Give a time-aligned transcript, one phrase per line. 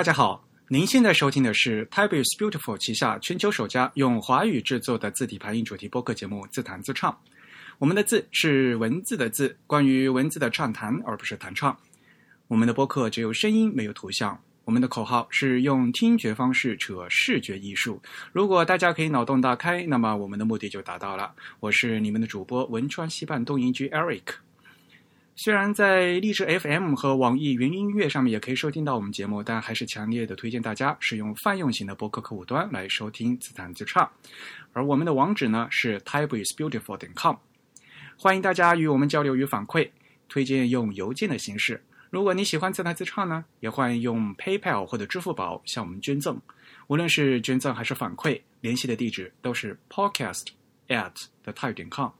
[0.00, 7.12] 大家好，您现在收听的是 Type is Beautiful 旗下全球首家用华语制作的字体排印主题播客节目《自弹自唱》。
[7.78, 11.76] 我们的字是文字的字，关于文字的畅谈，而不是弹唱。
[12.48, 14.40] 我们的播客只有声音，没有图像。
[14.64, 18.00] 我们的口号是用听觉方式扯视觉艺术。
[18.32, 21.30] 如果大家可以脑洞大开，那么我们的目的就达到了。
[21.60, 24.22] 我是你们的主播汶川西半东营居 Eric。
[25.42, 34.06] 虽然在荔枝 FM 和网易云音乐上面也可以收听到我们节目，但还是强烈的推荐大家使用泛用型的播客客户端来收听自弹自唱。
[34.74, 37.36] 而我们的网址呢是 typeisbeautiful.com，
[38.18, 39.88] 欢迎大家与我们交流与反馈，
[40.28, 41.82] 推荐用邮件的形式。
[42.10, 46.38] 如果你喜欢自弹自唱呢，也欢迎用 PayPal 或者支付宝向我们捐赠。
[46.88, 50.48] 无论是捐赠还是反馈，联系的地址都是 podcast
[50.88, 51.14] at
[51.44, 52.10] the type 点 com。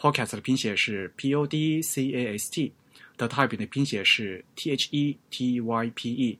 [0.00, 5.60] Podcast 的拼写是 p o d c a s t，the type 的拼写是 t h e t
[5.60, 6.38] y p e。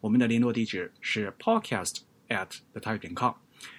[0.00, 1.98] 我们的联络地址是 podcast
[2.30, 3.34] at the type 点 com。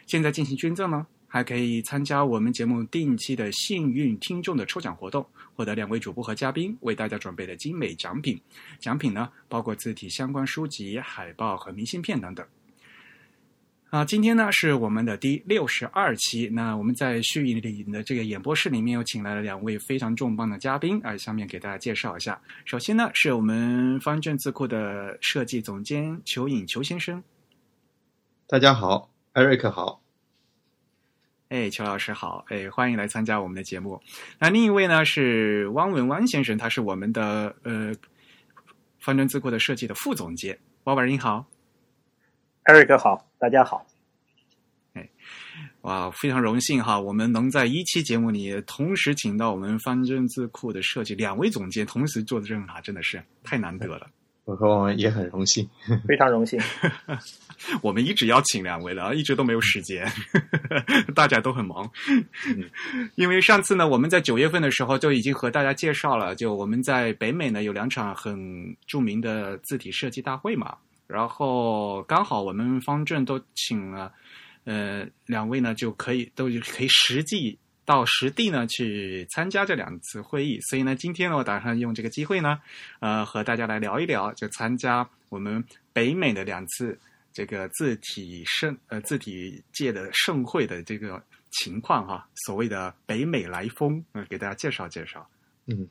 [0.06, 5.26] 现在进行捐赠呢，还可以参加我们节目定期的幸运听众的抽奖活动。
[5.56, 8.40] 获得两位主播和嘉宾为大家准备的精美奖品，
[8.80, 12.46] 奖品呢包括字体相关书籍、海报和明信片等等。
[13.94, 22.42] 啊，今天呢是我们的第六十二期，那我们在序里的这个演播室里面又请来了两位非常重磅的嘉宾，啊，下面给大家介绍一下。
[22.66, 27.22] 首先呢是我们方正字库的设计总监裘颖裘先生，
[28.48, 30.02] 大家好，艾瑞克好。
[31.50, 32.44] 哎，裘老师好！
[32.50, 34.02] 哎，欢迎来参加我们的节目。
[34.40, 37.94] 那另一位呢是汪文汪先生，他是我们的呃
[39.00, 40.58] 方正字库的设计的副总监。
[40.86, 41.46] 汪文你好，
[42.64, 43.86] 艾瑞克好，大家好。
[44.94, 45.10] 哎，
[45.82, 54.08] 哇，非常荣幸哈，我们能在一期节目里同时请到我们方正字库的设计两位总监同时做的任务，真的是太难得了。
[54.46, 55.70] 我和我们也很荣幸，
[56.08, 56.58] 非常荣幸。
[57.82, 60.10] 我们一直邀请两位了，一直都没有时间，
[61.14, 61.90] 大家都很忙。
[63.16, 70.78] 因为上次呢，我们在九月份的时候就已经和大家介绍了，就我们在北美呢有两场很著名的字体设计大会嘛，
[71.08, 74.14] 然后刚好我们方正都请了，
[74.64, 77.58] 呃，两位呢就可以都可以实际。
[77.86, 82.58] 到实地呢去参加这两次会议，所以呢，今天呢，我打算用这个机会呢，
[83.02, 86.98] 呃，和大家来聊一聊，就参加我们北美的两次
[87.34, 91.22] 这个字体盛呃字体界的盛会的这个
[91.52, 95.30] 情况哈，所谓的北美来风，呃，给大家介绍介绍。
[95.66, 95.86] 嗯，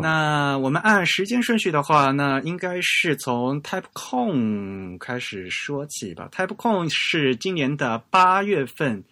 [0.00, 6.28] 那我们按时间顺序的话，那应该是从 TypeCon 开始说起吧。
[6.32, 9.04] TypeCon 是今年的八月份。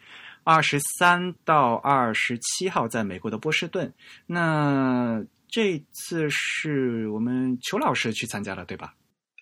[0.48, 3.92] 二十三到二十七号，在美国的波士顿。
[4.26, 8.94] 那这次是我们裘老师去参加了，对吧？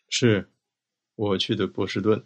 [0.09, 0.49] 是，
[1.17, 2.25] 我去的波士顿。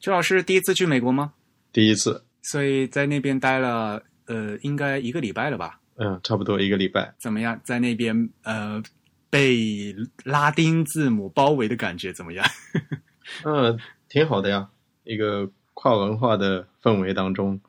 [0.00, 1.32] 裘老师第一次去美国吗？
[1.72, 2.24] 第一次。
[2.42, 5.78] 所以在那边待了，呃，应该一个礼拜了吧？
[5.98, 7.14] 嗯，差不多一个礼拜。
[7.18, 7.60] 怎么样？
[7.62, 8.82] 在那边，呃，
[9.30, 9.94] 被
[10.24, 12.46] 拉丁字母包围的感觉怎么样？
[13.44, 14.70] 嗯，挺好的呀，
[15.04, 15.50] 一个。
[15.80, 17.60] 跨文化的氛围当中，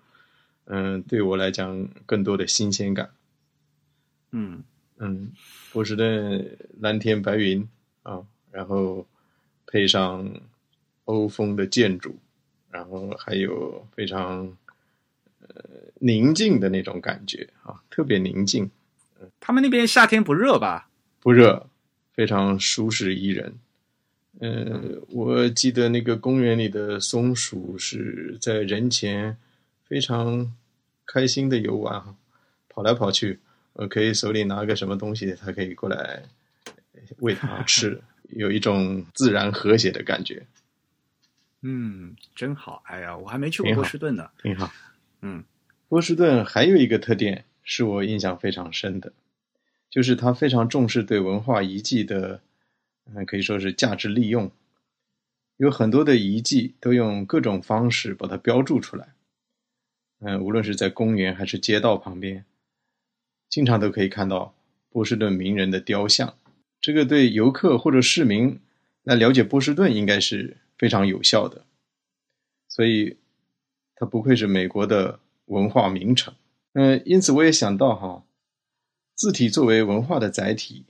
[0.66, 3.12] 嗯，对我来讲更多的新鲜感。
[4.32, 4.64] 嗯
[4.98, 5.32] 嗯，
[5.72, 7.70] 波士顿蓝天白云
[8.02, 9.06] 啊，然后
[9.68, 10.28] 配上
[11.06, 12.18] 欧风的建筑，
[12.72, 14.69] 然后还有非常呃
[16.00, 18.70] 宁静的那种感觉啊，特别宁静。
[19.40, 20.90] 他们那边夏天不热吧？
[21.20, 21.68] 不热，
[22.14, 23.54] 非常舒适宜人。
[24.40, 29.36] 呃，我记得那个公园里的松鼠是在人前
[29.86, 30.54] 非常
[31.06, 32.16] 开心的游玩哈，
[32.70, 33.40] 跑来跑去，
[33.74, 36.24] 呃，可以手里拿个什么东西，它可以过来
[37.18, 40.46] 喂它吃， 有一种自然和谐的感觉。
[41.62, 42.82] 嗯，真好。
[42.86, 44.30] 哎呀，我还没去过波士顿呢。
[44.42, 44.72] 挺好。
[45.22, 45.44] 嗯，
[45.88, 49.14] 波士顿还有一个特点是我印象非常深的，
[49.90, 52.42] 就是它非常重视对文化遗迹的。
[53.12, 54.52] 嗯，可以说是价值利用，
[55.58, 59.16] 有很多的遗迹都用各种方式把它标注出来。
[60.20, 62.46] 嗯，无论是在公园还是街道旁边，
[63.50, 64.54] 经常都可以看到
[64.92, 66.36] 波士顿名人的雕像。
[66.80, 68.60] 这个对游客或者市民
[69.02, 71.66] 来了解波士顿应该是非常有效的。
[72.68, 73.18] 所以，
[74.00, 76.34] 它不愧是美国的文化名城。
[76.74, 78.24] 嗯，因此我也想到哈，
[79.16, 80.86] 字体作为文化的载体。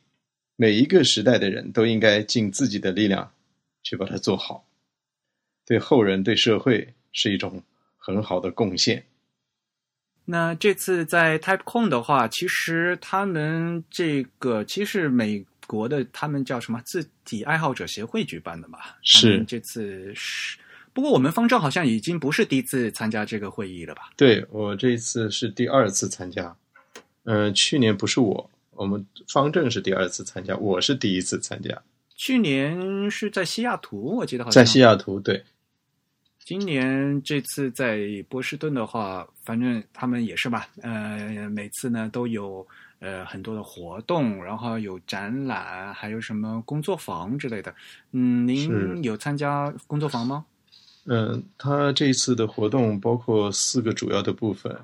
[0.56, 3.32] 每一个时代的人都应该尽自己的力量
[3.82, 4.68] 去把它做好，
[5.66, 7.64] 对后人、对社会是一种
[7.98, 9.06] 很好的贡献。
[10.26, 18.80] 那这次在 TypeCon 的话，其实他们这个其实美国的他们叫什么字体爱好者协会举办的嘛。
[19.02, 20.58] 是这次是，
[21.00, 24.10] 不过我们方丈好像已经不是第一次参加这个会议了吧？
[24.18, 26.54] 对我这一次是第二次参加，
[27.24, 31.82] 嗯、去年不是我，我们方正是第二次参加，我是第一次参加，
[32.18, 35.42] 去年是在西雅图，我记得好像在西雅图，对，
[36.44, 42.68] 今年这次在波士顿的话，反正他们也是吧，呃，每次呢都有
[43.00, 47.74] 呃很多的活动，然后有展览，还有什么工作坊之类的。
[48.12, 50.44] 嗯，您有参加工作坊吗？
[51.06, 54.78] 嗯，他这一次的活动包括四个主要的部分，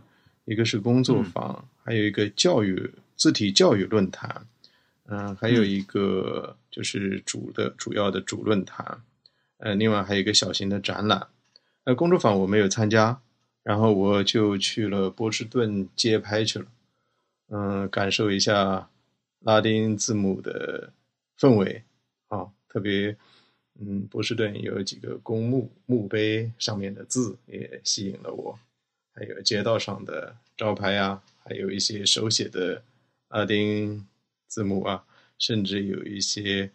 [0.46, 4.48] 一个是工作坊，还有一个教育字体教育论坛，
[5.08, 9.04] 嗯、还有一个就是主的主要的主论坛，
[9.58, 11.28] 呃，另外还有一个小型的展览。
[11.84, 13.22] 呃，工作坊我没有参加，
[13.62, 16.66] 然后我就去了波士顿街拍去了，
[17.50, 18.90] 嗯、感受一下
[19.42, 20.92] 拉丁字母的
[21.38, 21.84] 氛围
[22.30, 23.16] 啊，特别。
[23.80, 28.58] 嗯，波士顿有几个公墓墓碑上面的字也吸引了我，
[29.14, 32.82] 还有街道上的招牌啊、还有一些手写的
[33.30, 34.08] 拉丁
[34.48, 35.06] 字母啊，
[35.38, 36.72] 甚至有一些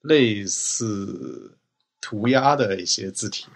[0.00, 1.52] 类似
[2.00, 3.46] 涂鸦的一些字体，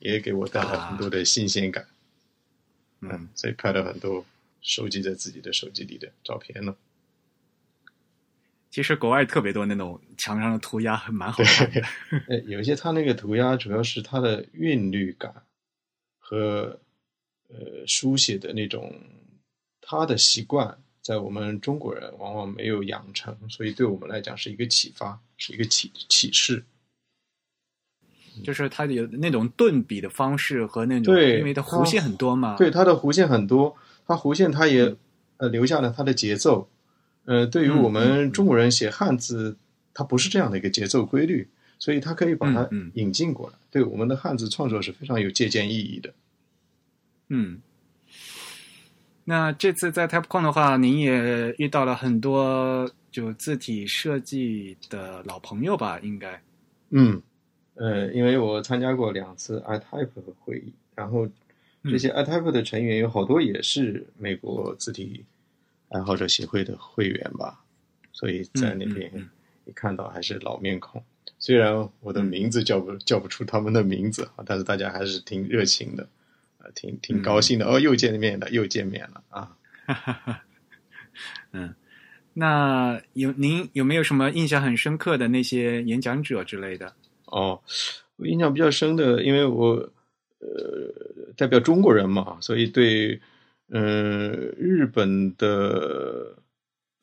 [0.00, 1.86] 也给我带来很多的新鲜感。
[3.02, 4.24] 嗯，所以拍了很多
[4.60, 6.74] 收集在自己的手机里的照片呢。
[8.76, 11.80] 其实国外特别多那种墙上的涂鸦，还蛮好看的。
[12.28, 15.32] 呃，有一些它那个涂鸦主要是它的韵律感
[16.18, 16.78] 和
[17.48, 18.94] 呃书写的那种
[19.80, 26.62] 他的习惯，在我们中国人往往没有养成，所以对我们来讲是一个启发，是一个启启示。
[28.44, 32.56] 就是它有那种顿笔的方式和那种，对因为它弧线很多嘛。
[32.58, 33.74] 对，它的弧线很多，
[34.06, 34.94] 它弧线它也
[35.38, 36.68] 呃留下了它的节奏。
[37.26, 39.56] 呃，对于嗯我们中国人写汉字，
[39.92, 46.14] 它不是这样的一个节奏规律，所以它可以把它引进过来，对我们的汉字创作是非常有借鉴意义的。
[47.28, 47.60] 嗯，
[49.24, 55.98] 那这次在 TypeCon 的话，您也遇到了很多就字体设计的老朋友吧？
[56.00, 56.40] 应该，
[56.90, 57.20] 嗯，
[57.74, 61.28] 呃，因为我参加过两次 iType 的会议，然后
[61.82, 65.24] 这些 iType 的成员有好多也是美国字体
[65.88, 67.64] 爱好者协会的会员吧，
[68.12, 69.28] 所以在那边
[69.64, 71.02] 一看到还是老面孔。
[71.38, 76.08] 虽然我的名字叫不叫不出他们的名字啊，但是大家还是挺热情的，
[76.58, 77.66] 啊，挺挺高兴的。
[77.66, 79.56] 哦，又见面了，又见面了啊！
[81.52, 81.74] 嗯
[82.38, 86.94] 那有您有没有什么印象很深刻的那些演讲者之类的？
[87.26, 87.62] 哦，
[88.16, 89.74] 我印象比较深的，因为我
[90.38, 93.20] 呃代表中国人嘛，所以对嗯、
[93.68, 96.36] 呃日本的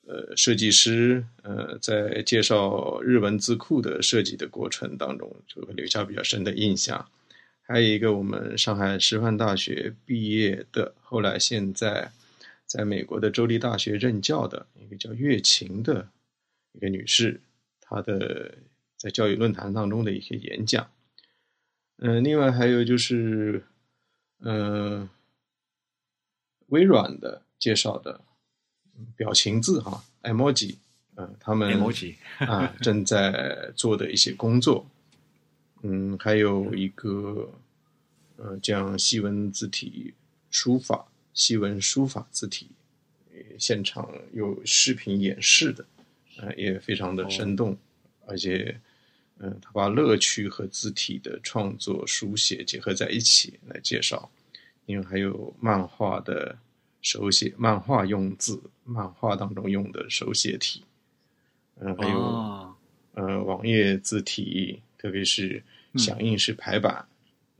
[0.06, 7.08] 呃设计师呃在介绍日文字库的设计的过程当中，就会留下比较深的印象。
[7.66, 12.10] 还有一个我们上海师范大学毕业的，后来现在
[12.66, 16.08] 在美国的州立大学任教的一个叫月琴的
[16.72, 17.40] 一个女士，
[17.80, 18.54] 她的
[18.98, 20.90] 在教育论坛当中的一些演讲。
[21.98, 23.62] 嗯、另外还有就是，
[24.40, 25.08] 嗯、
[26.68, 28.20] 微软的介绍的
[28.96, 30.76] 嗯表情字哈，emoji，
[31.16, 34.86] 嗯、他们 emoji 啊正在做的一些工作。
[35.82, 37.52] 嗯，还有一个
[38.36, 40.14] 呃，将西文字体
[40.50, 42.68] 书法、西文书法字体，
[43.32, 45.84] 呃现场有视频演示的，
[46.38, 47.76] 呃，也非常的生动，
[48.26, 48.80] 而且，
[49.38, 54.30] 嗯、他把乐趣和字体的创作书写结合在一起来介绍。
[54.86, 56.56] 因为还有漫画的
[57.02, 60.82] 手写，漫画用字，漫画当中用的手写体，
[61.80, 62.74] 嗯、还有、哦，
[63.14, 65.62] 呃网页字体，特别是
[65.96, 67.06] 响应式排版，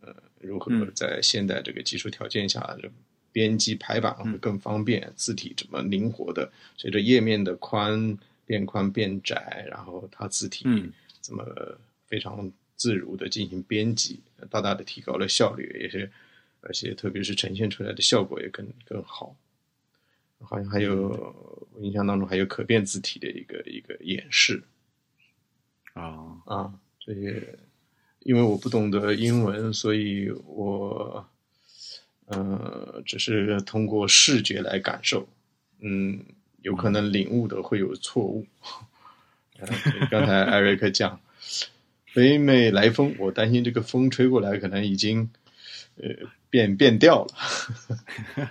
[0.00, 0.92] 呃，如何嗯。
[0.94, 2.90] 在现代这个技术条件下，这
[3.32, 10.92] 编辑排版会更方便，字体怎么灵活的随着页面的宽变宽变窄，然后它字体嗯。
[11.20, 11.42] 怎么
[12.06, 16.12] 非常自如的进行编辑，大大的提高了效率，也是
[16.64, 19.36] 而且特别是呈现出来的效果也更更好。
[20.40, 21.08] 好像还有，
[21.72, 24.62] 我印象当中还有可变字体的一个一个演示，
[25.94, 27.58] 啊，啊，这些
[28.18, 31.26] 因为我不懂得英文，所以我
[32.26, 35.26] 呃只是通过视觉来感受，
[35.80, 36.22] 嗯，
[36.60, 38.46] 有可能领悟的会有错误。
[39.58, 39.66] 呃
[40.10, 41.18] 刚才艾瑞克讲
[42.12, 45.30] 北美来风，我担心这个风吹过来可能已经
[45.96, 46.10] 呃
[46.50, 48.48] 变变调了。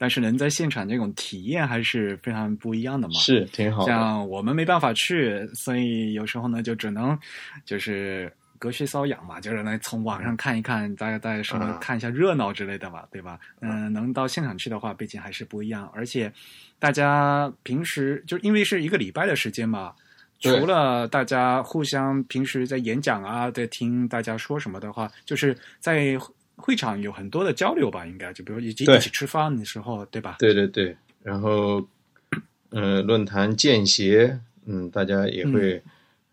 [0.00, 3.14] 但是能在现场这种体验还是非常不一样的嘛。
[3.14, 3.90] 是挺好的。
[3.90, 7.18] 像我们没办法去，所以有时候呢，就只能
[7.64, 13.40] 就是隔靴搔痒嘛，就是来从网上看一看，大家大概什么啊看一下热闹之类的嘛，对吧？
[13.60, 16.32] 嗯、能到现场去的话，毕竟还是不一样，而且
[16.78, 19.92] 大家平时就因为是一个礼拜的时间嘛。
[20.40, 26.16] 除了大家互相平时在演讲啊，在听大家说什么的话，就是在
[26.58, 30.36] 会场有很多的交流吧，应该就比如一起一起吃饭的时候，对吧？
[30.38, 31.82] 对对对，然后，
[32.70, 35.82] 呃，论坛见协，嗯，大家也会，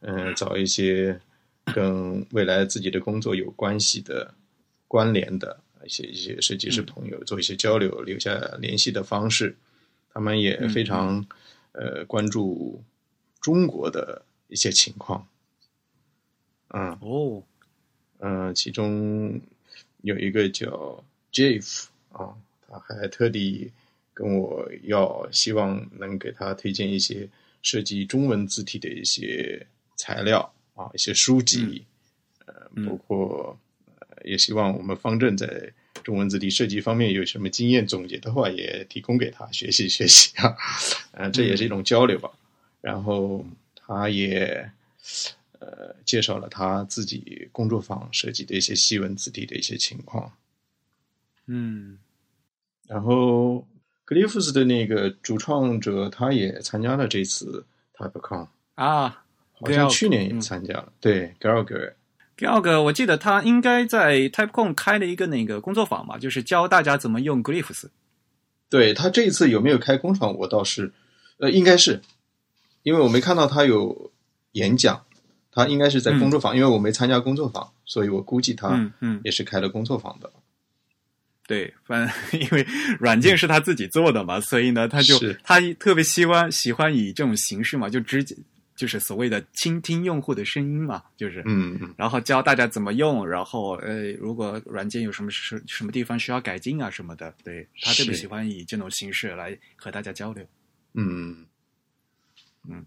[0.01, 1.17] 嗯、呃，找一些
[1.73, 4.33] 跟未来自己的工作有关系的、
[4.87, 9.55] 关联的一些一些设计师朋友做一些交流，留下联系的方式。
[10.13, 11.25] 他们也非常、
[11.73, 12.81] 呃关注
[13.41, 15.27] 中国的一些情况，
[16.69, 17.43] 嗯哦，
[18.19, 19.39] 嗯、呃，其中
[20.05, 22.37] 有一个叫 Jeff 啊，
[22.69, 23.71] 他还特地
[24.13, 27.27] 跟我要，希望能给他推荐一些
[27.63, 31.83] 设计中文字体的一些材料啊，一些书籍，
[32.45, 32.85] 呃，嗯。
[32.85, 33.57] 包括
[33.97, 40.55] 呃，也希望我们方正在中文字体设计方面有什么经验总结的话，也提供给他学习学习啊，
[41.13, 42.29] 呃，这也是一种交流吧。
[42.81, 43.43] 然后
[43.75, 44.69] 他也
[45.65, 50.31] 呃介绍了他自己工作坊设计的一些西文字体的一些情况。
[51.47, 51.97] 嗯
[52.87, 53.67] 然后
[54.05, 60.93] Glyphs 的那个主创者他也参加了这次 TypeCon，啊，好像去年也嗯参加了。
[60.99, 61.95] 对 g a r g e r
[62.37, 67.85] 第二个，我记得他应该在 TypeCon 开了一个那个工作坊嘛，就是教大家怎么用 Glyphs。
[68.69, 70.91] 对他这一次有没有开工厂，我倒是
[71.37, 72.01] 呃应该是，
[72.83, 74.11] 因为我没看到他有
[74.51, 75.05] 演讲，
[75.55, 78.91] 他应该是在工作坊，因为我没参加工作坊，所以我估计他
[79.23, 80.29] 也是开了工作坊的。
[81.47, 82.67] 对，反正 因为
[82.99, 88.35] 软件是他自己做的嘛，所以呢，他就他特别喜欢喜欢以这种形式嘛，就直接
[88.75, 91.93] 就是所谓的倾听用户的声音嘛，就是嗯嗯。
[91.95, 100.43] 然后教大家怎么用，然后呃，如果软件有什么什什么地方需要改进啊什么的，对他特别喜欢以这种形式来和大家交流。
[100.95, 101.45] 嗯。
[102.67, 102.83] 嗯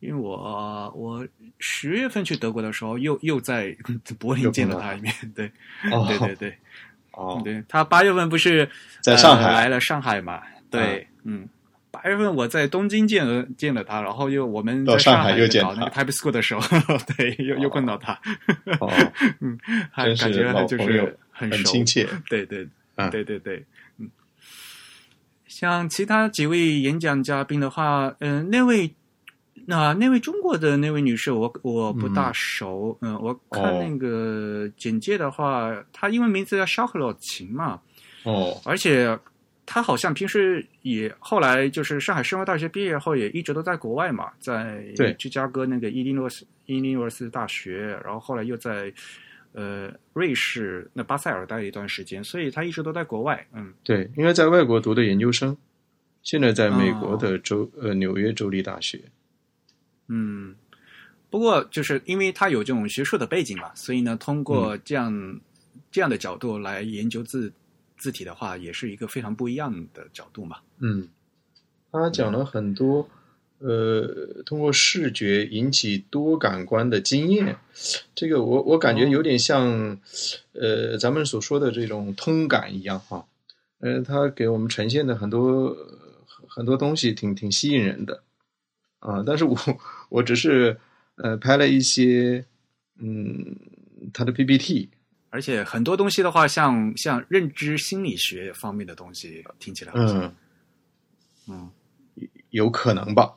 [0.00, 1.26] 因为我我
[1.58, 3.76] 十月份去德国的时候，又又在
[4.18, 5.46] 柏林见了他一面，对，
[5.92, 6.58] 哦对对对
[7.12, 8.68] 哦，对，他八月份不是
[9.02, 10.42] 在上海呃来了上海嘛？
[10.70, 11.48] 对，嗯。
[11.92, 16.62] 八月份我在东京见了见了他，然后又我们在上海海又见搞那个他 Type School 的时候，
[17.16, 18.12] 对，又又碰到他，
[18.78, 18.88] 哦，
[19.40, 19.58] 嗯，
[19.90, 22.08] 还感觉老就是很亲切。
[22.28, 22.64] 对对，
[22.94, 23.64] 嗯对对对，
[23.98, 24.08] 嗯。
[25.48, 28.94] 像其他几位演讲嘉宾的话，嗯、那位
[29.70, 37.80] 那、那位中国的那位女士我，我不大熟，嗯、我看哦那个简介的话，她英文名字叫肖克洛琴嘛，
[38.24, 39.16] 哦，而且
[39.64, 45.12] 她好像平时也后来就是上海师范大学毕业后，也一直都在国外嘛，在对。
[45.14, 48.92] 芝加哥那个伊利诺斯伊利诺斯大学，然后后来又在
[49.52, 53.46] 呃瑞士那巴塞尔待了一段时间，所以她一直都在国外。
[53.54, 53.72] 嗯。
[53.84, 55.56] 对，因为在外国读的研究生，
[56.24, 59.00] 现在在美国哦的州、呃纽约州立大学。
[60.12, 60.56] 嗯，
[61.30, 65.40] 不过就是因为他有这种学术的背景嘛，所以呢，通过嗯这样、
[65.92, 67.52] 这样的角度来研究字
[67.96, 70.56] 字体的话，也是一个非常不一样的角度嘛。
[70.80, 71.08] 嗯，
[71.92, 73.08] 他讲了很多，
[73.58, 77.56] 呃，通过视觉引起多感官的经验，
[78.14, 79.96] 这个我我感觉有点像，
[80.54, 83.24] 呃，咱们所说的这种通感一样哈。
[83.78, 85.98] 呃，他给我们呈现的很多呃
[86.48, 88.22] 很多东西挺挺吸引人的
[88.98, 89.56] 啊，但是我
[90.10, 90.78] 我只是
[91.14, 92.44] 呃拍了一些，
[92.98, 93.56] 嗯，
[94.12, 94.90] 他的 PPT，
[95.30, 100.34] 而且很多东西的话，像像认知心理学方面的东西，听起来好像嗯，
[101.48, 101.70] 嗯。
[102.50, 103.36] 有可能吧，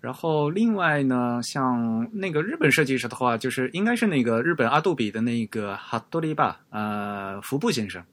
[0.00, 8.04] 然后另外呢，像那个日本设计师的话，就是应该是那个日本阿杜比的那个哈多利吧，呃，服部先生。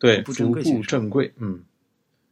[0.00, 1.64] 对，服部服部正正贵，嗯。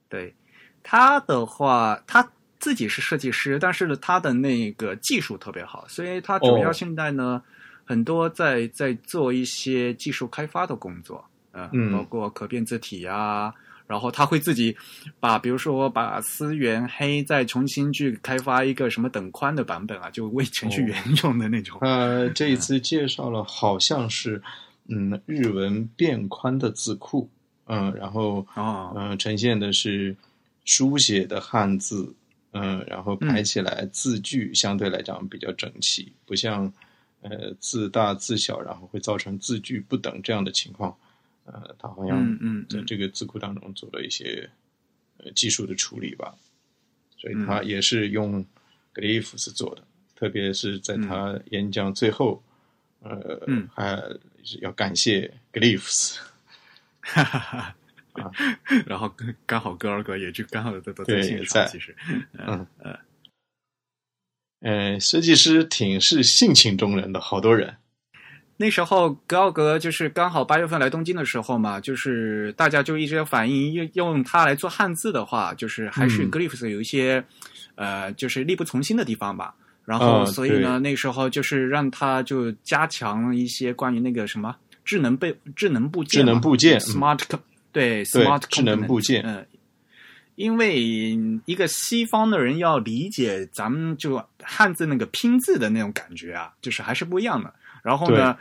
[0.08, 0.34] 对
[0.82, 7.42] 他的话，他自己是设计师，但是呢，他的那个技术特别好，所以他主要哦现在呢，
[7.84, 13.52] 很多在在做一些技术开发的工作，呃嗯包括可变字体啊。
[13.86, 14.76] 然后他会自己
[15.18, 21.76] 把，比如说把思源黑再重新去开发一个什么等宽的版本啊，就为程序员用的那种。
[21.80, 24.40] 呃这一次介绍了，好像是
[24.86, 27.28] 嗯日文变宽的字库，
[27.66, 30.14] 嗯，然后哦，嗯呈现的是
[30.64, 32.14] 书写的汉字，
[32.52, 36.72] 嗯，然后排起来字距相对来讲比较整齐，不像
[37.20, 40.96] 呃字大字小，然后会造成字距不等这样的情况。
[41.44, 44.48] 呃，他好像在这个字库当中做了一些
[45.18, 46.34] 呃技术的处理吧，
[47.16, 48.44] 所以他也是用
[48.94, 49.82] Glyphs 做的，
[50.16, 52.42] 特别是在他演讲最后，
[53.00, 53.96] 呃，嗯还
[54.42, 56.18] 是要感谢 Glyphs。
[57.00, 57.76] 哈哈哈。
[58.12, 58.30] 啊。
[58.86, 59.12] 然后
[59.46, 61.94] 刚好格尔格也就刚好都都对在现场，其实，
[62.32, 62.96] 嗯嗯，
[64.60, 67.76] 呃，设计师挺是性情中人的，好多人。
[68.56, 76.30] 那时候格奥格就是刚好八月份来东京的时候嘛，就是大家就一直在反映用用它来做汉字的话，就是还是嗯。
[76.30, 77.24] Glyphs 有一些、
[77.76, 79.54] 呃，就是力不从心的地方吧。
[79.86, 80.90] 然后啊所以呢，对。
[80.90, 86.80] 那时候就是让他就加强一些关于那个什么智能被智能部件智，能部件嗯。
[86.80, 87.18] smart
[87.72, 89.46] 对对 smart 智能部件嗯。
[90.36, 90.80] 因为
[91.44, 97.52] 一个西方的人要理解咱们就汉字那个拼字的那种感觉啊，就是还是不一样的。
[97.82, 98.34] 然后呢，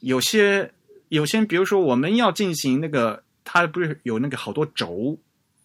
[0.00, 0.68] 有些
[1.10, 5.16] 有些，比如说我们要进行那个，它不是有那个好多轴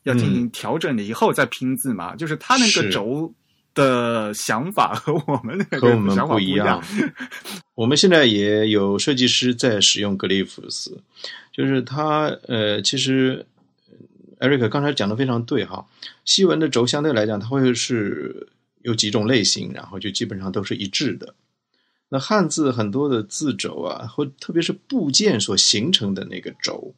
[0.03, 2.15] 要进行调整了以后再拼字嘛？
[2.15, 3.33] 就是它那个轴
[3.73, 6.83] 的想法和我们那个和我们想法不一样。
[7.73, 10.99] 我们现在也有设计师在使用 Glyphs，
[11.59, 13.45] 就是它呃，其实
[14.39, 15.85] Eric 刚才讲的非常对哈。
[16.23, 18.47] 西文的轴相对来讲，它会是
[18.81, 21.35] 有几种类型，然后就基本上都是一致的。
[22.07, 26.95] 那汉字很多的字轴啊，或特别是部件所形成的那个轴，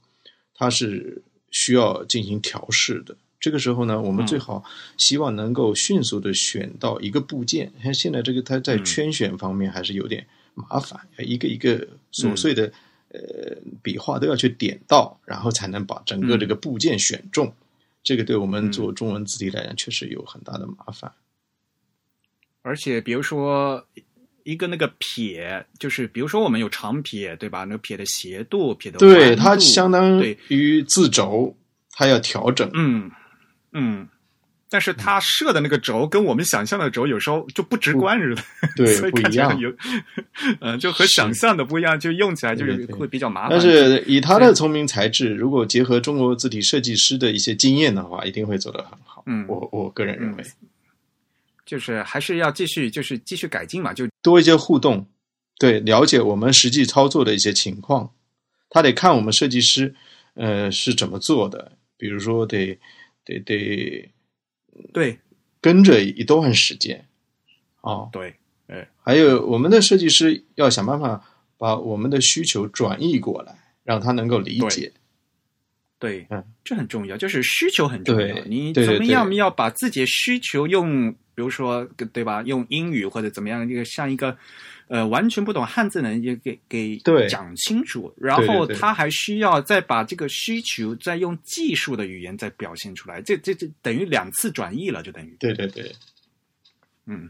[0.53, 3.18] 它是需要进行调试的。
[3.39, 4.63] 这个时候呢，我们最好
[4.96, 7.74] 希望能够迅速的选到一个部件。
[7.84, 12.72] 像现在这个它在圈选方面还是有点麻烦，一个一个琐碎的、
[13.13, 17.53] 呃笔画都要去点到，然后才能把整个这个部件选中。
[18.03, 21.12] 这个对我们做中文字体来讲，确实有很大的麻烦。
[22.62, 23.86] 而且比如说。
[24.44, 27.63] 一个那个撇，就是比如说我们有长撇，对吧？
[27.63, 31.56] 那个撇的斜度、撇的对它相当对于字轴，
[31.91, 32.67] 它要调整。
[32.74, 33.12] 嗯
[33.71, 34.10] 嗯，
[34.71, 38.41] 但是它设的那个轴跟我们想象的轴有时候就不直观似的，
[38.77, 39.60] 对， 所以不一样。
[39.60, 39.69] 有，
[40.62, 43.51] 嗯，就和想象的不一样，就用起来就是会比较麻烦。
[43.51, 49.21] 但是以他的聪明才智，如果结合中国字体设计师的一些经验的话，一定会做得很好。
[49.25, 50.43] 嗯，我我个人认为。
[50.43, 50.67] 嗯
[51.63, 55.07] 就是还是要继续，就是继续改进嘛，就多一些互动，
[55.57, 58.12] 对，了解我们实际操作的一些情况。
[58.69, 59.95] 他得看我们设计师，
[60.34, 61.71] 呃，是怎么做的。
[61.95, 62.77] 比如说得，
[63.23, 64.12] 得得
[64.94, 65.20] 对，
[65.60, 67.06] 跟着一段时间。
[67.82, 68.36] 哦，对，
[68.67, 71.26] 哎，还有我们的设计师要想办法
[71.58, 74.94] 把我们的需求转译过来，让他能够理解。
[76.01, 78.35] 对，嗯，这很重要，就是需求很重要。
[78.45, 84.35] 你怎么样要把自己的需求用，比如说对吧，用英语或者怎么样一个像一个
[84.87, 86.97] 呃完全不懂汉字的人也给给
[87.29, 95.91] 讲清楚，然后他还需要再把这个需求再用技术的语言再表现出来，这这这等于两次转译了，就等于对对对，
[97.05, 97.29] 嗯。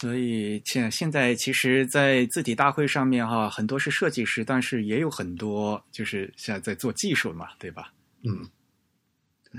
[0.00, 7.92] 所以现现在其实，在字体大会上面哈，很多是设计师，但是也有很多就是现在在做技术嘛，对吧？
[8.22, 8.48] 嗯，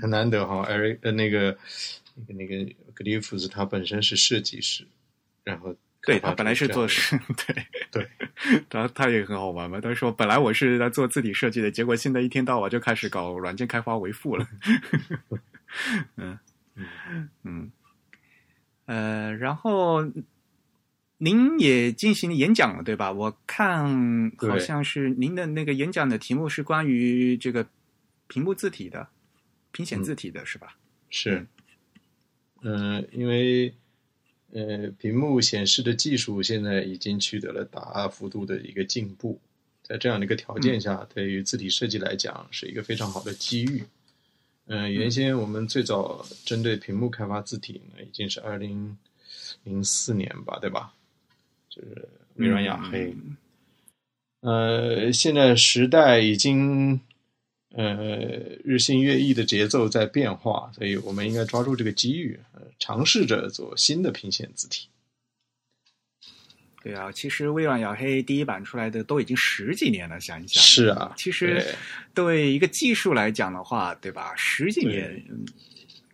[0.00, 0.62] 很难得哈。
[0.64, 1.56] 艾瑞呃，那个
[2.16, 4.84] 那个那个格里夫斯他本身是设计师，
[5.44, 8.08] 然后对他本来是做事， 对对，
[8.68, 9.80] 他他也很好玩嘛。
[9.80, 14.44] 他说本来我是在做字体设计的，结果现在一天到晚就开始搞软件开发维护了。
[16.18, 16.36] 嗯
[16.74, 17.72] 嗯嗯，
[18.86, 20.04] 呃，然后。
[21.24, 23.12] 您也进行演讲了，对吧？
[23.12, 27.64] 我看好像是您的那个演讲的题目是关于这个
[28.26, 29.06] 屏幕字体的、
[29.70, 30.76] 屏显字体的，是吧？
[31.10, 31.46] 是，
[32.62, 33.72] 嗯、呃，因为
[34.50, 39.40] 呃，屏幕显示的技术现在已经取得了大幅度的一个进步，
[39.84, 43.84] 在这样的一个条件下，嗯、对于字体设计来讲是一个非常好的机遇。
[44.66, 48.98] 嗯、呃，原先我们最早针对屏幕开发字体呢，已经是二零
[49.62, 50.92] 零四年吧，对吧？
[51.74, 53.16] 就是微软雅黑，
[54.42, 57.00] 嗯、呃，现在时代已经
[57.70, 57.96] 呃
[58.62, 64.88] 日新月异的节奏在变化，所以我们应该抓住这个机遇，呃、尝试着做新的平显字体。
[66.82, 70.62] 对啊，其实微软雅黑第一版出来的都已经十几年了，想一想。
[70.62, 71.64] 是啊，其实
[72.12, 74.34] 对一个技术来讲的话，对吧？
[74.36, 75.24] 十几年，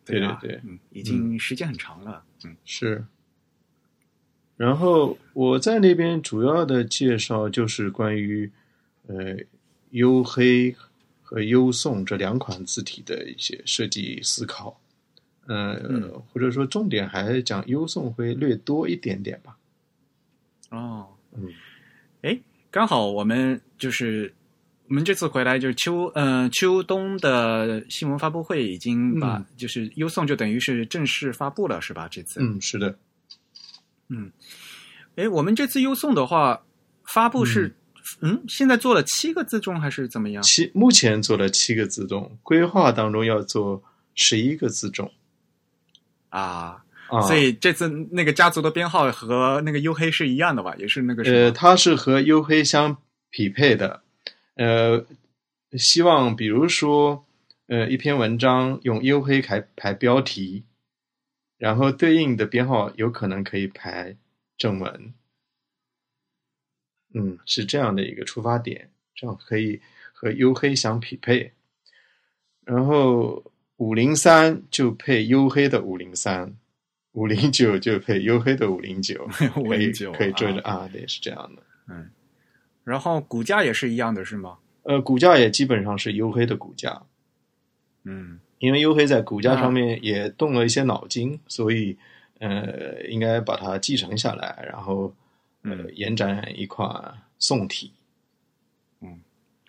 [0.04, 3.04] 对对对对，嗯，已经时间很长了，嗯，是。
[4.58, 8.50] 然后我在那边主要的介绍就是关于
[9.06, 9.36] 呃
[9.90, 10.74] 优黑
[11.22, 14.80] 和优宋这两款字体的一些设计思考，
[15.46, 19.56] 呃，嗯、或者说重点还是讲优宋会略多一点点吧。
[20.70, 21.48] 哦，嗯，
[22.22, 22.38] 哎，
[22.70, 24.34] 刚好我们就是
[24.88, 29.46] 我们这次回来就是秋呃秋冬的新闻发布会已经把、嗯。
[29.56, 32.08] 就是优送就等于是正式发布了是吧？
[32.10, 32.40] 这次。
[32.42, 32.98] 嗯，是的，
[35.16, 36.62] 哎，我们这次优送的话
[37.04, 37.76] 发布是
[38.20, 40.42] 嗯现在做了七个自重还是怎么样？
[40.42, 43.82] 七目前做了七个自重，规划当中要做
[44.14, 45.10] 十一个自重
[46.30, 47.20] 啊，啊。
[47.22, 50.74] 所以这次那个家族的编号和那个黝黑是一样的吧？
[50.78, 51.22] 也是那个？
[51.24, 52.96] 呃，它是和黝黑相
[53.30, 54.02] 匹配的。
[54.56, 55.04] 呃，
[55.76, 57.24] 希望比如说，
[57.66, 60.64] 呃，一篇文章用黝黑排排标题，
[61.58, 64.16] 然后对应的编号有可能可以排
[64.56, 65.12] 正文。
[67.14, 69.80] 嗯，是这样的一个出发点，这样可以
[70.12, 71.52] 和黝黑相匹配。
[72.64, 76.54] 然后五零三就配黝黑的五零三，
[77.12, 79.48] 五零九就配黝黑的五零九， 可以
[79.92, 81.62] 509可以追着啊啊，对，是这样的。
[81.88, 82.10] 嗯，
[82.84, 84.58] 然后股价也是一样的是吗？
[84.82, 87.02] 呃，股价也基本上是黝黑的股价，
[88.04, 91.96] 嗯因为黝黑在股价啊上面也动了一些脑筋，所以
[92.38, 95.14] 呃，应该把它继承下来，然后
[95.62, 97.92] 呃嗯，延展一款宋体。
[99.00, 99.20] 嗯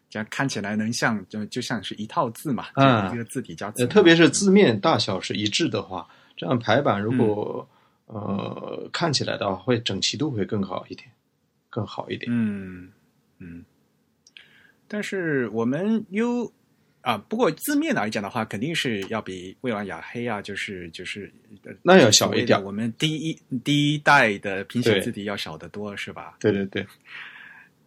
[0.10, 7.70] 这样看起来能像就就像是一套字嘛，啊就一个字体加字呃，特别是字面大小是一致的话，这样排版如果、
[8.08, 11.08] 呃看起来的话，会整齐度会更好一点，
[11.70, 12.32] 更好一点。
[12.34, 12.92] 嗯
[13.38, 13.64] 嗯，
[14.88, 16.52] 但是我们 U
[17.10, 21.32] 啊，不过字面来讲的话，肯定是要比微软雅黑啊，就是就是
[21.64, 26.36] 呃那要小一点我们第一第一代的拼写字体要小得多，是吧？
[26.40, 26.86] 对对对，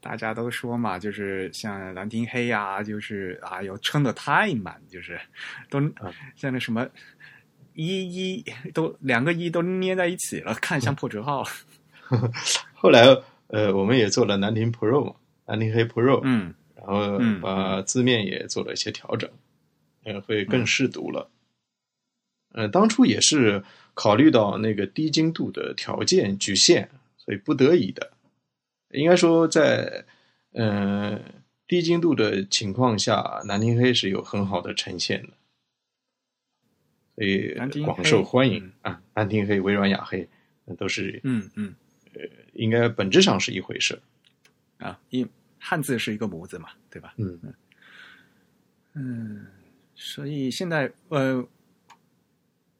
[0.00, 5.20] 大家都说嘛，就是像兰亭黑啊、就是啊，有撑的太满，就是
[5.70, 5.80] 都、
[6.35, 6.88] 像那什么
[7.74, 11.44] 一一都两个一都捏在一起了，看像 破折号。
[12.74, 13.06] 后来
[13.46, 15.14] 呃，我们也做了兰亭 Pro 嘛，
[15.46, 16.52] 南亭黑 Pro，嗯
[16.84, 19.30] 然后嗯把字面也做了一些调整，
[20.04, 21.30] 呃，会更适读了。
[22.50, 23.64] 呃，当初也是
[23.94, 28.12] 考虑到那个低精度的条件局限，所以不得已的。
[28.90, 30.04] 应该说在，
[30.52, 31.18] 呃
[31.66, 35.28] 低精度的情况下，南亭黑是有很好的呈现的，
[37.14, 39.02] 所以广受欢迎嗯啊。
[39.14, 40.28] 南亭黑、微软雅黑，
[40.66, 41.74] 那都是嗯嗯
[42.12, 42.20] 呃
[42.52, 44.02] 应该本质上是一回事。
[44.76, 45.26] 啊，因
[45.64, 47.14] 汉字是一个模子嘛，对吧？
[47.18, 47.38] 嗯
[48.94, 49.46] 嗯，
[49.94, 51.46] 所以现在呃，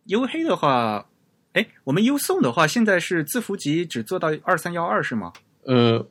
[0.07, 1.07] 优黑的话，
[1.53, 5.33] 哎，我们优送的话，现在是字符集只做到二三幺二是吗？
[5.63, 6.07] 呃，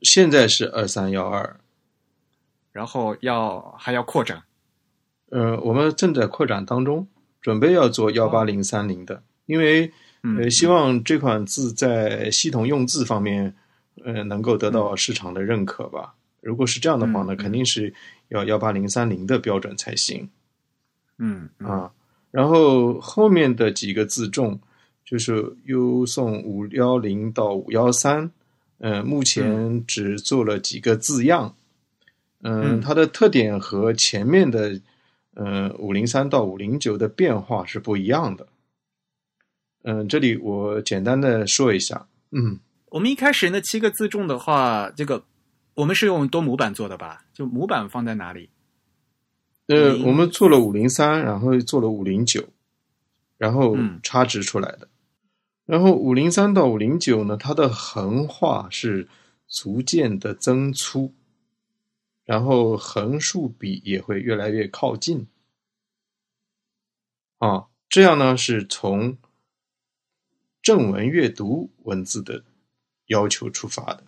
[0.00, 1.60] 现在是二三幺二，
[2.72, 4.42] 然后要还要扩展。
[5.30, 7.06] 呃，我们正在扩展当中，
[7.42, 9.92] 准备要做幺八零三零的，因为
[10.22, 13.54] 嗯呃，希望这款字在系统用字方面，
[14.04, 16.14] 呃，能够得到市场的认可吧。
[16.40, 17.36] 如果是这样的话呢，嗯嗯。
[17.36, 17.92] 肯定是
[18.28, 20.28] 要幺八零三零的标准才行
[21.18, 21.68] 嗯嗯。
[21.68, 21.92] 啊。
[22.30, 24.60] 然后后面的几个字重，
[25.04, 28.30] 就是优送五幺零到五幺三，
[28.78, 31.54] 呃，目前只做了几个字样，
[32.42, 32.80] 嗯，嗯。
[32.80, 34.80] 它的特点和前面的
[35.34, 38.46] 呃五零三到五零九的变化是不一样的。
[39.82, 42.58] 嗯，这里我简单的说一下，嗯，
[42.90, 45.24] 我们一开始那七个字重的话，这个
[45.74, 47.24] 我们是用多模板做的吧？
[47.32, 48.50] 就模板放在哪里？
[49.66, 52.48] 呃，我们做了五零三，然后做了五零九，
[53.36, 54.88] 然后嗯差值出来的。
[55.66, 59.06] 然后五零三到五零九呢，它的横画是
[59.46, 61.12] 逐渐的增粗，
[62.24, 65.26] 然后横竖比也会越来越靠近。
[67.36, 69.18] 啊，这样呢是从
[70.62, 72.42] 正文阅读文字的
[73.08, 74.04] 要求出发的。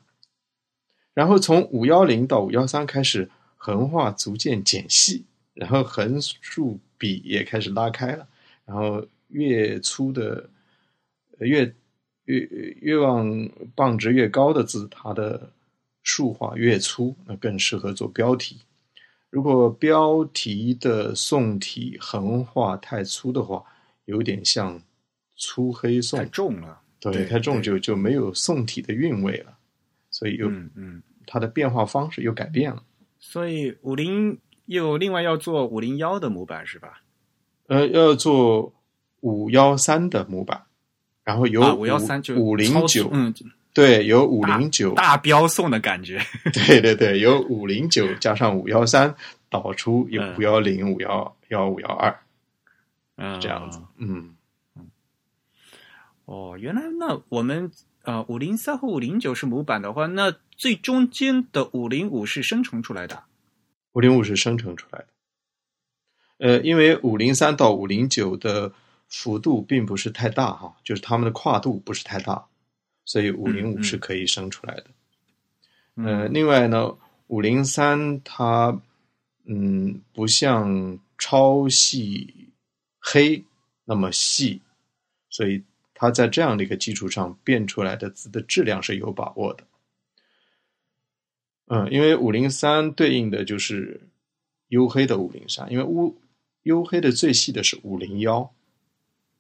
[1.13, 8.27] 然后从五幺零到五幺三开始，横画逐渐减细，然后横竖比也开始拉开了，
[8.65, 10.49] 然后越粗的、
[11.41, 11.75] 越
[12.25, 12.39] 越
[12.81, 15.53] 越往棒值越高的字，它的
[16.03, 18.61] 竖画越粗，那更适合做标题。
[19.29, 23.65] 如果标题的宋体横画太粗的话，
[24.05, 24.83] 有点像
[25.37, 26.81] 粗黑宋太，重了。
[27.01, 29.57] 对，对太重就就没有宋体的韵味了，
[30.11, 32.83] 所以又、嗯嗯，它的变化方式又改变了。
[33.19, 37.03] 所以五零又另外要做五零幺的模板是吧？
[37.67, 38.73] 呃，要做
[39.21, 40.63] 五幺三的模板，
[41.25, 43.33] 然后有啊，五幺三就五零九，嗯，
[43.73, 46.21] 对，有五零九，大标送的感觉。
[46.53, 49.15] 对对对，有五零九加上五幺三，
[49.49, 52.19] 导出有嗯五幺零、五幺幺、五幺二
[53.17, 53.81] 嗯，这样子。
[53.99, 54.35] 嗯，
[56.31, 57.73] 哦，原来那我们
[58.05, 63.25] 呃五零三和五零九是模板的话，那最中间的五零五是生成出来的。
[63.95, 65.07] 五零五是生成出来的。
[66.39, 68.73] 呃，因为五零三到五零九的
[69.09, 72.47] 幅度并不是太大哈，就是它们的跨度不是太大，
[73.05, 74.87] 所以五零五是可以生出来的。
[75.97, 78.81] 呃，另外呢，五零三它
[79.47, 82.53] 嗯不像超细
[83.01, 83.43] 黑
[83.85, 84.63] 那么细，
[85.29, 85.65] 所以
[86.01, 89.65] 它在这样的一个基础上变出来的字的质量是有把握的。
[91.67, 94.01] 嗯，因为五零三对应的就是
[94.71, 96.19] 黝黑的五零三，因为乌
[96.65, 98.51] 黝黑的最细的是五零幺，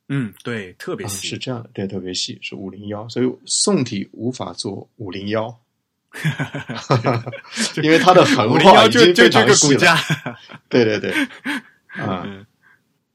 [0.08, 5.58] 嗯，对，特别细，是这样的，对，特别细是五零幺，所以宋体无法做五零幺，
[7.82, 9.96] 因为它的横画已经非常细了。
[10.68, 11.10] 对对对，
[12.04, 12.46] 啊，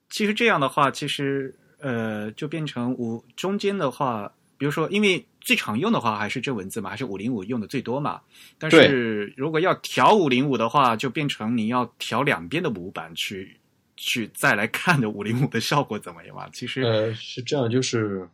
[0.09, 1.53] 其实这样的话，其实
[1.85, 5.25] 呃，就变成五中间的话，比如说，因为。
[5.45, 8.19] 最常用的话还是这文字嘛，还是五零五用的最多嘛。
[8.57, 13.59] 但是如果要调五零五的话，就变成你要调两边的模板去
[13.95, 16.49] 去再来看的五零五的效果怎么样嘛？
[16.49, 18.27] 其实呃是这样，就是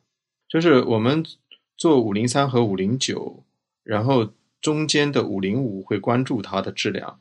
[0.47, 1.21] 就是我们
[1.75, 3.43] 做五零三和五零九，
[3.83, 7.19] 然后中间的五零五会关注它的质量，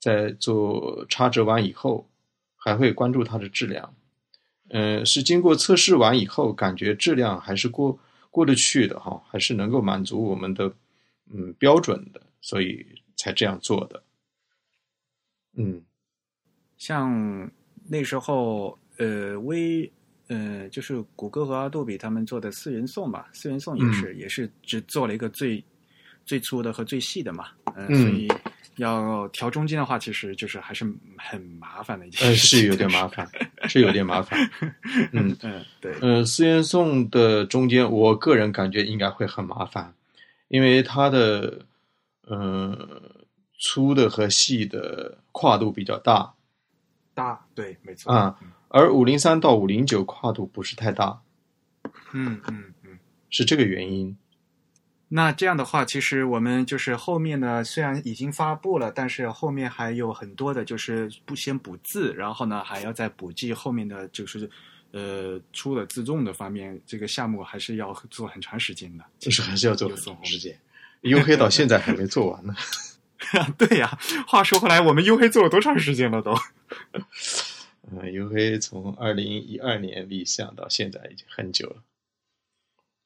[0.00, 2.08] 在做插折完以后
[2.54, 3.96] 还会关注它的质量。
[4.70, 7.98] 嗯，是经过测试完以后，感觉质量还是过。
[8.30, 10.72] 过得去的哈，还是能够满足我们的
[11.32, 14.00] 嗯标准的，所以才这样做的。
[15.56, 15.82] 嗯，
[16.76, 17.50] 像
[17.88, 19.90] 那时候呃，微
[20.28, 25.64] 呃，就是谷歌和阿杜比他们做的四元颂吧，四元颂也是也是只做了一个最
[26.24, 28.28] 最粗的和最细的嘛，嗯，所以。
[28.78, 30.84] 要调中间的话，其实就是还是
[31.16, 33.28] 很麻烦的一件事，是有点麻烦，
[33.68, 34.38] 是有点麻烦。
[35.12, 39.92] 嗯嗯，对，嗯，四元颂的中间，我个人感觉应该会很麻烦，
[40.48, 41.66] 因为它的
[42.30, 42.76] 嗯
[43.58, 46.34] 粗的和细的跨度比较大，
[47.14, 48.38] 大，对，没错啊。
[48.68, 51.20] 而五零三到五零九跨度不是太大，
[52.12, 52.98] 嗯嗯嗯，
[53.30, 54.16] 是这个原因。
[55.10, 64.50] 那这样的话，其实我们就是后面呢，虽然已经发布了，但是后面还有很多的，就是不先补字，然后呢还要再补记后面的就是，
[64.90, 69.04] 呃，出了自重的方面，这个项目还是要做很长时间的。
[69.18, 70.54] 就是还是要做很长时间
[71.00, 72.54] ，U 黑到现在还没做完呢。
[73.56, 76.34] 对呀，话说回来，我们 U 黑做了多长时间了都？
[77.90, 81.82] 嗯，U 黑从二零一二年立项到现在已经很久了，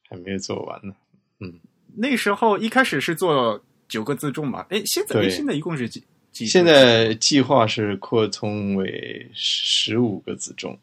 [0.09, 0.93] 还没有做完呢。
[1.39, 1.61] 嗯。
[1.95, 6.45] 那时候一开始是做九个自重嘛，哎，现在现在一共是几几？
[6.45, 10.77] 现在计划是扩充为十五个自重。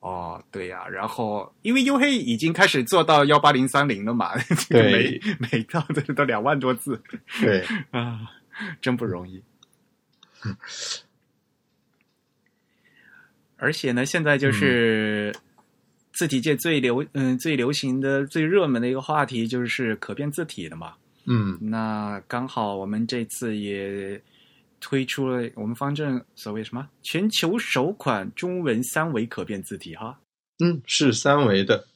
[0.00, 4.36] 哦，对呀，然后因为 U 黑已经开始做到幺八零三零了嘛，
[4.68, 7.00] 这个，每每套都都两万多字，
[7.40, 8.20] 对 啊，
[8.80, 9.42] 真不容易。
[13.56, 15.34] 而且呢，现在就是。
[16.12, 20.94] 字体界最流嗯最流行的最热门的一个话题就是可变字体的嘛，
[21.24, 24.20] 嗯，那刚好我们这次也
[24.78, 26.88] 推出了我们方正所谓什么？
[27.02, 30.18] 全球首款中文三维可变字体哈，
[30.58, 31.86] 嗯，是三维的，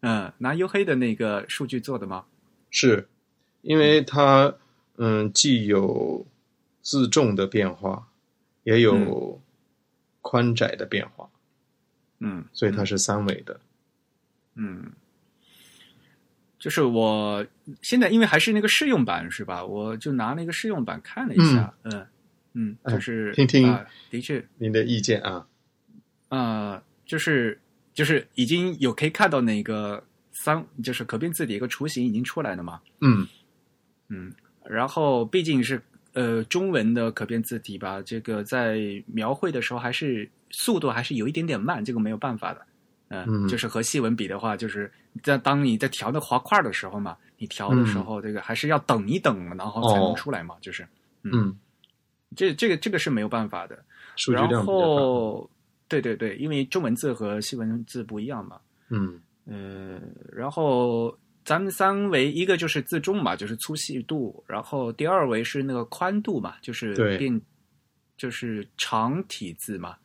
[0.00, 2.24] 嗯，拿黝黑的那个数据做的吗？
[2.70, 3.08] 是，
[3.62, 4.52] 因为它
[4.96, 6.26] 嗯既有
[6.82, 8.08] 自重的变化，
[8.64, 9.40] 也有
[10.20, 11.29] 宽窄的变化。
[12.20, 13.58] 嗯，所以它是三维的。
[14.54, 14.92] 嗯，
[16.58, 17.44] 就是我
[17.82, 19.64] 现在因为还是那个试用版是吧？
[19.64, 22.06] 我就拿那个试用版看了一下，嗯
[22.52, 25.46] 嗯，就是听听，的确您的意见啊。
[26.28, 27.58] 啊，就是
[27.94, 32.80] 就是已经有可以看到那个三，就是可变字体一个雏形已经出来了嘛。
[33.00, 33.26] 嗯
[34.08, 34.32] 嗯，
[34.64, 35.80] 然后毕竟是
[36.12, 40.28] 呃中文的可变字体吧，这个在描绘的时候还是。
[40.52, 42.66] 速度还是有一点点慢，这个没有办法的，
[43.10, 44.90] 嗯，就是和细文比的话，就是
[45.22, 50.84] 在当你在调那滑块的时候嘛，你调的时候，这个还是要等一等，然后才能出来嘛，就是，
[51.22, 51.56] 嗯，
[52.34, 53.80] 这这个这个是没有办法的。
[54.32, 55.48] 然后，
[55.86, 59.20] 对对对，因为中文字和西文字不一样嘛，嗯。
[59.46, 67.40] 嗯，然后咱们三维一个就是自重嘛，就是粗细度，然后第二维是那个宽度嘛，就是变
[68.16, 69.96] 就是长体字嘛。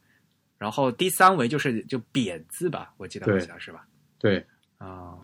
[0.57, 3.85] 然后第三维就是就扁字吧，我记得好像是吧？
[4.17, 4.43] 对
[4.77, 5.19] 啊，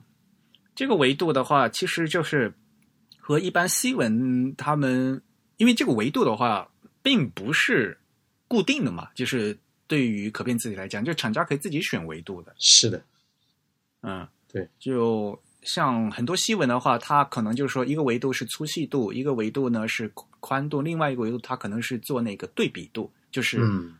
[0.75, 2.53] 这个维度的话，其实就是
[3.17, 5.21] 和一般西文他们，
[5.55, 6.69] 因为这个维度的话，
[7.01, 7.97] 并不是
[8.49, 12.53] 固定的嘛，就是对于可变字体来讲，就厂家可以自己选维度的。
[12.59, 13.01] 是的，
[14.01, 23.95] 嗯，对，就像很多西文的话，它可能就是说一个维度是粗细度，一个维度呢是宽度，另外一个维度它可能是做那个对比度，就是嗯。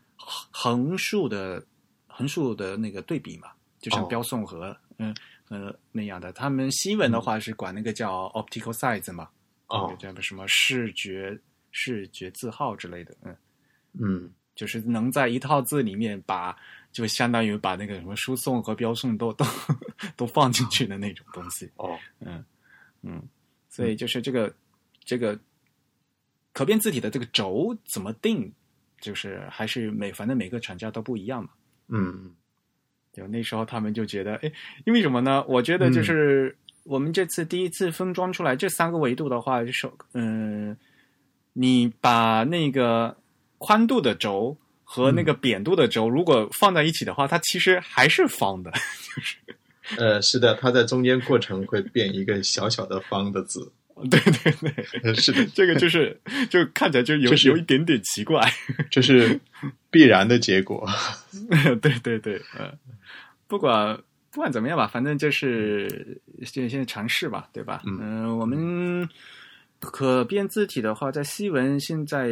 [0.52, 1.64] 横竖的
[2.06, 3.48] 横竖的那个对比嘛，
[3.80, 4.06] 就像哦。
[4.06, 5.12] 标颂和嗯
[5.48, 6.32] 呃那样的。
[6.32, 9.28] 他们西文的话是管那个叫 optical size 嘛，
[9.66, 9.92] 哦。
[9.98, 11.36] 叫什么视觉
[11.72, 13.36] 视觉字号之类的，嗯。
[13.94, 14.30] 嗯。
[14.54, 16.56] 就是能在一套字里面把，
[16.92, 19.44] 就相当于把那个什么输送和标送都都
[20.16, 21.68] 都放进去的那种东西。
[21.76, 22.44] 哦嗯
[23.02, 23.22] 嗯，
[23.68, 24.54] 所以就是这个
[25.04, 25.36] 这个
[26.52, 28.52] 可变字体的这个轴怎么定，
[29.00, 31.50] 就是还是每反正每个厂家都不一样嘛。
[31.88, 32.34] 嗯
[33.12, 34.52] 就那时候他们就觉得，哎，
[34.86, 35.44] 因为什么呢？
[35.48, 40.76] 我觉得就是我们这次第一次封装出来这三个维度的话，就是嗯、
[41.52, 43.16] 你把那个
[43.58, 44.56] 宽度的轴
[44.94, 48.70] 和那个扁度的轴如果放在一起的话，它其实还是方的。
[48.70, 49.36] 就是
[49.96, 53.72] 呃是的，它在中间过程会变一个小小的方的字，
[54.10, 54.52] 对对
[55.00, 58.46] 对，是的，这个就是就看起来就有有一点点奇怪。
[58.90, 59.40] 这是
[59.90, 60.86] 必然的结果。
[61.80, 62.70] 对对对，呃，
[63.48, 63.98] 不管
[64.30, 67.80] 不管怎么样吧，反正就是现现在尝试吧，对吧？
[67.86, 69.08] 嗯呃我们
[69.80, 72.28] 可变字体的话，在西文现在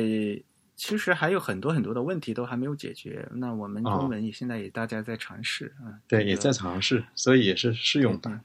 [0.83, 3.29] 其实还有很多很多的问题都还没有解决。
[3.35, 8.41] 那我们哦中文也现在也大家在尝试啊，对，也在尝试，所以也是试用版。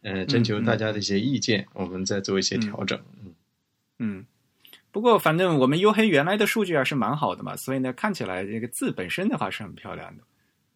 [0.00, 2.98] 呃，征求大家的一些意见，我们再做一些调整。
[3.22, 3.34] 嗯
[3.98, 4.26] 嗯。
[4.90, 10.22] 不过，反正我们 U 黑原来的数据还是蛮好的嘛，所以呢，看起来这个字本身的话是很漂亮的。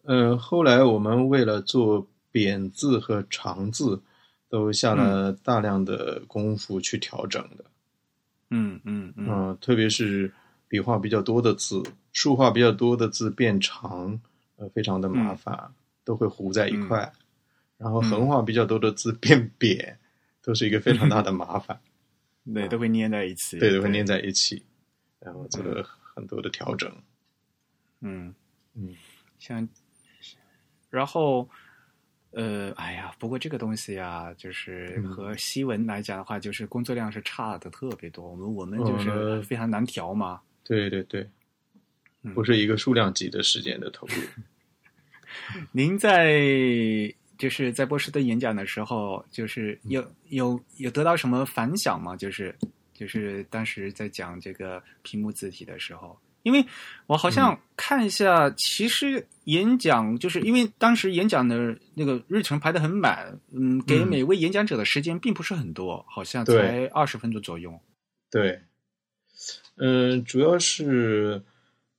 [0.03, 4.03] 呃，后来我们为了做扁字和长字，
[4.49, 7.65] 都下了大量的功夫去调整的。
[8.51, 10.31] 嗯嗯嗯嗯、特别是
[10.71, 14.17] 笔画比较多的字，竖画比较多的字变长，
[14.55, 15.73] 呃，非常的麻烦，
[16.05, 17.11] 都会糊在一块。
[17.77, 19.99] 然后横画比较多的字变扁，
[20.41, 21.77] 都是一个非常大的麻烦。
[22.55, 23.59] 对，都会粘在一起。
[23.59, 24.63] 对，都会粘在一起。
[25.19, 26.89] 然后做了很多的调整。
[27.99, 28.33] 嗯
[28.73, 28.95] 嗯，
[29.39, 29.67] 像，
[30.89, 31.49] 然后，
[32.31, 38.25] 呃，哎呀，不过这个东西啊，就是嗯和西文来讲的话，就是工作量是差的特别多。
[38.25, 40.39] 我们我们就是呃非常难调嘛。
[40.79, 41.29] 对对对，
[42.23, 44.13] 嗯不是一个数量级的时间的投入。
[45.73, 46.39] 您在
[47.37, 52.15] 就是在波士顿演讲的时候，就是有有有得到什么反响吗？
[52.15, 52.55] 就是
[52.93, 56.65] 就是当时在讲这个屏幕字体的时候，因为
[57.05, 67.77] 我好像看一下，其实演讲就是因为当时演讲的那个日程排的很满，嗯，给嗯每位演讲者的时间并不是很多，好像才对二十分钟左右。
[68.29, 68.61] 对，
[69.75, 71.41] 嗯、主要是，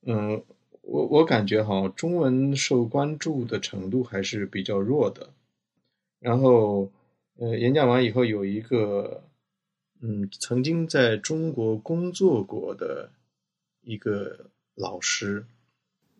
[0.03, 0.43] 嗯、
[0.81, 5.29] 我我感觉哈，中文受关注的程度还是比较弱的。
[6.19, 6.91] 然后，
[7.35, 9.23] 呃，演讲完以后，有一个，
[10.01, 13.11] 嗯，曾经在中国工作过的
[13.81, 15.45] 一个老师，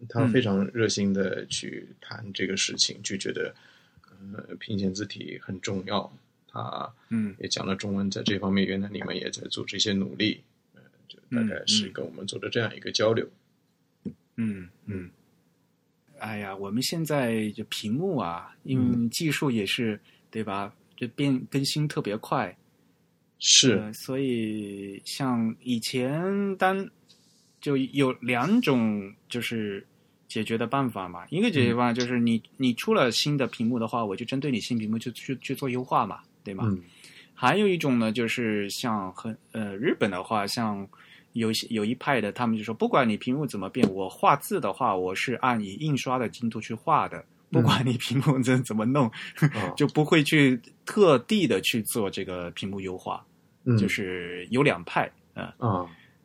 [0.09, 3.55] 他嗯非常热心的去谈这个事情，就觉得，
[4.33, 6.11] 呃，平显字体很重要。
[6.47, 10.52] 他嗯也讲了中文在这方面，原来你们也在做这些努力，呃，
[11.13, 13.27] 就大概是跟我们做的这样一个交流。
[14.35, 15.09] 嗯嗯，
[16.17, 19.99] 哎呀，我们现在这屏幕啊，因为技术也是、
[20.31, 20.73] 对吧？
[20.95, 22.55] 这变更新特别快，
[23.37, 26.89] 是，呃所以像以前单
[27.61, 29.85] 就有两种就是
[30.27, 31.25] 解决的办法嘛。
[31.29, 36.63] 一个解决办法就是你、你出了新的屏幕的话，我就针对你新屏幕去去去做优化嘛，对吗？
[36.67, 36.81] 嗯
[37.35, 40.87] 还有一种呢，就是像很呃日本的话，像
[41.33, 49.07] 有一些有一派的，他们就说，不管你屏幕怎么变，我画字的话，我是按以印刷的精度去画的，不管你屏幕这怎么弄，
[49.39, 53.25] 啊就不会去特地的去做这个屏幕优化，
[53.65, 55.53] 嗯，就是有两派啊、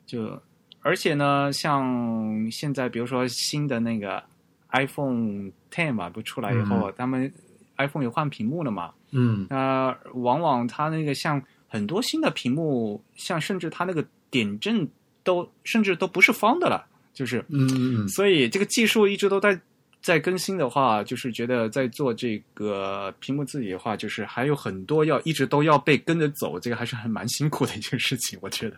[0.06, 0.40] 就
[0.80, 4.22] 而且呢，像现在比如说新的那个
[4.70, 7.32] iPhone Ten 嘛，不出来以后，他们
[7.78, 9.46] iPhone 也换屏幕了嘛，嗯。
[9.48, 14.86] 那往往它那个像很多新的屏幕，像甚至它那个点阵
[15.28, 19.60] 都甚至都不是方的了，就是，嗯嗯所以这个技术一直都在
[20.00, 28.76] 在更新的话，就是觉得在做这个屏幕自己的话，就是还有很多要一直都要被跟着走，这个还是很蛮辛苦的一件事情，我觉得。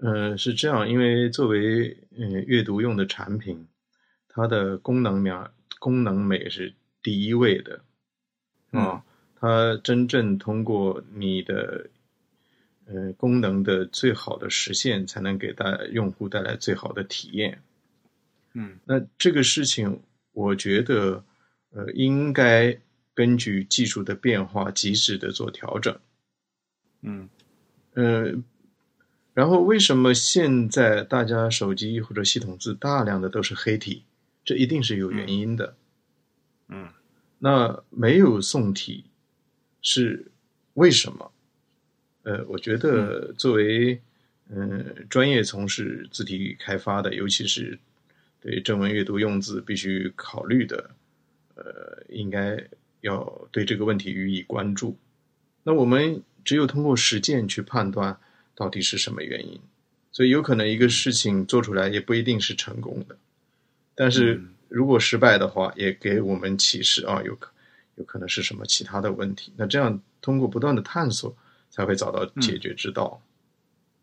[0.00, 3.66] 呃，是这样，因为作为呃阅读用的产品，
[4.28, 5.50] 它的功能秒
[5.80, 6.72] 功能美是
[7.02, 7.80] 第一位的
[8.70, 9.02] 啊，
[9.40, 11.88] 它真正通过你的
[12.86, 17.62] 呃功能的最好的实现，才能给大用户带来最好的体验。
[18.52, 20.00] 嗯那这个事情，
[20.32, 21.24] 我觉得
[21.70, 22.78] 呃应该
[23.14, 25.98] 根据技术的变化及时的做调整。
[27.02, 27.28] 嗯
[27.94, 28.32] 呃，
[29.34, 34.04] 然后为什么现在大家手机或者系统字大量的都是黑体？
[34.44, 35.76] 这一定是有原因的。
[36.68, 36.88] 嗯
[37.38, 39.04] 那没有宋体
[39.82, 40.32] 是
[40.74, 41.30] 为什么？
[42.24, 43.98] 呃，我觉得作为
[44.48, 47.78] 嗯、呃专业从事字体开发的，尤其是
[48.40, 50.90] 对正文阅读用字必须考虑的，
[51.54, 52.62] 呃，应该
[53.00, 54.96] 要对这个问题予以关注。
[55.62, 58.18] 那我们只有通过实践去判断
[58.54, 59.60] 到底是什么原因，
[60.12, 63.16] 所以有可能一个事情做出来也不一定是成功的，
[63.94, 67.52] 但是嗯如果失败的话，也给我们启示啊，有可
[67.94, 69.52] 有可能是什么其他的问题。
[69.56, 71.36] 那这样通过不断的探索，
[71.74, 73.20] 才会找到解决之道。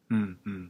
[0.10, 0.70] 嗯嗯，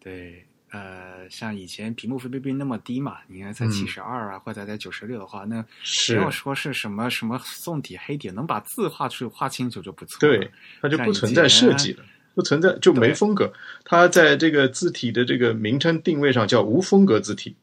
[0.00, 10.36] 对，呃，像以前屏幕分辨率那么低嘛，你看才嗯七十二啊，或者在九十六的话，那不是要说是什么什么宋体黑体，能把字画出画清楚就不错了。
[10.36, 10.50] 对，
[10.82, 12.04] 它就不存在设计了，
[12.34, 13.52] 不存在就没风格。
[13.84, 17.54] 它在这个字体的这个名称定位上叫无风格字体，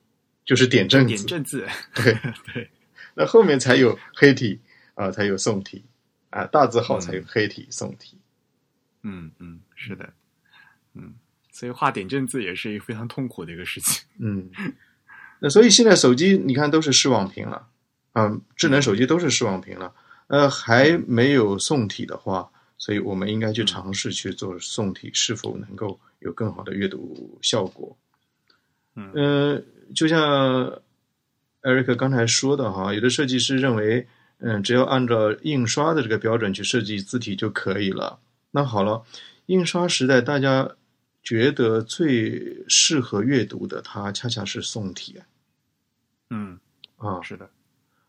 [0.45, 1.25] 就是点阵字。
[1.25, 2.17] 点阵字，对
[2.53, 2.69] 对，
[3.13, 4.61] 那后面才有黑体
[4.93, 5.83] 啊、才有宋体
[6.35, 8.17] 啊、大字号才有黑体、宋体。
[9.03, 10.11] 嗯嗯，是的，
[10.93, 11.13] 嗯，
[11.49, 14.03] 所以画点阵字也是一个非常痛苦的一个事情。
[14.19, 14.49] 嗯，
[15.39, 17.67] 那所以现在手机你看都是视网屏了，
[18.11, 19.93] 啊、智能手机都是视网屏了，
[20.27, 27.97] 呃，还没有宋体的话，所以我们应该去尝试去做宋体，是否能够有更好的阅读效果？
[28.95, 29.63] 嗯呃，
[29.93, 30.81] 就像
[31.61, 34.05] 艾瑞克刚才说的哈，有的设计师认为，
[34.39, 38.19] 嗯，只要按照印刷的这个标准去设计字体就可以了。
[38.51, 39.03] 那好了，
[39.47, 40.75] 印刷时代大家
[41.23, 45.21] 觉得最适合阅读的，它恰恰是宋体
[46.29, 46.59] 嗯，
[46.97, 47.21] 啊。
[47.21, 47.49] 是的，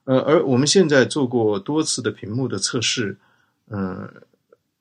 [0.05, 3.17] 呃，而我们现在做过多次的屏幕的测试，
[3.69, 4.23] 嗯、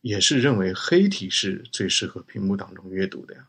[0.02, 3.48] 也是认为黑体是最适合屏幕当中阅读的呀。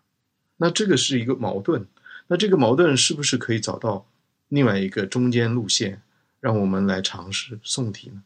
[0.59, 1.87] 那这个是一个矛盾，
[2.29, 4.07] 那这个矛盾是不是可以找到
[4.49, 6.01] 另外一个中间路线，
[6.47, 8.23] 让我们来尝试宋体呢？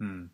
[0.00, 0.28] 嗯，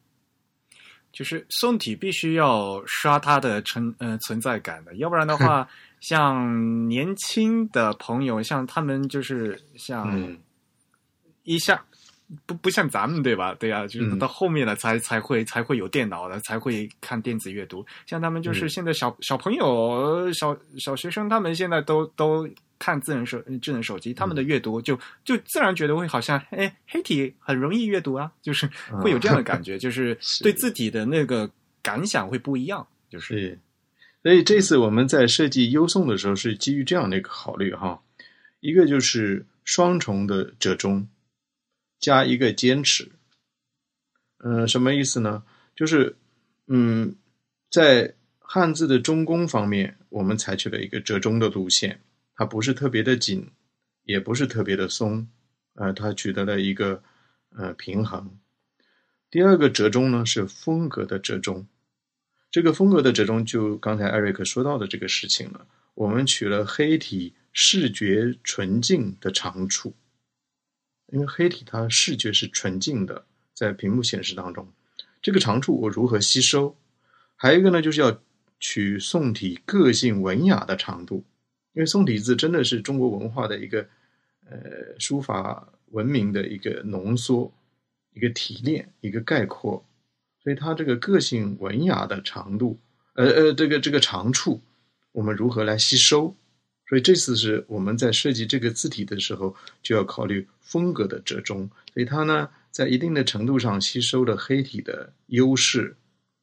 [1.13, 5.69] 就是宋体必须要刷它的存呃存在感的，要不然的话，
[6.01, 10.39] 像年轻的朋友，像他们就是像嗯
[11.43, 11.85] 一下。
[12.45, 13.55] 不不像咱们对吧？
[13.55, 17.87] 对呀、就是嗯到后面了才才会才会有电脑了，才会看电子阅读。
[18.05, 22.49] 像他们就是嗯现在小、小朋友、小小学生，他们现在都都
[22.79, 28.69] 看智能手智能手机，他们的阅读就就自然觉得会好像哎黑体很容易阅读啊，就是
[29.03, 31.51] 会有这样的感 觉，就是是对字体的那个
[31.83, 32.87] 感想会不一样。
[33.09, 33.59] 就是是，
[34.23, 38.03] 所以这次我们在设计优送的时候是基于这样的一个考虑哈，
[38.61, 41.09] 一个就是双重的折中，
[42.01, 43.11] 加一个坚持。
[44.45, 45.43] 嗯、什么意思呢？
[45.75, 46.17] 就是
[46.67, 47.17] 嗯，
[47.71, 52.01] 在汉字的中宫方面，我们采取了一个折中的路线，
[52.37, 53.51] 它不是特别的紧，
[54.05, 55.27] 也不是特别的松，
[55.75, 57.03] 呃，它取得了一个
[57.57, 58.39] 呃平衡。
[59.31, 61.67] 第二个折中呢是风格的折中。
[62.51, 65.67] 这个风格的折中，就刚才艾瑞克说到的这个事情了。
[65.95, 69.95] 我们取了黑体视觉纯净的长处，
[71.07, 73.25] 因为黑体它视觉是纯净的，
[73.55, 74.71] 在屏幕显示当中，
[75.23, 76.77] 这个长处我如何吸收？
[77.35, 78.21] 还有一个呢，就是要
[78.61, 81.25] 取宋体个性文雅的长度，
[81.77, 83.87] 因为宋体字真的是中国文化的一个
[84.49, 87.53] 呃书法文明的一个浓缩、
[88.15, 89.85] 一个提炼、一个概括。
[90.43, 92.79] 所以它这个个性文雅的长度，
[93.15, 94.61] 呃呃，这个这个长处，
[95.13, 96.35] 我们如何来吸收？
[96.89, 101.69] 所以这次是我们在设计这个字体的时候，就要考虑风格的折中。
[101.93, 105.97] 所以它呢，在一定的程度上吸收了黑体的优势，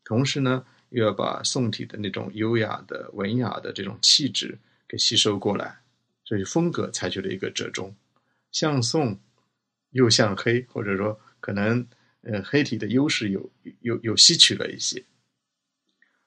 [0.03, 4.59] 同时呢，又要把宋体的那种优雅的、文雅的这种气质
[4.93, 5.81] 给吸收过来。
[6.23, 7.95] 所以风格采取了一个折中，
[8.51, 9.19] 像宋
[9.89, 11.87] 又像黑，或者说可能。
[12.25, 15.03] 呃，黑体的优势有有有吸取了一些，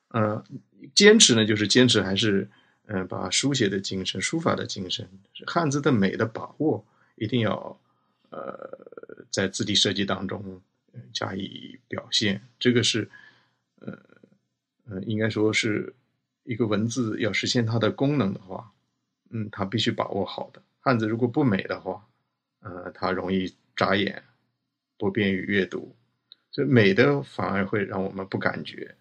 [0.08, 0.44] 呃，
[0.94, 2.46] 坚持呢，就是坚持还是
[2.84, 5.08] 嗯、呃，把书写的精神、书法的精神、
[5.46, 7.80] 汉字的美的把握，一定要
[8.28, 8.78] 呃
[9.30, 10.60] 在字体设计当中
[11.14, 12.42] 加以表现。
[12.58, 13.10] 这个是
[13.76, 13.98] 呃
[14.90, 15.94] 呃，应该说是
[16.46, 18.72] 一个文字要实现它的功能的话，
[19.30, 20.62] 嗯，它必须把握好的。
[20.80, 22.06] 汉字如果不美的话，
[22.60, 24.22] 呃，它容易眨眼。
[24.98, 25.94] 不便于阅读，
[26.50, 28.94] 所以美的反而会让我们不感觉。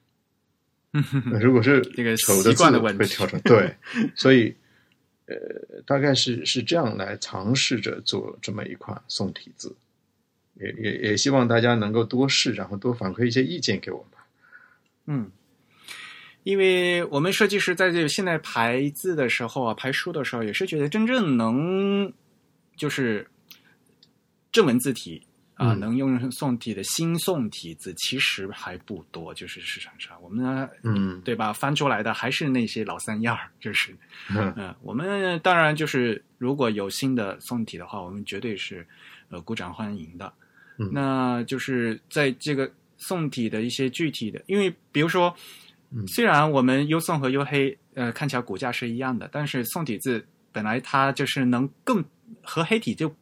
[1.39, 3.73] 如果是这个丑的习惯的问题会调整，对，
[4.13, 4.53] 所以
[5.27, 9.73] 呃，大概是是这样来尝试着做这么一款宋体字。
[10.55, 14.19] 也也也希望大家能够多试，然后多反馈一些意见给我们。
[15.05, 15.31] 嗯，
[16.45, 22.13] 因为我们设计师在这现在排字的时候啊，排书的时候，也是觉得真正能
[22.77, 23.27] 就是
[24.51, 25.19] 正文字体
[25.55, 31.51] 啊，嗯能用宋体的新宋体字其实还不多，就是市场上我们呢，嗯对吧？
[31.51, 33.91] 翻出来的还是那些老三样儿，就是
[34.29, 38.85] 嗯嗯，我们当然就是如果有新的宋体的话，我们绝对是
[39.29, 40.31] 呃鼓掌欢迎的。
[40.77, 45.35] 嗯那就是在这个宋体的一些具体的，因为比如说，
[45.91, 52.03] 嗯虽然我们优宋和优黑呃看起来骨架是一样的，但是宋体字本来它就是能更
[52.41, 53.13] 和黑体就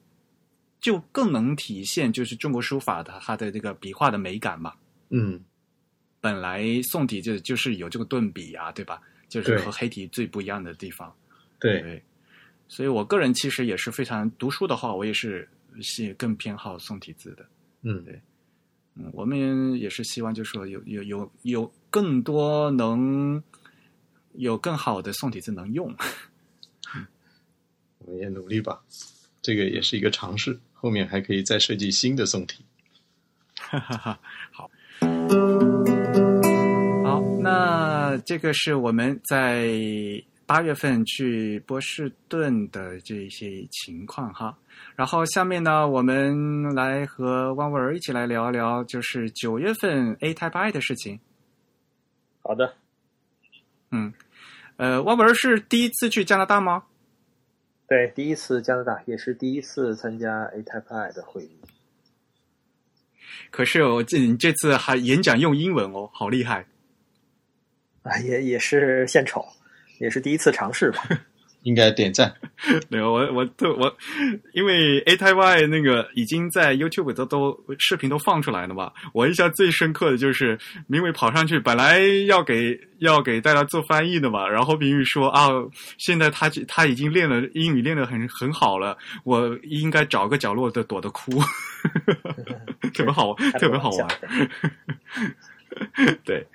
[0.79, 4.73] 就更能体现就是中国书法的它的这个笔画的美感嘛。
[5.09, 5.39] 嗯
[6.19, 9.01] 本来宋体就就是有这个顿笔啊，对吧？
[9.27, 11.13] 就是和黑体最不一样的地方。
[11.59, 12.03] 对，对，
[12.67, 15.47] 所以我个人其实也是非常读书的话，我也是
[15.81, 17.45] 是更偏好宋体字的。
[17.81, 18.21] 嗯对
[18.95, 23.43] 嗯，我们也是希望，就是说有有有有更多能
[24.33, 25.95] 有更好的宋体字能用。
[27.99, 28.81] 我们也努力吧。
[29.43, 32.65] 这个也是一个尝试，后面还可以再设计新的宋体。
[33.55, 34.19] 哈哈哈，
[34.51, 34.71] 好，
[37.03, 39.69] 好，那这个是我们在
[40.47, 44.57] 八月份去波士顿的这些情况哈。
[44.95, 51.19] 然后下面呢，我们来和汪文儿一起来聊一聊，就是九月份 A Type I 的事情。
[52.43, 52.73] 好的，
[53.91, 54.13] 嗯，
[54.75, 56.83] 呃，汪文是第一次去加拿大吗？
[57.87, 61.57] 对，第一次加拿大，也是第一次参加 A Type I 的会议。
[63.49, 66.65] 可是我这你这次还演讲用英文哦，好厉害！
[68.03, 69.45] 啊，也也是献丑，
[69.99, 71.03] 也是第一次尝试吧。
[71.63, 72.33] 应该点赞。
[72.87, 73.93] 没有，我我特我，
[74.53, 80.57] 因为 A Type Y 那个已经在 YouTube 都都视频都放出来了嘛，我印象最深刻的就是
[80.87, 85.49] 明伟跑上去，本来要给要给大家做翻译的嘛，然后明宇说啊，
[85.97, 91.31] 现在他他已经练了英语练得很很好了，我应该找个角落的躲着哭，
[92.93, 94.07] 特别好， 特别好玩。
[96.23, 96.45] 对，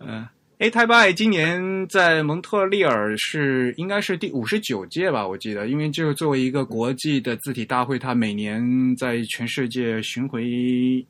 [0.00, 0.28] 嗯、
[0.58, 11.04] A Type I 今年在蒙特利尔是应该是第五十九届吧，我记得，因为这个作为一个国际的字体大会，它每年在全世界巡回，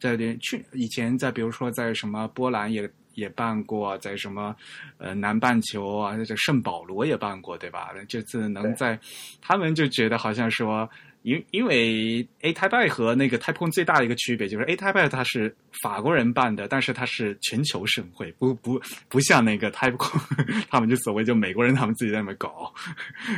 [0.00, 4.56] 在连去以前在比如说在什么波兰也也办过，在什么
[4.96, 7.90] 呃南半球啊，这圣保罗也办过，对吧？
[8.08, 8.98] 这次能在
[9.42, 10.88] 他们就觉得好像说。
[11.24, 22.70] 因因为 A Type I 和那个 Type One 最大的一个区别就是 A Type I 它是法国人办的，但是它是全球盛会，不不不像那个 Type One， 他们就所谓就美国人他们自己在那边搞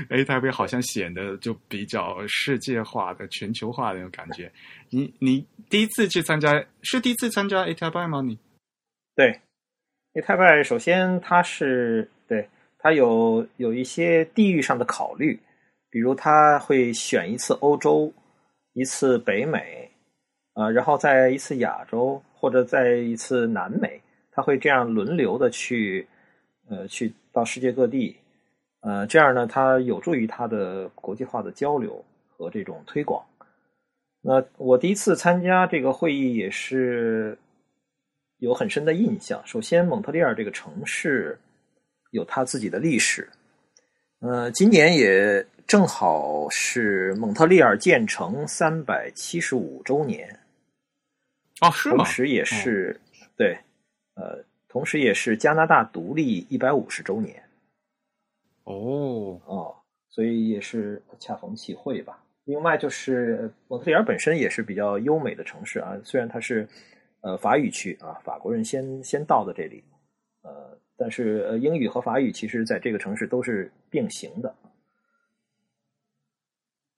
[0.09, 4.51] ，A Type I 好像显得就比较世界化的、全球化的那种感觉。
[4.91, 8.21] 你你第一次去参加是第一次参加 A Type I 吗？
[8.21, 8.37] 你
[9.15, 9.29] 对
[10.15, 12.49] ，A Type I 首先它是对
[12.81, 15.39] 它有有一些地域上的考虑。
[15.97, 18.13] 比如他会选一次欧洲，
[18.75, 19.91] 一次北美，
[20.53, 23.99] 呃，然后在一次亚洲或者在一次南美，
[24.31, 26.07] 他会这样轮流的去，
[26.69, 28.15] 呃，去到世界各地，
[28.83, 33.25] 呃，这样呢，它有助于他的国际化的交流和这种推广。
[34.21, 37.39] 那我第一次参加这个会议也是
[38.37, 39.41] 有很深的印象。
[39.47, 41.39] 首先，蒙特利尔这个城市
[42.11, 43.27] 有它自己的历史，
[44.21, 45.43] 呃，今年也。
[45.67, 50.39] 正好是蒙特利尔建成三百七十五周年，
[51.61, 51.97] 哦，是吗？
[51.97, 53.59] 同时也是、哦、对，
[54.15, 57.43] 呃，同时也是加拿大独立一百五十周年。
[58.63, 59.75] 哦哦，
[60.09, 62.23] 所以也是恰逢其会吧。
[62.45, 66.69] 另外就是蒙特利尔本身也是比较优美的城市啊，虽然它是
[67.23, 69.83] 呃法语区啊，法国人先先到的这里，
[70.43, 74.55] 呃，但是呃英语和法语其实在这个城市都是并行的。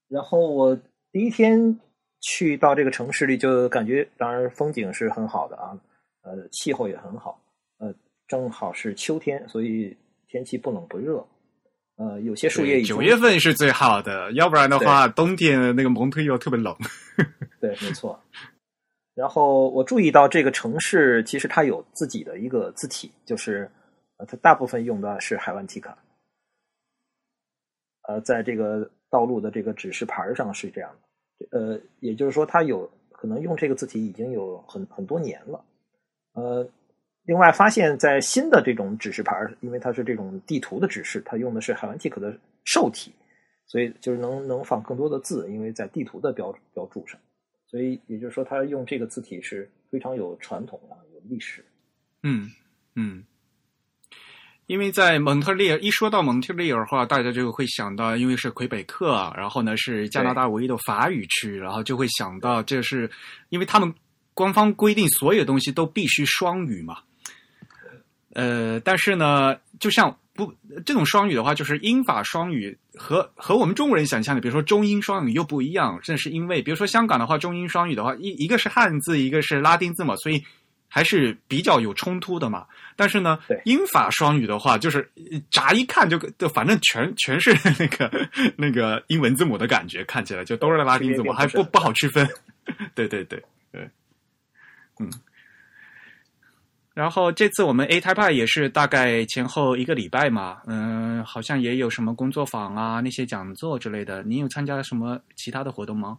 [0.08, 0.74] 然后我
[1.12, 1.78] 第一天
[2.20, 5.78] 去到这个城市里，就感觉当然风景是很好的啊，
[6.22, 7.38] 呃，气候也很好，
[7.76, 7.94] 呃，
[8.26, 9.94] 正好是秋天，所以
[10.26, 11.26] 天气不冷不热，
[11.96, 16.74] 呃，有些树叶已经九月份是最好的，要不然的话，冬天那个蒙特利尔特别冷。
[17.60, 18.18] 对，没错。
[19.14, 23.70] 然后我注意到这个城市其实它有自己的一个字体，就是
[24.16, 25.98] 呃，它大部分用的是海湾提卡，
[28.08, 28.90] 呃，在这个。
[29.10, 30.90] 道路的这个指示牌上是这样
[31.38, 35.64] 的，呃，也就是说，它有可能用这个字体已经有很很多年了。
[36.32, 36.68] 呃，
[37.24, 43.12] 另外发现，在新的这种指示牌，因为它是这种地图的指示，它用的是海湾体可的瘦体，
[43.66, 47.18] 所以就是能能放更多的字，因为在地图的标标注上，
[47.66, 51.64] 所以也就是说，他用这个字体是非常有传统啊，有历史。
[52.22, 52.50] 嗯
[52.94, 53.24] 嗯，
[54.68, 63.10] 因为在蒙特利尔一说到蒙特利尔的话，大家就会想到，因为是魁北克，然后呢是加拿大唯一的法语区，然后就会想到这是
[63.48, 63.92] 因为他们
[64.34, 66.98] 官方规定所有东西都必须双语嘛。
[68.34, 70.52] 呃，但是呢，就像不
[70.84, 75.98] 这种双语的话，就是英法双语和和我们中国人想象的，比如说中英双语又不一样。
[76.02, 80.44] 正是因为，比如说香港的话，中英双语的话，一一个是汉字，一个是拉丁字母，所以
[80.88, 82.66] 还是比较有冲突的嘛。
[82.96, 85.08] 但是呢，英法双语的话，就是
[85.50, 88.10] 乍一看就就反正全全是那个
[88.56, 92.28] 那个英文字母的感觉，看起来就都是拉丁字母，还不不好区分。
[92.94, 93.88] 对对对对，
[95.00, 95.08] 嗯。
[96.94, 104.24] 然后这次我们 A Type 也是大概前后一个礼拜嘛，嗯，好像也有什么工作坊啊、那些讲座之类的。
[104.24, 106.18] 您有参加什么其他的活动吗？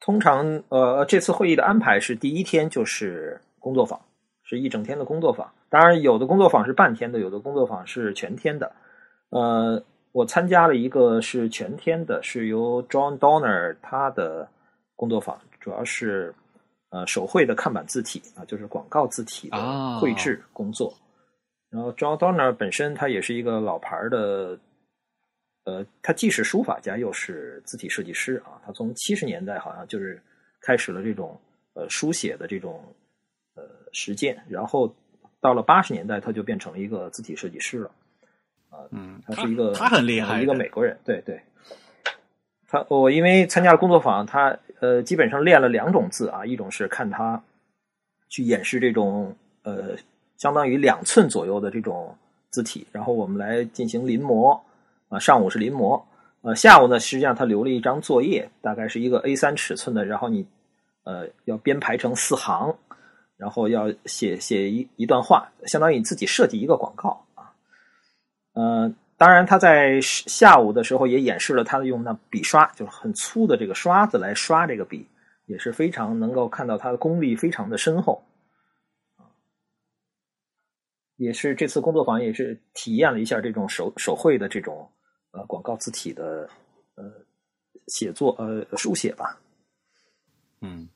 [0.00, 4.00] 通常，呃，这次会议的安排是第一天就是工作坊，
[4.42, 5.52] 是一整天的工作坊。
[5.68, 8.72] 当然，有的工作坊是半天的，有的工作坊是全天的。
[9.28, 9.82] 呃，
[10.12, 14.48] 我参加了一个是全天的，是由 John Donner 他的
[14.96, 16.34] 工作坊，主要是
[16.90, 19.58] 呃手绘的看板字体啊，就是广告字体啊
[19.94, 20.92] 的绘制工作。
[21.70, 24.58] 然后 John Donner 本身他也是一个老牌儿的，
[25.64, 28.60] 呃，他既是书法家又是字体设计师啊。
[28.64, 30.20] 他从七十年代好像就是
[30.60, 31.38] 开始了这种
[31.74, 32.82] 呃书写的这种
[33.54, 34.94] 呃实践，然后
[35.40, 37.90] 到了八十年代他就变成了一个字体设计师了。
[38.70, 41.40] 啊嗯，他是一个他很厉害的一个美国人，对对。
[42.68, 47.42] 他我因为参加了工作坊，他呃基本上练了两种字啊，一种是看他
[48.28, 49.96] 去演示这种呃
[50.38, 52.16] 相当于两寸左右的这种
[52.50, 54.60] 字体，然后我们来进行临摹
[55.10, 56.02] 啊、上午是临摹，
[56.42, 60.46] 呃下午呢实际上他留了一张作业，大概是一个 A 3尺寸的，然后你
[61.04, 62.74] 呃要编排成四行，
[63.36, 67.52] 然后要写写一一段话，相当于你自己设计一个广告啊。
[68.54, 75.06] 呃，当然他在下午的时候也演示了他的用那笔刷，就是很粗的这个刷子来刷这个笔，
[75.46, 78.22] 也是非常能够看到他的功力非常的深厚。
[81.16, 84.90] 也是这次工作坊也是体验了一下这种手手绘的这种
[85.32, 86.48] 呃广告字体的
[86.94, 87.04] 呃
[87.88, 89.38] 写作呃书写吧。
[90.60, 90.88] 嗯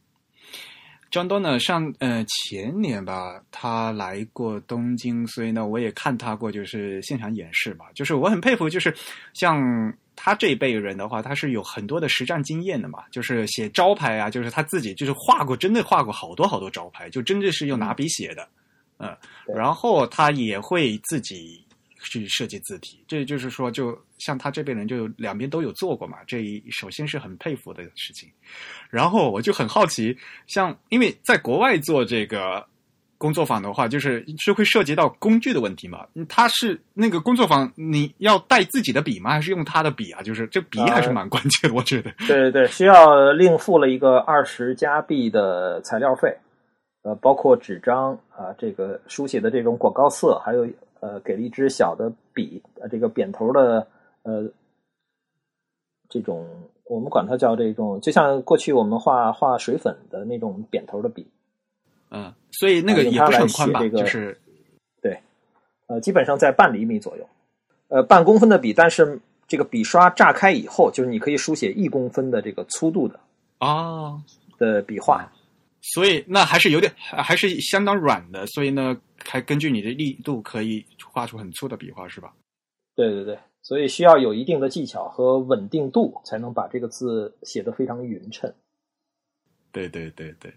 [1.11, 7.87] ，John Donner 上呃前年吧，他来过东京，所以呢，我也看他过，就是现场演示吧。
[7.95, 8.95] 就是我很佩服，就是
[9.33, 13.05] 像他这一辈人的话，他是有很多的实战经验的嘛。
[13.11, 18.47] 就是写招牌啊，就是他自己就是画过，真的画过好多好多招牌，就真的是用拿笔写的，
[18.99, 19.17] 嗯，
[19.47, 21.64] 然后他也会自己
[22.05, 28.31] 去设计字体，这就是说，就像他这辈人就两边都有做过嘛，这一首先是很佩服的事情。
[28.91, 32.65] 然后我就很好奇，像因为在国外做这个
[33.17, 36.07] 工作坊的话，就是是会涉及到工具的问题嘛？
[36.15, 39.31] 嗯他是那个工作坊，你要带自己的笔吗？
[39.31, 40.23] 还是用他的笔啊？
[40.23, 42.11] 就是这笔还是蛮关键的，我觉得。
[42.27, 46.37] 对对对，需要另付了一个二十加币的材料费，
[47.03, 50.67] 呃，包括纸张啊，这个书写的这种广告色，还有
[51.05, 53.87] 呃，给了一支小的笔，呃，这个扁头的
[54.23, 54.49] 呃，
[56.09, 56.49] 这种
[56.85, 61.27] 我们管它叫这种，就像过去我们画画水粉的那种扁头的笔，
[62.11, 63.87] 嗯，所以那个也不是很宽吧？
[63.87, 64.41] 就是
[65.03, 65.19] 对
[65.89, 67.29] 呃，基本上在半厘米左右，
[67.89, 73.21] 呃，半公分的笔，但是这个笔刷炸开以后，就是你可以书写一公分的这个粗度的
[73.59, 74.23] 啊，
[74.57, 75.31] 的笔画。
[75.93, 82.33] 所以那还是有点，还是相当软的，所以呢，还根据你的力度可以画出很粗的笔画，是吧？
[82.97, 88.53] 对对对，所以需要有一定的技巧和稳定度，才能把这个字写得非常匀称。
[89.73, 90.53] 对对对对。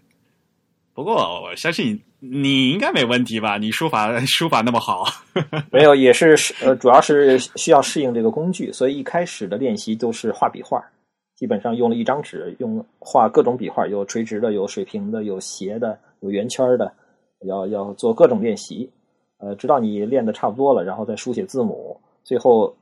[0.94, 3.56] 不过我相信你应该没问题吧？
[3.58, 5.04] 你书法书法那么好。
[5.70, 10.82] 没有，也是呃，主要是需要适应这个工具，所以一开始的练习都是画笔画，
[11.38, 16.92] 基本上用了一张纸，用画各种笔画，有垂直的，有水平的，有斜的，有圆圈的，
[17.46, 18.90] 要要做各种练习。
[19.36, 22.74] 呃，直到你练的差不多了，然后再书写字母，最后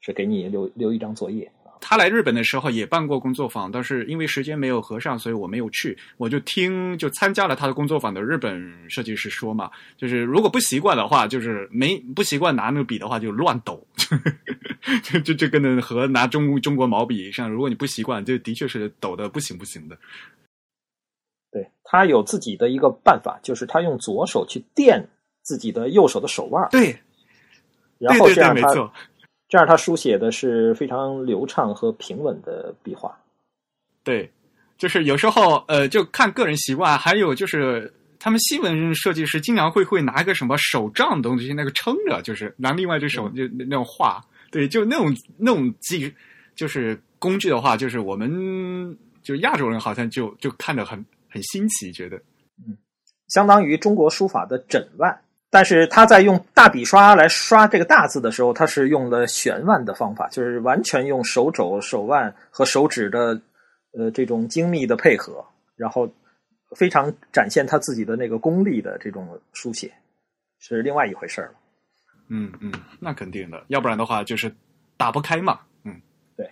[0.00, 1.50] 是给你留留一张作业。
[1.84, 5.98] 他来日本的时候也办过工作坊，但是因为时间没有合上，所以我没有去。
[6.16, 13.84] 我就听就参加了他的工作坊的日本设计师说嘛，就是如果不习惯的话，就是没不习惯拿那个笔的话就乱抖，
[15.02, 19.98] 就就就跟那和拿中中国毛笔一样，如果你不习惯，就的确是抖的不行不行的。
[21.50, 25.08] 对他有自己的一个办法，就是他用左手去垫
[25.42, 26.96] 自己的右手的手腕，对，
[27.98, 28.92] 然后对对对，这样他没错。
[29.52, 33.14] 这样他书写的是非常流畅和平稳的笔画。
[34.02, 34.32] 对，
[34.78, 46.10] 就是有时候呃，就看个人习惯，还有就是他们西文设计师经常会会拿一个什么手杖的东西，那个撑着，就是拿另外一只手就那种画，对，就那种那种技
[46.56, 52.16] 就是工具的话，就是我们就亚洲人好像就就看着很很新奇，觉得
[52.66, 52.74] 嗯
[53.28, 55.20] 相当于中国书法的枕腕。
[55.54, 63.38] 但是他在用大笔刷来刷这个大字的时候，他是用了旋腕的方法，就是完全用手肘、手腕和手指的
[63.92, 65.44] 呃这种精密的配合，
[65.76, 66.08] 然后
[66.74, 69.92] 非常展现他自己的那个功力的这种书写，
[70.58, 71.52] 是另外一回事了。
[72.28, 74.50] 嗯嗯，那肯定的，要不然的话就是
[74.96, 75.60] 打不开嘛。
[75.84, 76.00] 嗯，
[76.34, 76.50] 对，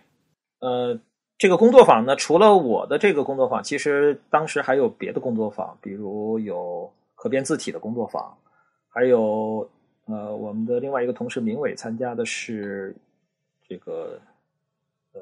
[0.58, 1.00] 呃，
[1.38, 8.36] 这个工作坊呢，除了我的这个工作坊，其实当时还有别的工作坊，比如有可变字体的工作坊。
[8.92, 9.70] 还有，
[10.06, 12.94] 呃，我们的另外一个同事明伟参加的是
[13.68, 14.20] 这个
[15.12, 15.20] 呃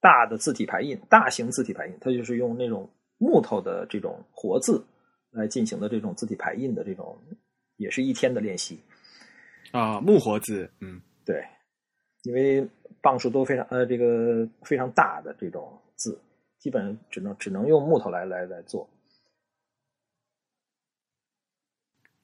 [0.00, 2.88] 大的字体排印，大型字体排印，它就是用那种
[3.18, 4.84] 木头的这种活字
[5.32, 7.18] 来进行的这种字体排印的这种，
[7.76, 8.80] 也是一天的练习
[9.72, 11.44] 啊，木活字，嗯，对，
[12.22, 12.64] 因为
[13.02, 16.16] 磅数都非常呃这个非常大的这种字，
[16.58, 18.88] 基本只能只能用木头来来来做。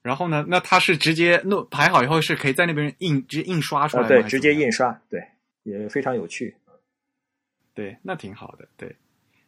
[0.06, 0.44] 然后呢？
[0.46, 5.20] 那他是直接弄排好以后，是可以在那边印，直接印刷出来对，直接印刷，对，
[5.64, 6.54] 也非常有趣。
[7.74, 8.68] 对，那挺好的。
[8.76, 8.94] 对，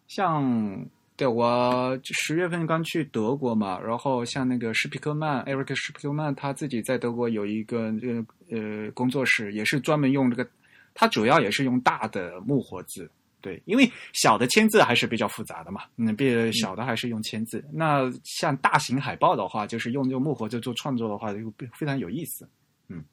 [0.09, 0.85] 像
[1.17, 10.51] 对我十月份刚去德国嘛，然后像那个施皮克曼，Eric 施皮克曼，他自己在德国有一个这个呃工作室，也是专门用这个，
[10.93, 13.09] 他主要也是用大的木活字。
[13.41, 17.65] 对，因为小的签字还是比较复杂的嘛，嗯，比小的还是用签字。
[17.73, 21.39] 那像大型海报的话，就是用这个木活字做创作的话，就
[21.79, 22.49] 非常有意思。
[22.89, 23.05] 嗯，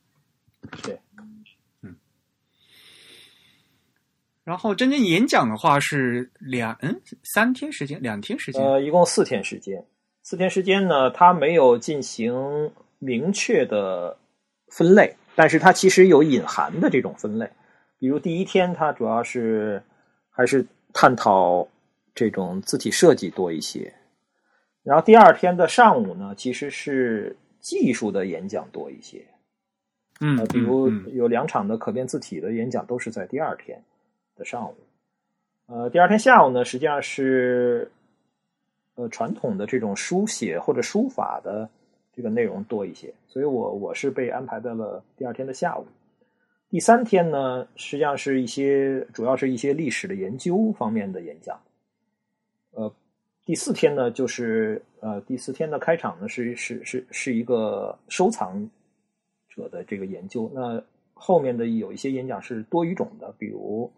[0.81, 0.99] 对，
[1.83, 1.95] 嗯。
[4.43, 6.99] 然后真正演讲的话是两嗯
[7.35, 9.85] 三天时间，两天时间，呃，一共四天时间。
[10.23, 14.17] 四天时间呢，它没有进行明确的
[14.69, 17.47] 分类，但是它其实有隐含的这种分类。
[17.99, 19.83] 比如第一天，它主要是。
[20.35, 21.65] 还是探讨
[22.13, 23.93] 这种字体设计多一些，
[24.83, 29.25] 然后第二天的上午呢，其实是技术的演讲多一些。
[30.19, 33.81] 嗯，比如有两场的可变字体的演讲都是在第二天
[34.35, 34.75] 的上午。
[35.67, 37.89] 呃，第二天下午呢，实际上是
[38.95, 41.69] 呃传统的这种书写或者书法的
[42.13, 45.85] 这个内容多一些，所以我我是被安排在了第二天的下午。
[46.69, 51.57] 第三天呢，实际上是一些主要是一些历史的研究方面的演讲。
[52.71, 52.91] 呃，
[53.45, 58.69] 第四天呢，就是呃第四天的开场呢是是是是一个收藏
[59.47, 60.51] 者的这个研究。
[60.53, 63.89] 那后面的有一些演讲是多语种的，比如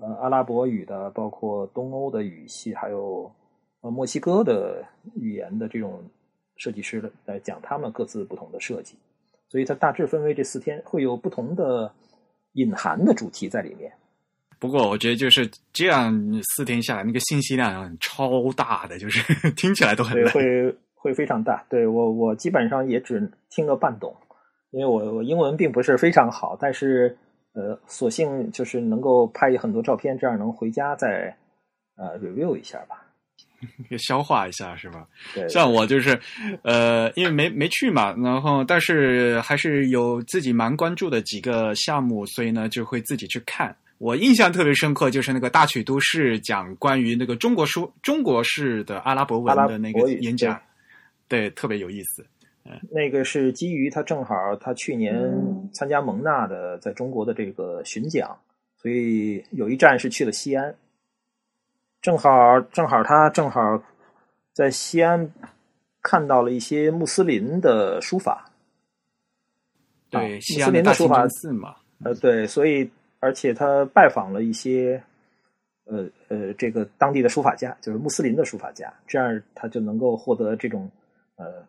[0.00, 3.30] 呃阿拉伯语的，包括东欧的语系，还有
[3.82, 4.82] 呃墨西哥的
[5.16, 6.02] 语言的这种
[6.56, 8.96] 设计师来讲他们各自不同的设计。
[9.52, 11.92] 所以它大致分为这四天，会有不同的
[12.54, 13.92] 隐含的主题在里面。
[14.58, 16.10] 不过我觉得就是这样，
[16.42, 19.20] 四天下来那个信息量超大的，就是
[19.52, 21.62] 听起来都很累，会会非常大。
[21.68, 24.16] 对我我基本上也只听个半懂，
[24.70, 27.14] 因为我我英文并不是非常好，但是
[27.52, 31.36] 呃，索性就是能够拍很多照片，这样能回家再
[31.98, 33.01] 呃 review 一下吧。
[33.98, 35.06] 消化一下是吧？
[35.34, 36.18] 对，像我就是，
[36.62, 43.74] 呃，因为没没去嘛，然后但是还是有自己蛮关注的几个项目，所以呢就会自己去看。
[43.98, 50.60] 我印象特别深刻，就是那个大曲都市讲关于那个中国书中国式的阿拉伯文的那个演讲，
[51.28, 52.26] 对，特别有意思。
[52.64, 55.14] 嗯，那个是基于他正好他去年
[55.72, 58.36] 参加蒙纳的在中国的这个巡讲，
[58.76, 60.74] 所以有一站是去了西安。
[62.02, 63.80] 正好，正好他正好
[64.52, 65.32] 在西安
[66.02, 68.50] 看到了一些穆斯林的书法，
[70.10, 72.90] 对，穆斯林的书法字嘛，呃，对，所以
[73.20, 75.00] 而且他拜访了一些，
[75.84, 80.90] 呃呃，这个当地的书法家，就是穆斯林的书法家，这样他就能够获得这种
[81.36, 81.64] 呃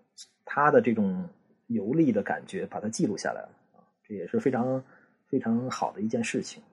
[0.45, 1.29] 他的这种
[1.67, 4.83] 游历的感觉，把它记录下来了啊，这也是非常
[5.29, 6.63] 非常好的一件事情。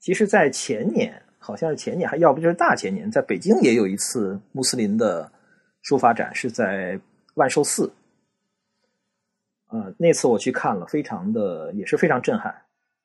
[0.00, 1.22] 其实，在前年。
[1.46, 5.30] 好像是前年，还要不就是大前年，在北京也有一次穆斯林的
[5.82, 6.98] 书法展，是在
[7.34, 7.88] 万寿寺。
[9.66, 12.52] 啊，那次我去看了，非常的也是非常震撼，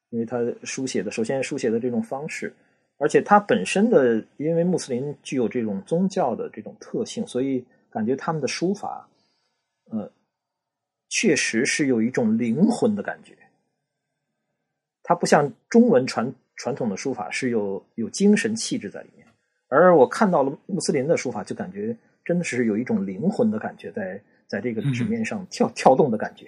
[0.09, 2.51] 因为他书写的，首先书写的这种方式，
[2.97, 9.07] 而且他本身的，因为穆斯林具有这种宗教的这种特性，所以感觉他们的书法，
[9.91, 10.11] 呃，
[11.09, 13.37] 确实是有一种灵魂的感觉。
[15.03, 16.33] 它不像中文传。
[16.61, 19.25] 传统的书法是有有精神气质在里面，
[19.67, 26.45] 而我看到了穆斯林的书法，就感觉真的是有一种灵魂的感觉在在这个纸面上跳、跳动的感觉。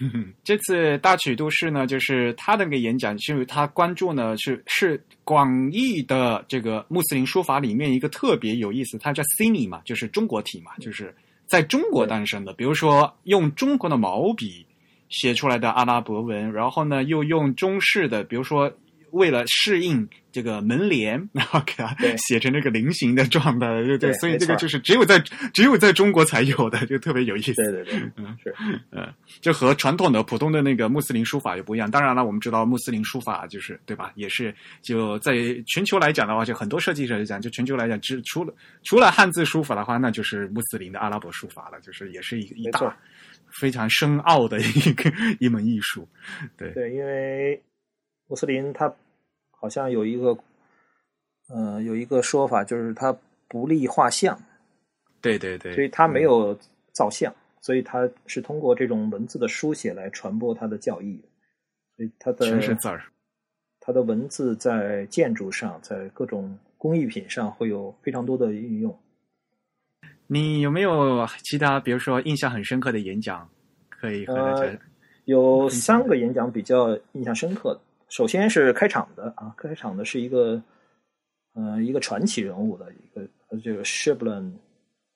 [0.00, 11.14] 嗯，这次大曲都市呢，就是他的那个演讲，就是他关注呢是是广义的这个穆斯林书法里面一个特别有意思，它叫 Sini 嘛，就是中国体嘛，就是
[11.46, 12.52] 在中国诞生的。
[12.54, 14.66] 比如说用中国的毛笔
[15.08, 18.72] 写出来的阿拉伯文，然后呢又用中式的，比如说。
[19.12, 21.94] 为了适应这个门帘，然后给它
[22.28, 25.18] 写成这个菱形的状态，对对，所以这个就是只有在
[25.52, 27.54] 只有在中国才有的，就特别有意思。
[27.54, 28.54] 对对对，嗯是，
[28.92, 31.90] 嗯，就和传统的普通的那个穆斯林书法也不一样。
[31.90, 34.12] 当然了，我们知道穆斯林书法就是对吧？
[34.14, 35.34] 也是就在
[35.66, 38.54] 全球来讲的话，就很多设计者来讲，就全球来讲，只除了
[38.84, 42.96] 除了汉字书法的话，那就是穆斯林的阿拉伯书法了，就是也是一一大
[43.60, 46.08] 非常深奥的一个一门艺术。
[46.56, 47.60] 对对，因为。
[48.30, 48.94] 穆斯林他
[49.50, 50.38] 好像有一个，
[51.48, 53.12] 呃，有一个说法，就是他
[53.48, 54.40] 不立画像，
[55.20, 56.56] 对对对，所以他没有
[56.92, 61.20] 造像，所以他是通过这种文字的书写来传播他的教义，
[61.96, 63.02] 所以他的全是字儿，
[63.80, 68.96] 他的文字在建筑上，在各种工艺品上会有非常多的运用。
[70.28, 73.50] 你有没有其他，比如说印象很深刻的演讲
[73.88, 74.78] 可以和大家？
[75.24, 77.80] 有三个演讲比较印象深刻的。
[78.10, 80.60] 首先是开场的啊，开场的是一个，
[81.54, 83.26] 呃，一个传奇人物的一个，
[83.62, 84.52] 这个谢布兰，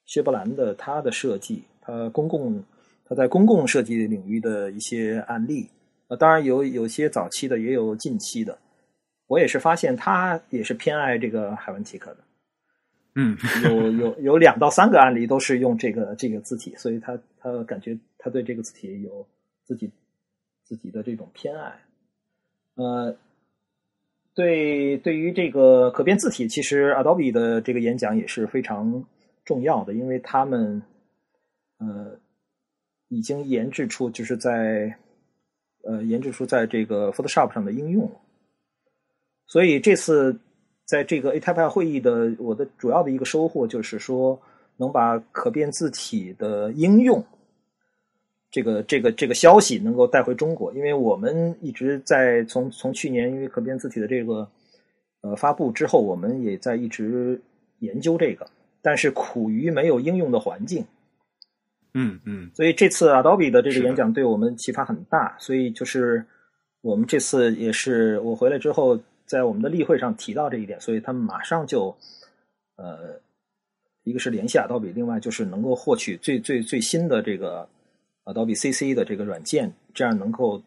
[0.07, 2.62] 谢布兰的他的设计，他公共
[3.05, 5.68] 他在公共设计领域的一些案例，
[6.07, 8.57] 呃，当然有有些早期的，也有近期的。
[9.26, 12.18] 我也是发现他也是偏爱这个海文提克的，
[13.16, 19.26] 嗯，有有有两到三个案例都是用这个这个字体，所以他他感觉他对这个字体有
[19.64, 19.90] 自己
[20.62, 21.72] 自己的这种偏爱。
[22.77, 23.16] 呃，
[24.35, 29.05] 对，对于这个可变字体，其实 Adobe 的这个演讲也是非常
[29.45, 30.83] 重要的，因为他们
[31.79, 32.18] 呃
[33.09, 34.97] 已经研制出，就是在
[35.85, 38.11] 呃研制出在这个 Photoshop 上的应用。
[39.47, 40.41] 所以这次
[40.85, 44.41] 在这个 A Type 会议的，我的主要的一个收获就是说，
[44.79, 47.25] 能把可变字体的应用。
[48.55, 54.48] 这个这个这个消息能够带回中国，因为我们一直在从从去年因为可变字体的这个
[55.22, 57.42] 呃发布之后，我们也在一直
[57.80, 58.46] 研究这个，
[58.80, 60.86] 但是苦于没有应用的环境。
[61.94, 66.24] 嗯嗯，所以这次 Adobe 的这个演讲对我们启发很大，所以就是
[66.80, 68.96] 我们这次也是我回来之后
[69.26, 71.92] 在我们的例会上提到这一点，所以他们马上就
[72.76, 73.20] 呃
[74.05, 77.68] 一个是联系 Adobe，另外就是能够获取最最最新的这个。
[78.25, 80.62] Adobe CC 的这个软件，这样能够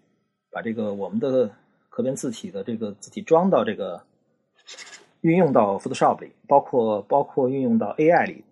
[0.51, 1.51] 把这个我们的
[1.89, 4.03] 可变字体的这个字体装到这个
[5.21, 8.43] 运用到 Photoshop 里，包括包括运用到 AI 里，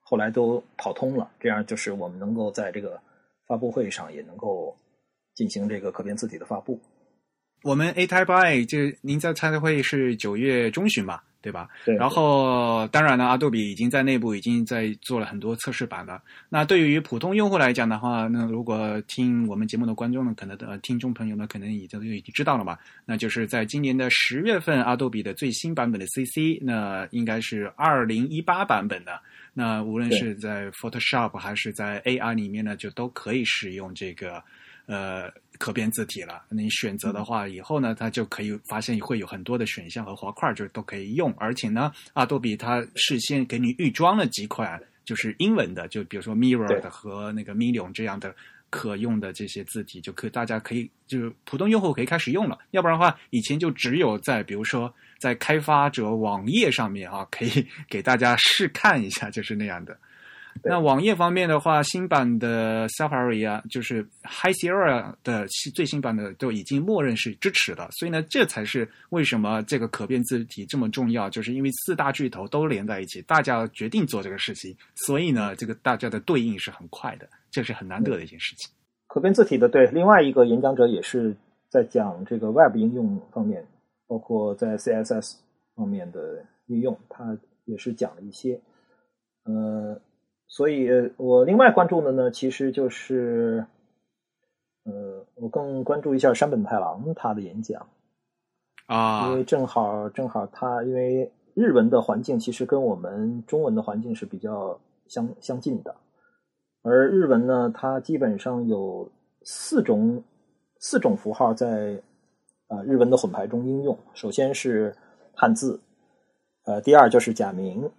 [0.00, 1.30] 后来都跑通了。
[1.38, 3.00] 这样就是我们能够在这个
[3.46, 4.76] 发布会上也能够
[5.34, 6.80] 进行这个可变字体的发布。
[7.62, 11.22] 我们 A Type I 就您在参加会议是九月中旬吧？
[11.42, 11.68] 对吧？
[11.84, 11.94] 对。
[11.96, 16.22] 然后，当然呢，阿杜比已经在内部已经在做了很多测试版了。
[16.48, 22.78] 那对于普通用户来讲的话，那如果听我们节目的观众呢，可能的听众朋友呢，可能已经已经知道了嘛。
[23.04, 29.20] 那就是在今年的十月份，阿杜比的最新版本的 CC，那应该是二零一八版本的。
[29.52, 34.42] 那无论是在 Photoshop 还是在 AI 里面呢，就都可以使用这个。
[34.86, 35.32] 呃，
[35.62, 36.42] 可变字体了。
[36.48, 41.32] 你选择的话，以后呢，它就可以发现会有很多的选项和滑块，就都可以用。
[41.38, 48.34] 而且呢，阿多比它事先给你预装了几款，就是英文的，就比如说 Mirror 的和那个 Medium 这样的
[48.70, 52.58] 可用的这些字体，就可大家可以就是普通用户可以开始用了。
[52.72, 59.96] 要不然的话，以前就只有在比如说在开发者网页上面啊，可以 给大家试看一下，就是那样的。
[60.62, 78.70] 那网页方面的话，新版的 Safari 啊，就是 High Sierra 的最新版的都已经默认是支持的，所以呢，这才是为什么这个可变字体这么重要，就是因为四大巨头都连在一起，大家决定做这个事情，所以呢，这个大家的对应是很快的，这是很难得的一件事情。
[79.08, 81.34] 可变字体的对，另外一个演讲者也是
[81.70, 83.66] 在讲这个 Web 应用方面，
[84.06, 85.36] 包括在 CSS
[85.74, 88.60] 方面的运用，他也是讲了一些，
[89.44, 90.00] 呃。
[90.52, 90.86] 所以，
[91.16, 93.64] 我另外关注的呢，其实就是，
[94.84, 97.88] 呃，我更关注一下山本太郎他的演讲
[98.84, 105.96] 啊，因为正好正好他因为日文的环境其实跟我们中文的环境是比较相相近的，
[106.82, 109.10] 而日文呢，它基本上有
[109.44, 110.22] 四种
[110.78, 111.98] 四种符号在
[112.68, 113.96] 啊日文的混排中应用。
[114.12, 114.94] 首先是
[115.34, 115.80] 汉字，
[116.66, 117.90] 呃，第二就是假名，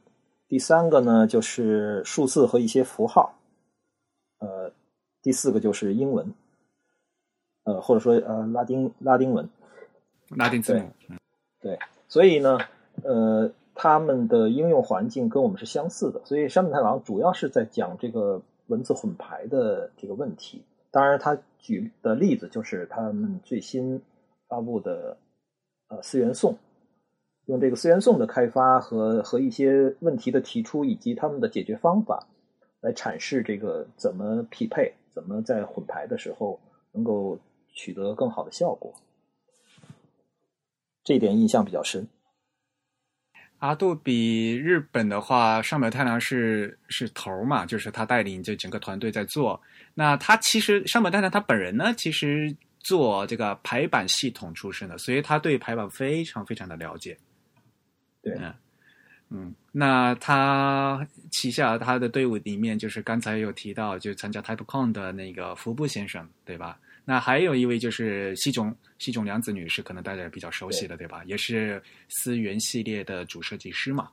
[0.47, 3.35] 第三个呢就是数字和一些符号，
[4.39, 4.71] 呃，
[5.21, 6.33] 第四个就是英文，
[7.63, 9.49] 呃，或者说呃拉丁拉丁文。
[10.29, 10.89] 拉丁字母，
[11.59, 11.77] 对，
[12.07, 12.57] 所以呢，
[13.03, 20.63] 呃，他们的应用环境跟我们是相似的，所以山本太郎主要是在讲这个文字混排的这个问题。
[20.89, 24.01] 当然，他举的例子就是他们最新
[24.47, 25.17] 发布的
[25.89, 26.57] 呃四元颂，
[27.45, 32.27] 用这个四元颂的开发和和一些问题的提出，以及他们的解决方法，
[32.81, 36.59] 来阐释这个怎么匹配，怎么在混排的时候
[36.93, 37.37] 能够
[37.73, 38.93] 取得更好的效果。
[41.03, 42.07] 这一点印象比较深。
[43.59, 49.61] 阿杜比日本的话，上本太郎是是头嘛，就是他带领这整个团队在做。
[49.93, 57.17] 那他其实上本太郎他本人呢，其实做这个排版系统出身的，所以他对排版非常非常的了解。
[58.23, 58.53] 对，嗯
[59.29, 66.79] 嗯，那他旗下他的队伍里面，就是刚才有提到，就参加 TypeCon 的那个服部先生，对吧？
[67.05, 71.21] 那还有一位就是西冢西冢良子女士，可能大家比较熟悉的，对吧？
[71.25, 74.07] 也是思源系列的主设计师嘛。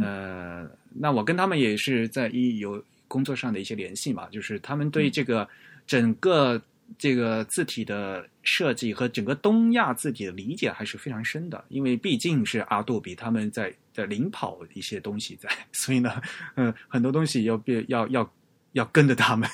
[0.00, 5.48] 呃，那我跟他们也是在一有工作上的一些联系嘛，就是他们对这个
[5.86, 6.60] 整个
[6.96, 16.10] 这个字体的设计和整个东亚字体的理解还是非常深的，因为毕竟是阿杜比他们在在领跑一些东西在，所以呢，
[16.56, 18.32] 嗯，很多东西要变要要
[18.72, 19.46] 要跟着他们。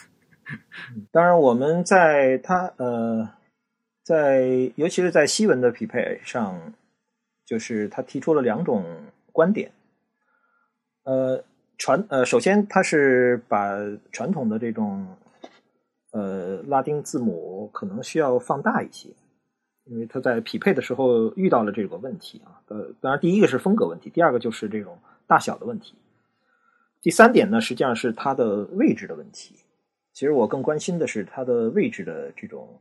[1.11, 3.29] 当然，我们在他呃，
[4.05, 6.73] 在尤其是在西文的匹配上，
[7.45, 8.85] 就是他提出了两种
[9.33, 9.73] 观点。
[11.03, 11.43] 呃，
[11.79, 13.77] 传呃，首先他是把
[14.13, 15.17] 传统的这种
[16.15, 19.09] 呃拉丁字母可能需要放大一些，
[19.85, 22.62] 因为他在匹配的时候遇到了这个问题啊。
[22.69, 24.97] 呃，当然第一个是风格问题，第二个就是这种
[25.27, 25.95] 大小的问题。
[27.03, 29.57] 第三点呢，实际上是它的位置的问题。
[30.12, 32.81] 其实我更关心的是它的位置的这种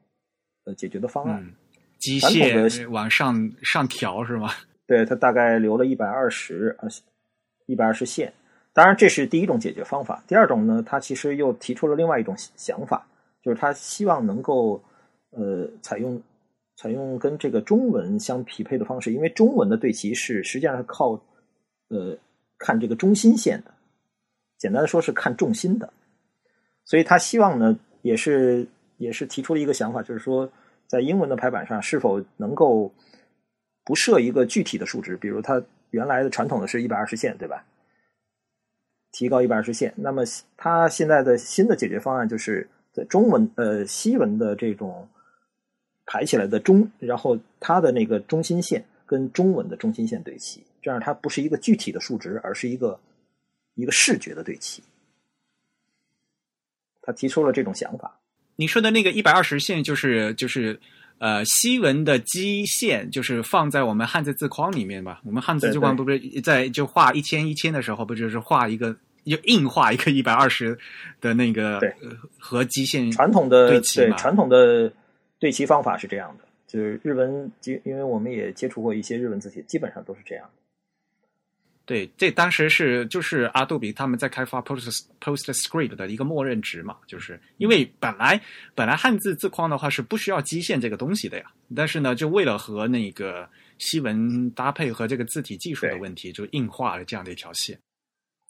[0.66, 1.44] 呃解决的方案，
[1.98, 4.50] 机械往上上调是吗？
[4.86, 6.88] 对，它大概留了一百二十呃
[7.66, 8.32] 一百二十线。
[8.74, 10.24] 当然，这是第一种解决方法。
[10.28, 13.06] 第二种呢，它其实又提出了另外一种想法，
[13.44, 14.82] 就是他希望能够
[15.32, 16.22] 呃采用
[16.78, 21.22] 采用跟这个中文相匹配的方式，因为中文的对齐是实际上是靠
[21.90, 22.18] 呃
[22.58, 23.74] 看这个中心线的，
[24.58, 25.92] 简单的说是看重心的。
[26.86, 28.68] 所以他希望呢，也是
[28.98, 30.50] 也是提出了一个想法，就是说，
[30.88, 32.94] 在英文的排版上是否能够
[33.86, 37.66] 不设一个具体的数值，比如它原来的传统的是一百二十线，对吧？
[39.12, 40.24] 提高一百二十线，那么
[40.58, 45.10] 它现在的新的解决方案就是在中文呃西文的这种
[46.06, 53.00] 排起来的中，然后它的那个中心线跟中文的中心线对齐，这样它不是一个具体的数值，而是一个
[53.74, 54.84] 一个视觉的对齐。
[57.02, 58.20] 他提出了这种想法。
[58.56, 60.80] 你说的那个一百二十线，就是就是
[61.18, 65.20] 呃西文的基线，就是放在我们汉字字框里面吧？
[65.26, 68.96] 我们汉字字框不是在就画一千一千的时候，不就是画一个
[69.26, 70.78] 就硬化一个一百二十
[71.22, 71.80] 的那个
[72.40, 74.92] 和基线传统的对齐传统的
[75.40, 77.52] 对齐方法是这样的，就是日文，
[77.84, 80.50] 因为我们也接触过一些日文字体，基本上都是这样。
[81.86, 88.42] 对，这当时是就是阿杜比他们在开发 Post PostScript 的一个默认值嘛，就是因为本来
[88.74, 93.50] 本来汉字字框的话是不需要基线这个东西的呀，但是呢，就为了和那个
[93.80, 97.78] 西文搭配和这个字体技术的问题，就硬化了这样的一条线。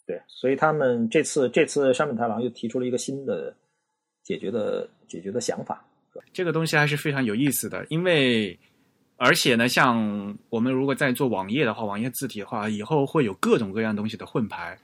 [0.06, 3.54] 对，所以他们这次这次山本太郎又提出了一个新的
[4.22, 5.84] 解决的解决的想法，
[6.32, 8.58] 这个东西还是非常有意思的，因为。
[9.16, 14.76] 而且呢，像我们如果在做网页的话，网页字体的话，以后会有各种各样东西的混排。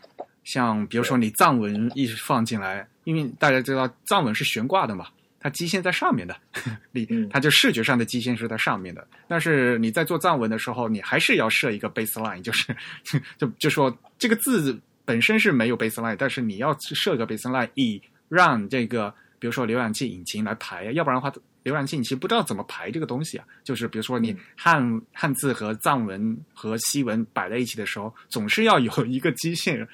[0.45, 5.09] 像比如说你藏文一放进来，因为大家知道藏文是悬挂的嘛，
[5.41, 6.37] 它基线在上面的，
[6.93, 9.05] 你它就视觉上的基线是在上面的。
[9.27, 12.75] 但是你在做藏文的时候，你还是要设一个 baseline，就是
[13.37, 14.81] 就就说这个字
[15.11, 21.33] 本身是没有 baseline，但是你要设个 baseline，以让这个比如说浏览器引擎来排，要不然的话。
[21.63, 29.87] 浏览器引擎不知道怎么排这个东西啊，就是比如说你汉汉字和藏文和西文摆在一起的时候，总是要有一个基线，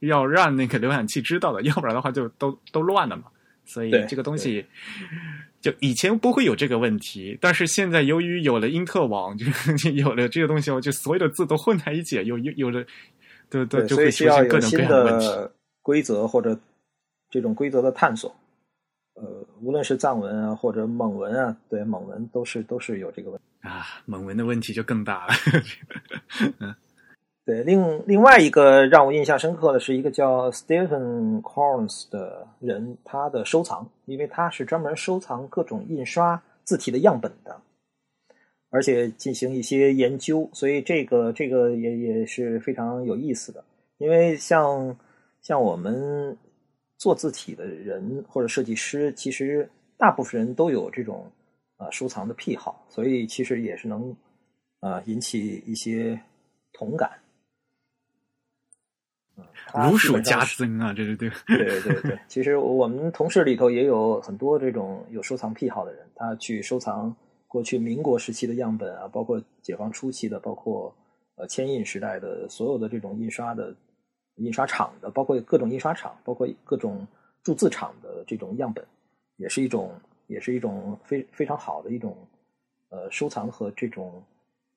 [0.00, 3.24] 要让那个浏览器知道的，要不然的话就都都乱了嘛。
[3.66, 4.64] 所以这个东西
[5.60, 9.44] 就以前不会有这个问题，但是现在由于有了因特网，就
[9.90, 12.82] 有了这个东西，就所有的字都混在一起，有有有了，
[13.48, 15.26] 都都就会出现各种各样的问题。
[15.82, 16.58] 规则或者
[17.30, 18.34] 这种规则的探索。
[19.14, 19.24] 呃，
[19.62, 23.82] 无论是藏文啊或者蒙文啊，对蒙文都是都是有这个问题啊。
[24.04, 25.32] 蒙文的问题就更大了。
[26.60, 26.74] 嗯，
[27.46, 37.58] 对，另另外一个让我印象深刻的是一个叫 Stephen Corns 的人，他的收藏，因为他是专门收藏各种印刷字体的样本的，
[38.76, 43.64] 而且进行一些研究，所以这个这个也也是非常有意思的。
[43.98, 44.96] 因为像
[45.40, 46.36] 像我们。
[46.98, 49.68] 做字体的人或者设计师，其实
[49.98, 51.30] 大部分人都有这种
[51.76, 54.16] 啊收藏的癖好，所以其实也是能
[54.80, 56.18] 啊引起一些
[56.72, 57.10] 同感。
[59.74, 61.28] 如数家珍啊，这是对。
[61.46, 67.14] 对对对，其实我们同事里头也有很多这种有收藏癖好的人，他去收藏
[67.56, 70.94] 过去民国时期的样本啊，包括解放初期的，包括
[71.36, 73.74] 呃铅印时代的所有的这种印刷的。
[74.38, 77.08] 印刷厂的，包括各种印刷厂，包括各种
[77.42, 78.86] 铸字厂的这种样本，
[79.36, 82.14] 也是一种，也是一种非非常好的一种
[82.90, 84.22] 呃收藏和这种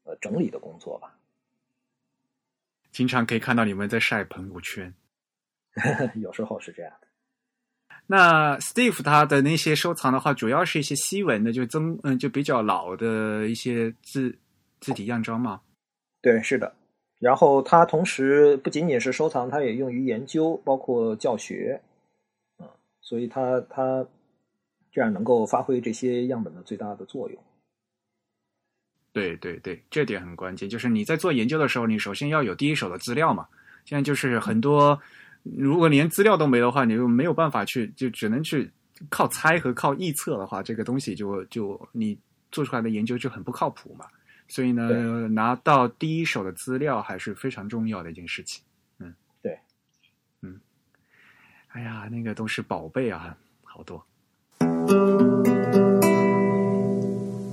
[0.05, 1.13] 呃整理的工作吧。
[2.93, 4.93] 经常可以看到你们在晒朋友圈，
[6.15, 7.08] 有时候是这样的。
[8.11, 14.35] 那 Steve 他的那些收藏的话，主要是一些西文的，就增嗯，就比较老的一些字
[14.79, 15.61] 字体样章嘛。
[16.19, 16.73] 对，是的。
[17.19, 21.79] 然后他同时不仅仅是收藏，他也用于研究，包括教学，
[22.57, 22.67] 嗯，
[22.99, 24.03] 所以他他
[24.91, 27.39] 这样能够发挥这些样本的最大的作用。
[29.13, 33.47] 对对对，这点很关键，就是你在做研究的时候，你首先要有第一手的资料嘛。
[33.85, 34.99] 现在就是很多，
[35.43, 38.71] 如果连资料都没的话，你就没有办法去，就只能去
[39.09, 42.17] 靠猜和靠臆测的话，这个东西就就你
[42.51, 44.05] 做出来的研究就很不靠谱嘛。
[44.47, 48.63] 所以呢，拿到第一手的资料还是非常重要的一件事情。
[48.97, 49.13] 嗯，
[49.43, 49.59] 对，
[50.41, 50.59] 嗯，
[51.67, 54.03] 哎呀，那个都是宝贝啊，好多。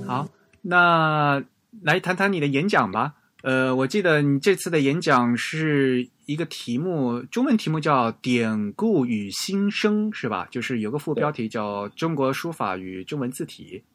[0.07, 0.27] 好，
[0.61, 1.43] 那
[1.83, 3.16] 来谈谈你的演讲吧。
[3.47, 10.49] 呃，我记得你这次的演讲是一个题目，中文题目叫“典故与新生”，是吧？
[10.51, 13.85] 就是有个副标题叫“中国书法与中文字体”。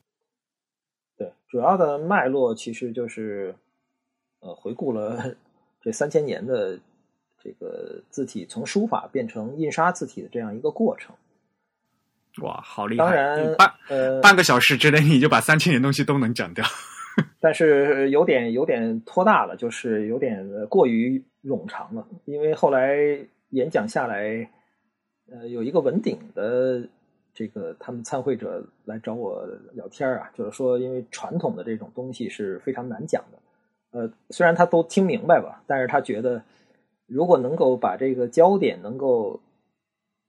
[1.19, 3.55] 对，主要的脉络其实就是，
[4.41, 5.37] 呃，回顾了
[5.85, 6.81] 这三千年的
[7.45, 11.15] 这个字体从书法变成印刷字体的这样一个过程。
[12.41, 13.05] 哇，好厉害！
[13.05, 16.65] 当然，半呃半个小时之内你就把三千年东西都能讲掉，
[17.43, 22.09] 但是有点有点拖大了，就是有点过于冗长了。
[22.25, 22.97] 因为后来
[23.51, 24.49] 演讲下来，
[25.31, 26.89] 呃，有一个文鼎的。
[27.35, 33.39] 这个他们参会者来找我聊天啊，就是说，因为传统的这种东西是非常难讲的。
[33.99, 36.43] 呃，虽然他都听明白吧，但是他觉得，
[37.07, 39.41] 如果能够把这个焦点能够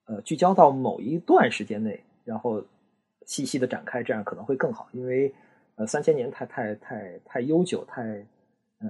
[0.06, 2.64] 呃聚焦到某一段时间内，然后
[3.26, 4.88] 细细的展开，这样可能会更好。
[4.94, 5.34] 因为
[5.76, 8.02] 呃三千年太太太太悠久，太
[8.80, 8.90] 呃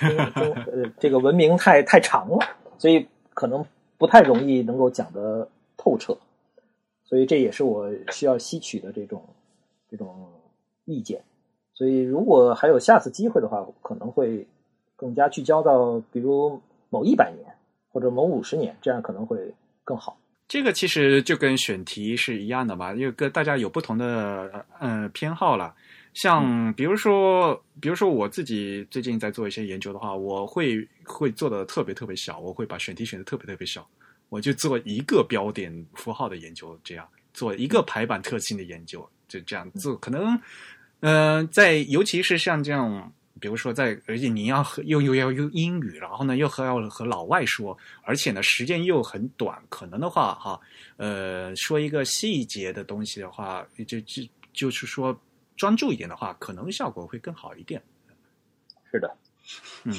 [0.00, 2.38] 呃这个文明太太长了，
[2.78, 3.64] 所以可能
[3.98, 6.16] 不太容易能够讲得透彻。
[7.04, 9.22] 所以这也是我需要吸取的这种
[9.90, 10.32] 这种
[10.84, 11.22] 意见。
[11.74, 14.46] 所以如果还有下次机会的话，可能会
[14.96, 17.54] 更加聚焦到比如某一百年
[17.90, 19.52] 或者某五十年，这样可能会
[19.84, 20.16] 更好。
[20.48, 25.74] 这个其实就跟选题是一样的嘛，因为跟大家有不同的呃偏好了。
[26.14, 33.86] 像比如说，比如说我自己最近在做一些研究的话，我会会做的特别特别小，我会把选题选的特别特别小。
[34.28, 39.94] 我就做一个标点符号的研究，这样做一个排版特性的研究，就这样做。
[39.96, 40.40] 可能，
[41.00, 50.58] 嗯，在尤其是像这样，比如说在，而且你要和又又要用英语，然后呢又和要和老外说，而且呢时间又很短，可能的话哈，
[50.96, 54.22] 呃，说一个细节的东西的话，就就
[54.54, 55.14] 就是说
[55.56, 57.82] 专注一点的话，可能效果会更好一点。
[58.90, 59.16] 是的，
[59.84, 59.94] 嗯，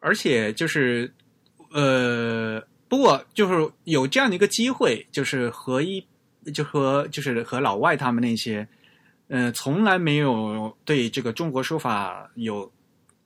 [0.00, 1.12] 而且就是。
[1.70, 6.02] 呃，不过就是有这样的一个机会，就是和一
[6.54, 8.66] 就和就是和老外他们那些，
[9.26, 12.72] 呃，从来没有对这个中国书法有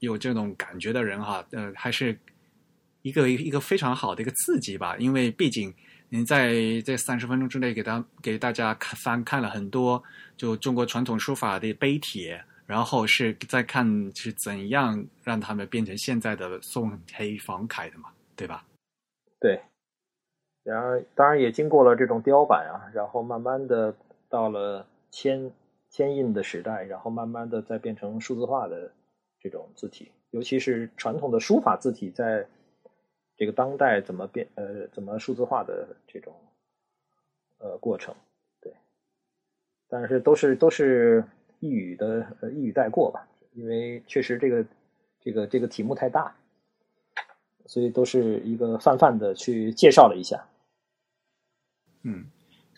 [0.00, 2.18] 有这种感觉的人哈，呃，还是
[3.02, 4.96] 一个一个非常好的一个刺激吧。
[4.98, 5.72] 因为毕竟
[6.12, 6.52] 您在
[6.84, 10.04] 这三十分钟之内给他给大家看翻看了很多
[10.36, 18.10] 就中国传统书法的碑帖，然后是在看是怎样让他们变成现在的宋黑仿楷的嘛。
[18.34, 18.64] 对吧？
[19.38, 19.60] 对，
[20.64, 23.94] 然后当然也经过了这种雕版啊，然后慢慢的
[24.28, 25.52] 到了铅
[25.90, 28.90] 铅印的时代，然后慢慢的再变成数字化的
[29.38, 32.44] 这种字体，尤其是传统的书法字体，在
[33.42, 36.32] 这个当代怎么变呃怎么数字化的这种
[37.58, 38.14] 呃过程，
[38.60, 38.72] 对，
[39.88, 41.24] 但是都是都是
[41.58, 44.64] 一语的呃一语带过吧，因为确实这个
[45.20, 46.36] 这个这个题目太大，
[47.66, 50.46] 所以都是一个泛泛的去介绍了一下。
[52.02, 52.26] 嗯，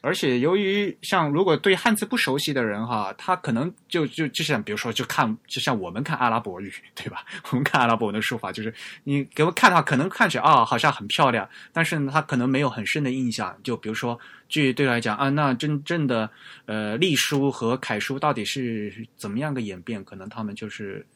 [0.04, 7.24] 而且由于像如果对汉字不熟悉的人哈，他可能就就就像比如说就看就像我们看阿拉伯语对吧？
[7.50, 8.72] 我们看阿拉伯文的书法，就是
[9.04, 13.58] 你给我看的话，可能看起来啊好像很漂亮，但是呢他可能没有很深的印象。
[13.62, 16.30] 就比如说，据对来讲啊，那真正的
[16.66, 20.04] 呃隶书和楷书到底是怎么样个演变？
[20.04, 21.06] 可能他们就是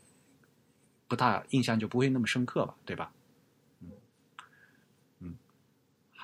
[1.06, 3.10] 不大印象就不会那么深刻吧，对吧？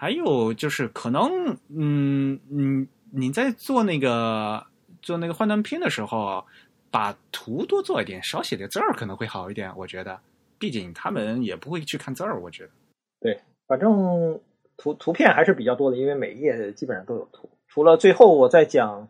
[0.04, 4.66] 还有就是可能，嗯嗯，你在做那个
[5.00, 6.44] 做那个幻灯片的时候，
[6.90, 9.72] 把图多做一点，少写点字儿可能会好一点。
[9.78, 10.20] 我觉得，
[10.58, 12.38] 毕竟他们也不会去看字儿。
[12.38, 12.70] 我觉得，
[13.18, 14.38] 对，反正
[14.76, 17.48] 图图片还是比较多的，因为每一页基本上都有图。
[17.66, 19.08] 除了最后我在讲，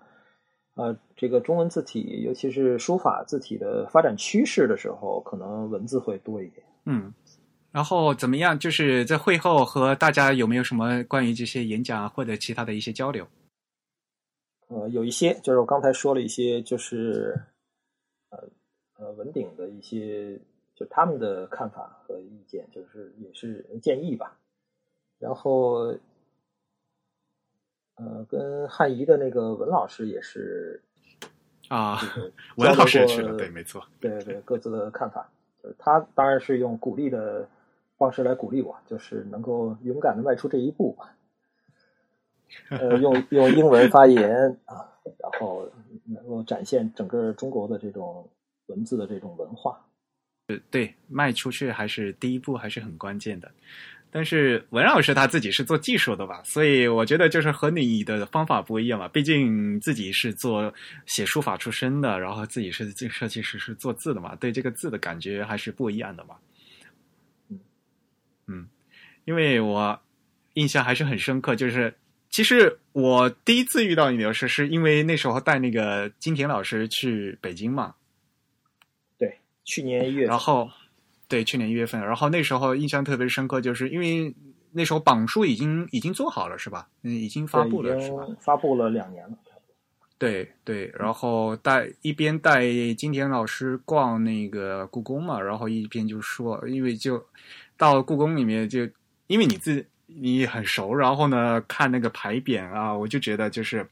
[0.77, 6.65] 呃，这个中文字体，尤其是书法字体的发展趋势的时候，可能文字会多一点。
[6.85, 7.13] 嗯。
[7.75, 8.57] 然后怎么样？
[8.57, 13.27] 就是在会后和大家有没有什么关于这些演讲或者其他的一些交流？
[14.69, 17.37] 呃，有一些，就是我刚才说了一些，就是
[18.31, 18.39] 呃
[18.97, 20.39] 呃文鼎的一些，
[20.77, 24.39] 就他们的看法和意见，就是也是建议吧。
[25.19, 25.93] 然后，
[27.97, 30.81] 呃，跟汉仪的那个文老师也是
[31.67, 31.99] 啊，
[32.55, 35.29] 文老师去了，对，没错，对对，各自的看法，
[35.61, 37.49] 就是他当然是用鼓励的。
[38.05, 41.17] 方式来鼓励我，就是能够勇敢的迈出这一步吧。
[42.69, 44.31] 呃，用用英文发言
[44.67, 44.87] 啊，
[45.19, 45.67] 然后
[46.05, 48.29] 能够展现整个中国的这种
[48.67, 49.81] 文字的这种文化。
[50.49, 53.51] 呃，对，迈出去还是第一步，还是很关键的。
[54.11, 59.09] 但是文老师他自己是做技术的吧，所以我觉得就是和你的方法不一样嘛。
[59.09, 60.73] 毕竟自己是做
[61.07, 66.37] 写书法出身的，然后自己是设计师，是做字的嘛，对这个字的感觉还是不一样的嘛。
[68.47, 68.69] 嗯，
[69.25, 70.01] 因为我
[70.55, 71.95] 印象还是很深刻，就是
[72.31, 77.95] 其实我第一次遇到你的时候，是因为那时候带那个金田老师去北京嘛。
[79.17, 80.27] 对，去年一月。
[80.27, 80.69] 然后，
[81.29, 84.35] 对，去年一月份，然后那时候印象特别深刻，就是因为
[84.73, 86.89] 那时候榜书已经已经做好了，是吧？
[87.03, 88.27] 嗯，已经发布了，是吧？
[88.41, 89.39] 发布了两年了，
[90.19, 92.63] 对对，然后带一边带
[92.95, 97.25] 金田老师逛那个故宫嘛，然后一边就说，因为就。
[97.77, 98.89] 到故宫里面，就
[99.27, 103.89] 因为你自你很熟，然后呢，看那个牌匾啊，我就觉得就是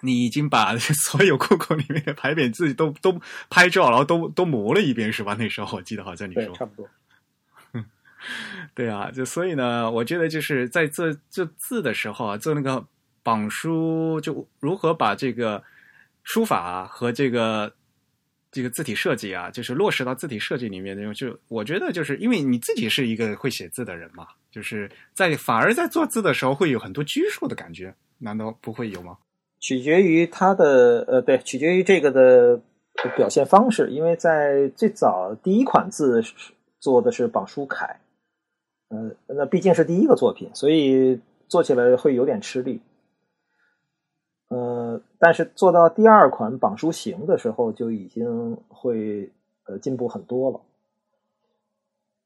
[0.00, 3.20] 你已经把 所有故宫里面的牌匾自己都都
[3.50, 5.36] 拍照，然后都都磨了一遍，是吧？
[5.38, 6.88] 那时候我记得好像你说差不多。
[8.74, 12.86] 对啊，就所以呢，我觉得就是在做做字的时候啊，做那个
[13.22, 15.62] 榜书，就如何把这个
[16.22, 17.74] 书法和这个。
[18.56, 29.18] 这个字体设计啊，就是落实到字体设计里面那种，就我觉得就是因为你自己是一个会写字的人嘛，就是在反而在做字的时候会有很多拘束的感觉，难道不会有吗？
[29.60, 32.62] 取决于它的呃，对，取决于这个的
[33.14, 33.90] 表现方式。
[33.90, 36.24] 因为在最早第一款字
[36.80, 38.00] 做的是榜书楷，
[38.88, 42.80] 呃，那毕竟是第一个作品，所以做起来会有点吃力。
[44.48, 44.75] 呃，
[45.18, 49.30] 但是做到第二款榜书行的时候，就已经会
[49.64, 50.60] 呃进步很多了。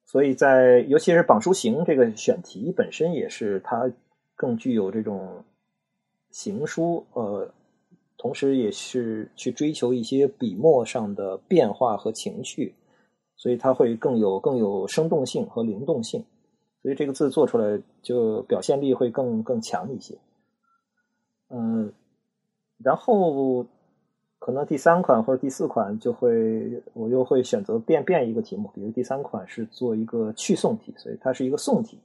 [0.05, 3.91] 所以在尤其是榜书行这个选题本身，也是它
[4.35, 5.45] 更具有这种
[6.31, 7.49] 行书，呃，
[8.19, 12.75] 同时也是去追求一些笔墨上的变化和情趣，
[13.37, 16.25] 所以它会更有更有生动性和灵动性，
[16.83, 20.19] 所以这个字做出来就表现力会更更强一些。
[21.51, 21.93] 嗯。
[22.83, 23.67] 然后，
[24.39, 31.99] 可能第三款或者第四款就会，我又会选择变变一个题目，比如第三款是做一个去宋体，所以它是一个宋体，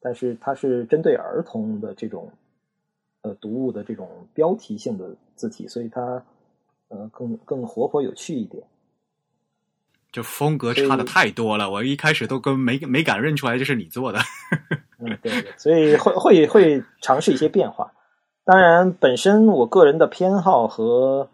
[0.00, 2.30] 但是它是针对儿童的这种
[3.22, 6.22] 呃读物的这种标题性的字体，所以它
[6.88, 8.62] 呃更更活泼有趣一点。
[10.12, 14.18] 就风格差的太多了，我一开始都跟没没敢认出来这是你做的。
[14.98, 17.90] 嗯，对，所以会会会尝试一些变化。
[18.44, 21.28] 当然，本身我个人的偏好和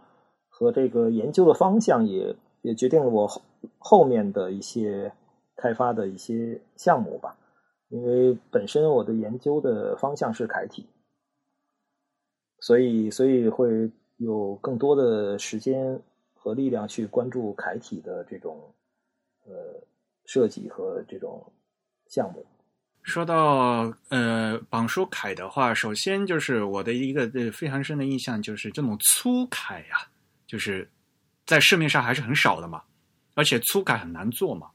[0.49, 3.43] 和这个研究的方向也也决定了我后
[3.79, 5.13] 后面的一些
[5.55, 7.37] 开发的一些项目吧。
[7.89, 10.85] 因为本身我的研究的方向是楷体，
[12.59, 16.03] 所以所以会有更多的时间
[16.35, 18.75] 和力量去关注楷体的这种
[19.47, 19.53] 呃
[20.25, 21.53] 设计和这种
[22.09, 22.45] 项目。
[23.07, 30.09] 说到呃榜书楷的话，首先就是我的一个呃非常深的印象就是这种粗楷呀、
[30.45, 30.87] 就是
[31.47, 32.83] 在市面上还是很少的嘛，
[33.35, 34.69] 而且粗楷很难做嘛，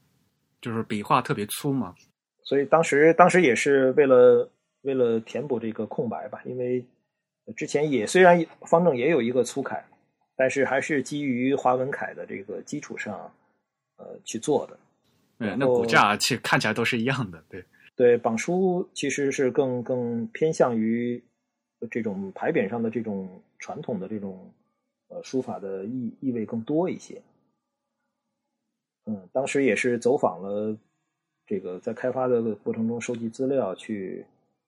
[0.62, 1.94] 就是笔画特别粗嘛。
[2.42, 4.50] 所以当时当时也是为了
[4.80, 6.82] 为了填补这个空白吧，因为
[7.54, 9.84] 之前也虽然方正也有一个粗楷，
[10.36, 13.30] 但是还是基于华文楷的这个基础上
[13.98, 14.78] 呃去做的。
[15.38, 17.62] 对，然后那骨架其实看起来都是一样的，对。
[17.94, 21.22] 对，榜书其实是更更偏向于
[21.90, 24.50] 这种牌匾上的这种传统的这种
[25.08, 27.20] 呃书法的意意味更多一些。
[29.04, 30.76] 嗯，当时也是走访了
[31.46, 34.24] 这个在开发的过程中收集资料，去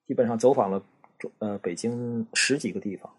[0.06, 0.84] 基本上走访了
[1.18, 3.10] 中呃北京十几个地方。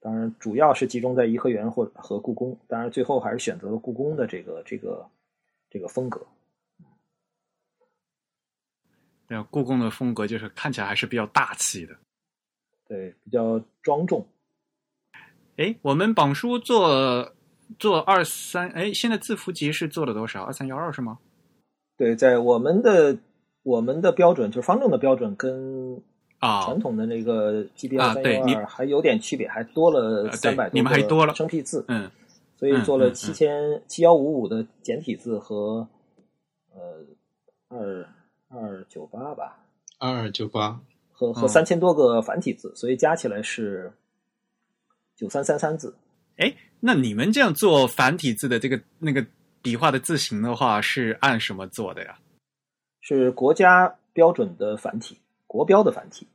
[0.00, 2.56] 当然，主要是集中在颐和园或和故宫。
[2.66, 5.06] 当然，最后还是选择了故宫的这个这个
[5.68, 6.26] 这个风格。
[9.30, 11.94] 对，故宫的风格就是看起来还是比较大气的。
[12.88, 14.26] 对，比较庄重。
[15.56, 17.32] 哎，我们榜书做
[17.78, 20.42] 做二三，哎，现在字符集是做了多少？
[20.42, 21.20] 二三幺二是吗？
[21.96, 23.16] 对，在我们的
[23.62, 26.02] 我们的标准，就是方正的标准，跟
[26.40, 32.10] 啊，传统的那个 GB 啊二三幺二还有点区别，还多了三百多你们还多了生僻字，嗯，
[32.56, 35.86] 所以做了七千七幺五五的简体字和
[36.74, 37.06] 呃
[37.68, 38.08] 二
[38.52, 39.64] 二九八吧，
[39.98, 40.80] 二二九八，
[41.12, 43.92] 和和嗯三千多个繁体字，所以加起来是
[45.14, 45.94] 九三三三字。
[46.36, 49.24] 哎，那你们这样做繁体字的这个那个
[49.62, 52.18] 笔画的字形的话，是按什么做的呀？
[53.00, 55.16] 是国家标准的繁体，
[55.46, 56.26] 国标的繁体，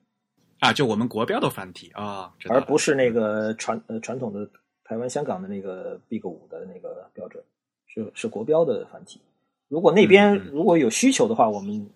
[0.59, 4.49] 啊，就我们国标的繁体啊，而不是那个传呃传统的
[4.85, 7.43] 台湾、香港的那个 Big 五的那个标准，
[7.87, 9.19] 是是国标的繁体。
[9.67, 11.89] 如果那边如果有需求的话，我们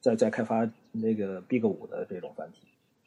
[0.00, 2.60] 再再开发那个 Big 五的这种繁体，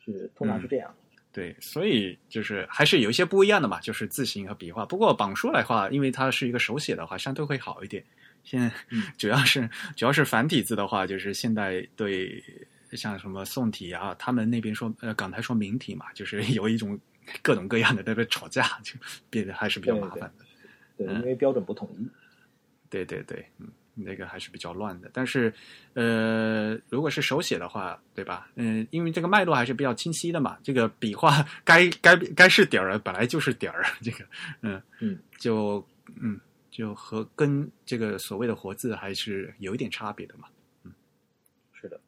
[0.04, 0.94] 是通常嗯是这样。
[1.34, 4.86] 对，所以就是还是有一些不一样的嘛，就是字形和笔画。
[4.86, 8.04] 不过榜书来话，因为它是一个手写的话，相对会好一点。
[8.44, 12.44] 现在嗯 主要是主要是繁体字的话，就是现在对
[12.92, 17.00] 像什么宋体啊，他们那边说呃港台说明体嘛，就是 有一种
[17.42, 18.96] 各种各样的在那吵架，就
[19.30, 20.46] 变得还是比较麻烦的。
[20.98, 22.06] 对，嗯因为标准不统一。
[22.90, 25.10] 对对对，嗯，那个还是比较乱的。
[25.14, 25.54] 但是，
[25.94, 28.50] 呃，如果是手写的话，对吧？
[28.56, 30.58] 嗯、因为这个脉络还是比较清晰的嘛。
[30.64, 33.86] 这个笔画该该该是点儿，本来就是点儿。
[34.02, 34.26] 这个，
[34.62, 35.86] 嗯嗯，就
[36.22, 36.40] 嗯，
[36.70, 40.48] 就和跟这个所谓的活字还是有一点差别的嘛。
[40.84, 40.92] 嗯
[41.74, 42.00] 是的，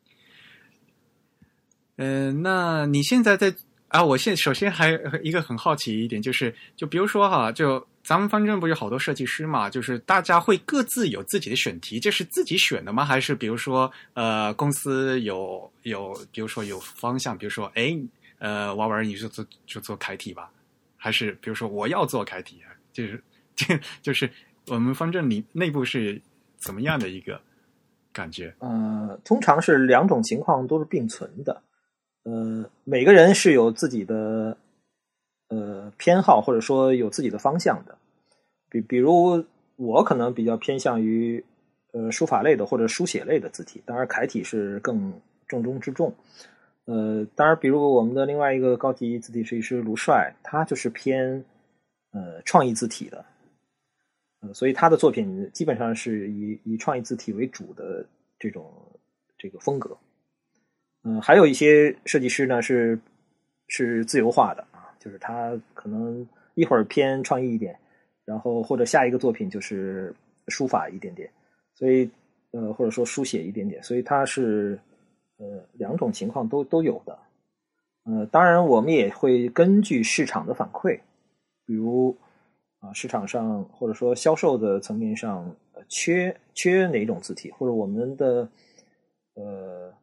[1.97, 3.53] 嗯、那你现在在
[3.93, 4.03] 啊？
[4.03, 4.89] 我现首先还
[5.21, 13.05] 一个很好奇一点，就是就比如说哈，就咱们方正不有好多设计师嘛，就是大家会各自有自己的选题，这是自己选的吗？
[13.05, 17.95] 还是比如说呃，公司有有，比如说有方向，比如说哎
[18.39, 20.49] 呃，娃娃儿你就做就做楷体吧，
[20.97, 22.61] 还是比如说我要做楷体，
[22.91, 23.23] 就是
[23.55, 24.27] 就就是
[24.67, 26.19] 我们方正里内部是
[26.57, 27.39] 怎么样的一个
[28.11, 28.53] 感觉？
[28.57, 31.61] 呃，通常是两种情况都是并存的。
[32.23, 34.57] 呃，每个人是有自己的
[35.49, 37.97] 呃偏好，或者说有自己的方向的。
[38.69, 39.43] 比比如
[39.75, 41.43] 我可能比较偏向于
[41.91, 45.13] 呃书法类的或者书写类的字体，当然楷体是更
[45.47, 46.13] 重中之重。
[46.85, 51.45] 呃，当然，比如我们的另外一个高级字体设计师卢帅，他就是偏
[52.11, 53.23] 呃创意字体的，
[54.41, 58.05] 呃，所以他的作品基本上是以以创意字体为主的
[58.37, 58.69] 这种
[59.37, 59.97] 这个风格。
[61.03, 62.99] 嗯、还有一些设计师呢是
[63.67, 67.77] 是自由化的啊，就是他可能一会儿偏创意一点，
[68.25, 70.15] 然后或者下一个作品就是
[70.47, 71.29] 书法一点点，
[71.73, 72.09] 所以
[72.51, 74.79] 呃或者说书写一点点，所以他是
[75.37, 77.17] 呃两种情况都都有的。
[78.05, 80.99] 呃，当然我们也会根据市场的反馈，
[81.65, 82.17] 比如
[82.79, 85.55] 啊市场上或者说销售的层面上，
[85.87, 88.49] 缺缺哪种字体，或者我们的
[89.35, 89.93] 呃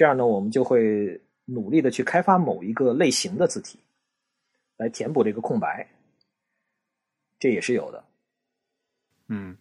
[0.00, 3.78] 这样呢，我们就会努力的去开发某一个类型的字体，
[4.78, 5.86] 来填补这个空白，
[7.38, 8.02] 这也是有的。
[9.28, 9.54] 嗯，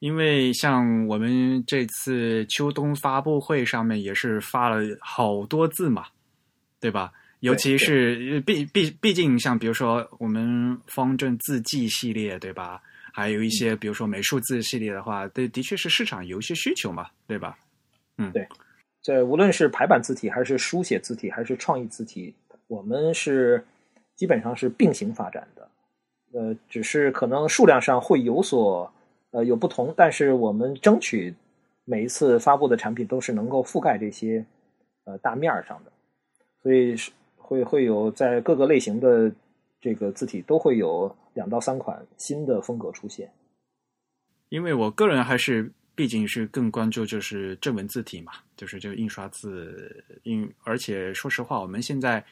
[0.00, 6.08] 因为像我们这次秋冬发布会上面也是发了好多字嘛，
[6.80, 7.12] 对吧？
[7.38, 12.82] 尤其是毕毕毕竟像比如说我们方正字迹系列，对吧？
[13.12, 17.56] 还有一些比如说美术字系列的话，对，的确是市场有一些需求嘛，对吧？
[19.02, 22.34] 在无论是排版字体，还是书写字体，还是创意字体，
[22.68, 23.64] 我们是
[24.14, 25.68] 基本上是并行发展的。
[26.34, 28.90] 呃，只是可能数量上会有所
[29.32, 31.34] 呃有不同，但是我们争取
[31.84, 34.46] 每一次发布的产品都是能够覆盖这些
[35.04, 35.92] 呃大面儿上的，
[36.62, 39.30] 所以是会会有在各个类型的
[39.80, 43.30] 这个字体都会有两到三款新的风格出现。
[44.48, 52.24] 因为我个人还是毕竟是更关注就是正文字体嘛，就是这个印刷字印，而且说实话，我们现在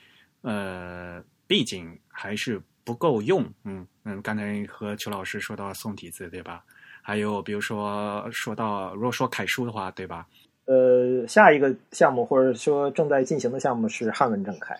[0.43, 6.65] 呃，毕竟还是不够用，嗯嗯，刚才和邱老师说到宋体字对吧？
[7.03, 10.27] 还有比如说说到如果说楷书的话，对吧？
[10.66, 14.78] 呃，下一个项目或者说正在进行的项目是汉文正楷，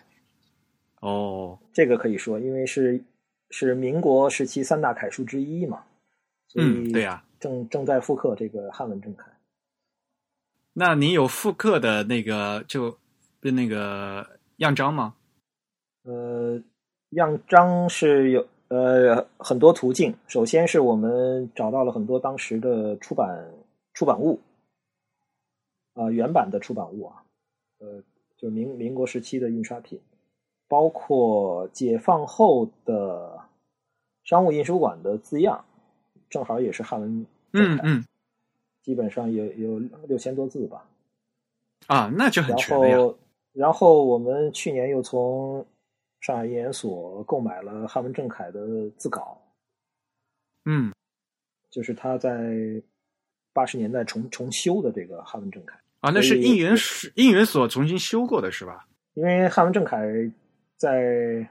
[1.01, 3.03] 哦，这个可以说，因为是
[3.51, 5.83] 是民国时期三大楷书之一嘛，
[6.47, 9.27] 所嗯，对呀、正正在复刻这个汉文正楷。
[10.73, 12.97] 那你有复刻的那个就
[13.41, 15.15] 那个样章吗？
[16.05, 16.63] 呃，
[17.11, 20.15] 样章是有呃很多途径。
[20.29, 23.51] 首先是我们找到了很多当时的出版
[23.93, 24.39] 出版物，
[25.95, 27.25] 啊、原版的出版物啊，
[27.81, 28.03] 呃，
[28.37, 30.01] 就是民民国时期的印刷品，
[30.69, 33.41] 包括解放后的
[34.23, 35.65] 商务印书馆的字样，
[36.31, 38.05] 正好也是汉文正楷，嗯嗯
[38.81, 39.79] 基本上有有
[40.09, 40.89] 六千多字吧。
[41.87, 42.97] 啊，那就很然全了呀。
[42.97, 43.19] 后，
[43.53, 45.67] 然后我们去年又从
[46.21, 49.43] 上海印研所购买了汉文正楷的字稿，
[50.65, 50.93] 嗯，
[51.71, 52.83] 就是他在
[53.53, 55.79] 八十年代重重修的这个汉文正楷。
[56.01, 58.87] 啊，那是所以应援所应援所重新修过的是吧？
[59.15, 59.99] 因为汉文正楷
[60.77, 61.47] 在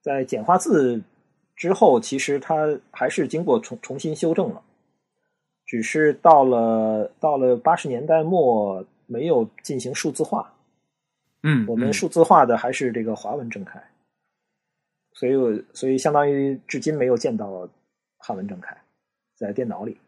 [0.00, 1.00] 在简化字
[1.54, 4.62] 之后，其实它还是经过重重新修正了，
[5.64, 10.54] 只是到了到了八十年代末没有进行数字化。
[11.42, 13.82] 嗯，嗯我们数字化的还是这个华文正楷，
[15.14, 17.68] 所以我所以相当于至今没有见到
[18.16, 18.76] 汉文正楷
[19.36, 19.98] 在电脑里，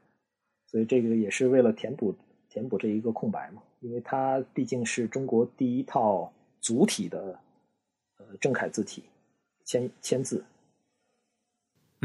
[0.67, 2.15] 所以这个也是为了填补
[2.49, 7.39] 填补这一个空白嘛，因为它毕竟是中国第一套主体的
[8.19, 9.03] 呃正楷字体
[9.65, 10.45] 签签字，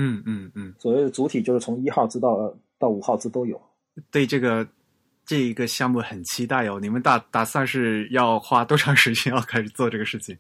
[0.02, 3.62] 嗯嗯嗯，所谓的主体就是从一号字到到五号字都有。
[4.10, 4.66] 对这个
[5.26, 6.80] 这一个项目很期待哦。
[6.82, 10.38] 你们打打算是要花多长时间要开始做这个事情？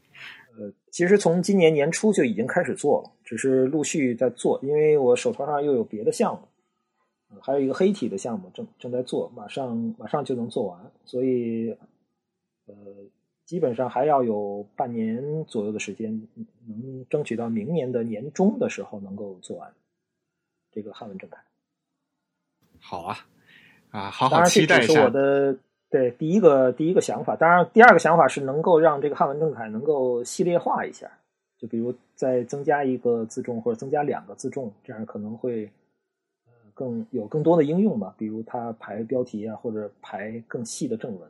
[0.58, 6.48] 呃，其实从今年年初就已经开始做了，只是陆续在做，因为我手头上又有别的项目，
[7.30, 11.76] 呃还有一个黑体的项目正正在做，马上马上就能做完，所以
[12.66, 12.76] 呃，
[13.50, 16.22] 基本上还要有半年左右的时间，
[16.68, 19.74] 能争取到明年的年中的时候能够做完
[20.72, 21.40] 这个汉文正楷。
[22.80, 23.18] 好啊，
[23.90, 25.10] 啊，好好期待一这是我。
[25.10, 25.58] 的
[25.90, 27.36] 对第一个第一个想法。
[27.36, 31.10] 当然，第二个想法是能够让这个汉文正楷能够系列化一下，
[31.58, 35.66] 就比如再增加一个字重或者增加两个字重，这样可能会
[36.46, 38.14] 呃更有更多的应用吧。
[38.16, 41.28] 比如它排标题啊，或者排更细的正文，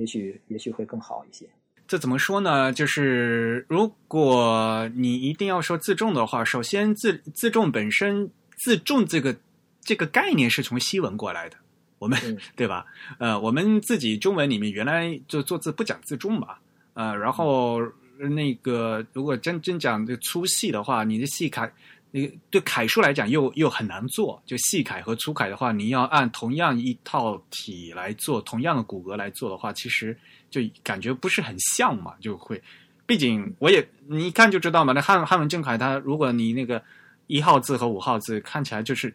[0.00, 1.46] 也许也许会更好一些。
[1.86, 2.72] 这怎么说呢？
[2.72, 9.36] 就是如果你一定要说自重的话，首先自自重本身自重这个
[9.82, 11.56] 这个概念是从西文过来的，
[11.98, 12.86] 我们、嗯 对吧？
[13.18, 16.54] 呃，我们自己中文里面原来就做字不讲自重嘛，
[16.94, 17.80] 呃，然后
[18.16, 21.70] 那个如果真真讲这粗细的话，你的细楷。
[22.12, 30.16] 那个对楷书来讲又又很难做，就细楷和粗楷的话，你要按同样一套体来做，同样的骨骼来做的话，其实
[30.50, 32.60] 就感觉不是很像嘛，就会，
[33.06, 36.82] 毕竟我也你一看就知道嘛，那汉汉文正楷它如果你那个
[37.28, 39.14] 一号字和五号字看起来就是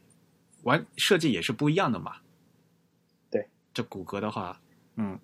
[0.63, 2.13] 完设计也是不一样的嘛。
[3.29, 4.57] 对，这骨骼的话，
[4.95, 5.19] 嗯，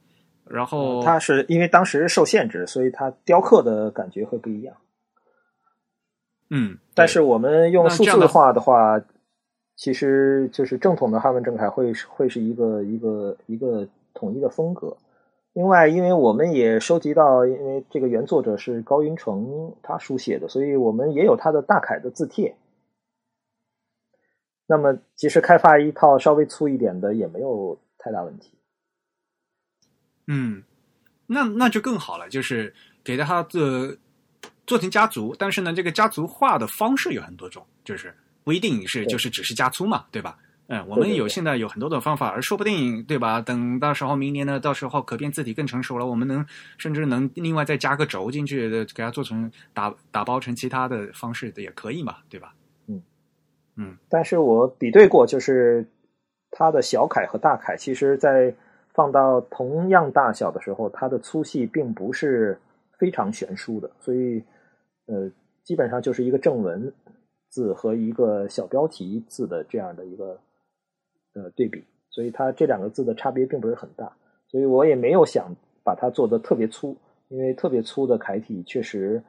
[0.46, 4.76] 然后它是因为当时受限制，所以它雕刻的感觉会不一样。
[6.54, 9.02] 嗯，但是我们用数字化的话，
[9.78, 14.98] 其实就是正统的汉文正楷会是会是一个一个一个统一的风格。
[15.54, 22.56] 另外，因为我们也收集到，因为这个原作者是高云成他书写的，所以我们也有他的大楷的字帖。
[24.68, 28.52] 那么，其实开发一套稍微粗一点的也没有太大问题。
[30.28, 30.64] 嗯，
[31.28, 32.74] 那那就更好了，就是
[33.04, 33.98] 给它的
[34.72, 38.16] 做成家族，但是呢，这个家族化的方式有很多种，就是
[38.46, 40.38] 不一定是就是只是加粗嘛，对吧？
[40.68, 43.42] 嗯，我们有现在有很多的方法，而说不定对吧？
[43.42, 46.46] 等到时候明年呢，到时候可变字体更成熟了，我们能
[46.78, 52.54] 甚至能另外再加个轴进去的，给它做成打打包成其他的方式的也可以嘛，对吧？
[52.88, 53.04] 嗯
[53.76, 55.86] 嗯但是我比对过，就是
[56.50, 58.56] 它的小楷和大楷，其实在
[58.94, 62.58] 放到同样大小的时候，它的粗细并不是
[62.98, 64.42] 非常悬殊的，所以
[65.12, 65.30] 呃，
[65.66, 66.94] 基本上就是一个正文
[67.50, 70.40] 字和一个小标题字的这样的一个
[71.34, 74.14] 呃对比，所以它这两个字的差别并不是很大，
[74.48, 76.96] 所以我也没有想把它做的特别粗，
[77.28, 79.22] 因为特别粗的楷体确实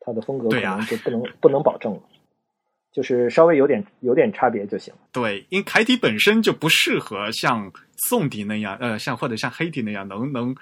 [0.00, 2.02] 它的风格可能就不能、不能保证了，
[2.92, 4.92] 就是稍微有点有点差别就行。
[5.12, 7.70] 对，因为楷体本身就不适合像
[8.08, 10.52] 宋体那样，呃，像或者像黑体那样能能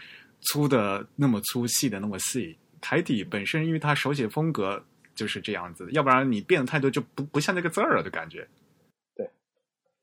[0.43, 2.59] 粗的那么粗细的那么细。
[2.85, 4.85] 楷体本身因为他手写风格
[5.15, 8.47] 就是这样子，要不然你变的太多就不不像那个字儿了的感觉。
[9.16, 9.27] 对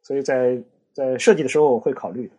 [0.01, 0.59] 所以在
[0.91, 2.33] 在设计的时候我会考虑的。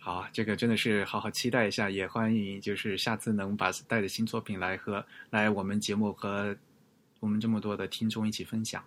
[0.00, 6.56] 好，这个真的是好好期待一下，也欢迎就是下次能把带着新作品来和来我们节目和
[7.20, 8.82] 我们这么多的听众一起分享。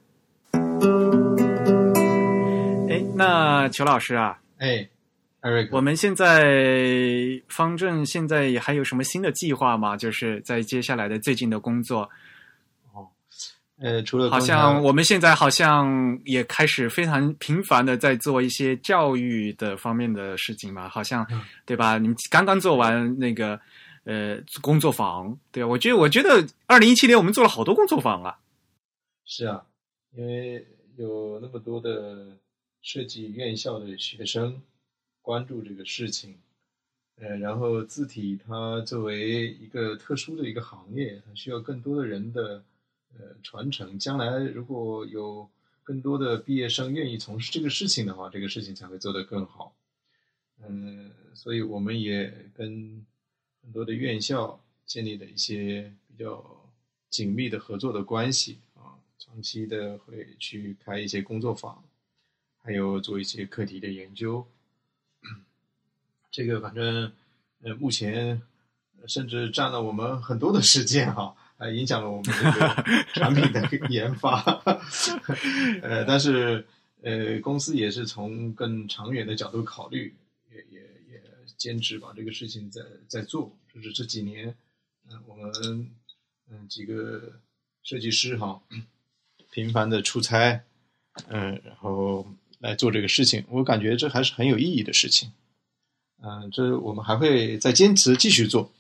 [2.90, 4.90] 哎，那裘老师啊，哎，
[5.72, 9.96] 我们现在方正现在也还有什么新的计划吗？
[9.96, 12.10] 就是在接下来的最近的工作，
[12.94, 13.08] 哦
[13.82, 21.42] 呃，除了好像我们现在好像也开始非常频繁的在做一些教育的方面的事情嘛，好像嗯。
[21.66, 21.98] 对吧？
[21.98, 23.58] 你们刚刚做完那个
[24.04, 28.38] 呃工作坊，对啊，我觉得我觉得二零一七年我们做了好多工作坊啊，
[29.24, 29.64] 是啊，
[30.18, 30.68] 因为
[30.98, 32.36] 有那么多的
[32.82, 34.60] 设计院校的学生
[35.30, 36.36] 关注这个事情，
[37.18, 42.64] 呃，然后字体它作为一个特殊的一个行业，它需要更多的人的
[43.16, 44.00] 呃传承。
[44.00, 45.48] 将来如果有
[45.84, 49.76] 更多的毕业生愿意从事这个事情的话，这个事情才会做得更好。
[50.68, 53.06] 嗯、所以我们也跟
[53.62, 56.44] 很多的院校建立了一些比较
[57.12, 61.84] 紧密的合作的关系啊，长期的会去开一些工作坊，
[62.64, 64.44] 还有做一些课题的研究。
[66.32, 67.12] 这个反正
[67.62, 68.42] 呃，目前
[69.02, 72.84] 呃甚至占了我们很多的时间哈、还影响了我们这个
[73.14, 74.42] 产品的研发。
[75.82, 76.66] 呃，但是
[77.02, 80.16] 呃，公司也是从更长远的角度考虑，
[80.52, 80.80] 也也
[81.12, 81.22] 也
[81.58, 83.56] 坚持把这个事情在在做。
[83.74, 84.56] 就是这几年，
[85.10, 85.52] 嗯、我们
[86.50, 87.40] 嗯、几个
[87.84, 88.62] 设计师哈，
[89.52, 90.62] 频繁的出差，
[91.28, 92.28] 嗯、然后
[92.60, 95.32] 来做这个事情，我感觉这还是很有意义的事情。
[96.22, 98.72] 嗯、这我们还会再坚持继续做。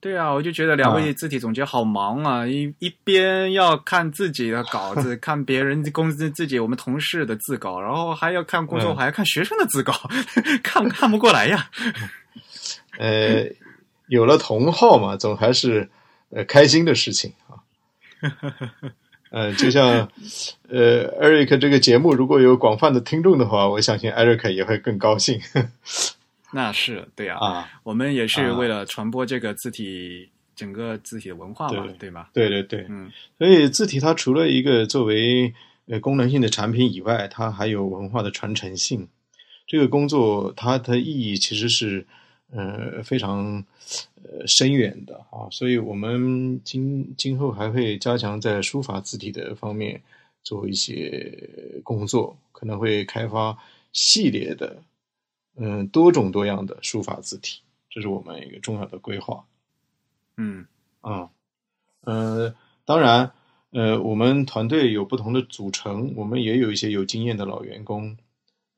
[0.00, 9.92] 对啊，我就觉得两位啊字体总监好忙啊，一一边要看自己的稿子， 看别人公司自己我们同事的字稿，然后还要看工作，嗯还要看学生的字稿，
[10.62, 11.68] 看看不过来呀。
[12.98, 13.44] 呃，
[14.06, 15.90] 有了同好嘛，总还是
[16.30, 17.60] 呃开心的事情啊。
[19.30, 20.10] 呃，就像
[20.68, 25.40] 呃，Eric 这个节目如果有广泛的听众的话，我相信 Eric 也会更高兴
[26.52, 27.68] 那是对啊，啊。
[27.84, 32.26] 我们也是啊为了传播这个字体整个字体的文化嘛，对对吗？
[32.32, 35.54] 对对对，嗯，所以字体它除了一个作为
[35.86, 39.08] 呃功能性的产品以外，它还有文化的传承性。
[39.66, 42.04] 这个工作它的意义其实是
[42.52, 43.64] 呃非常
[44.22, 50.02] 呃深远的啊，所以我们今今后还会加强在书法字体的方面
[50.42, 53.58] 做一些工作，可能会开发
[53.92, 54.82] 系列的
[55.56, 59.44] 嗯多种多样的书法字体，这是我们一个重要的规划。
[60.36, 60.66] 嗯
[61.02, 61.30] 啊，
[62.02, 62.54] 呃，
[62.84, 63.32] 当然，
[63.70, 68.16] 呃，我们团队有不同的组成，我们也有一些有经验的老员工，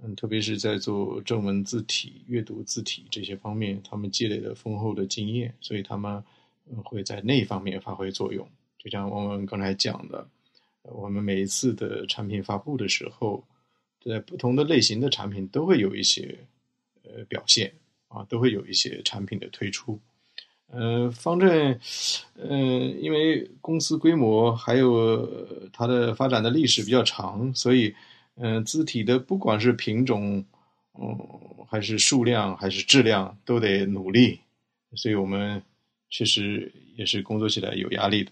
[0.05, 6.23] 嗯，特别是在做正文字体、阅读字体这些方面，他们积累了丰厚的经验，所以他们
[6.85, 8.47] 会在那方面发挥作用。
[8.79, 10.27] 就像我们刚才讲的，
[10.83, 13.45] 我们每一次的产品发布的时候，
[14.05, 16.37] 在不同的类型的产品都会有一些
[17.05, 17.73] 呃表现
[18.09, 20.01] 啊，都会有一些产品的推出。
[20.67, 21.79] 呃，方正，
[22.37, 27.95] 嗯、因为公司规模还有它的发展的历史比较长，所以，
[28.37, 30.45] 嗯、字体的不管是品种，
[30.99, 31.19] 嗯，
[31.69, 34.41] 还是数量，还是质量，都得努力，
[34.95, 35.63] 所以我们
[36.11, 38.31] 确实也是工作起来有压力的。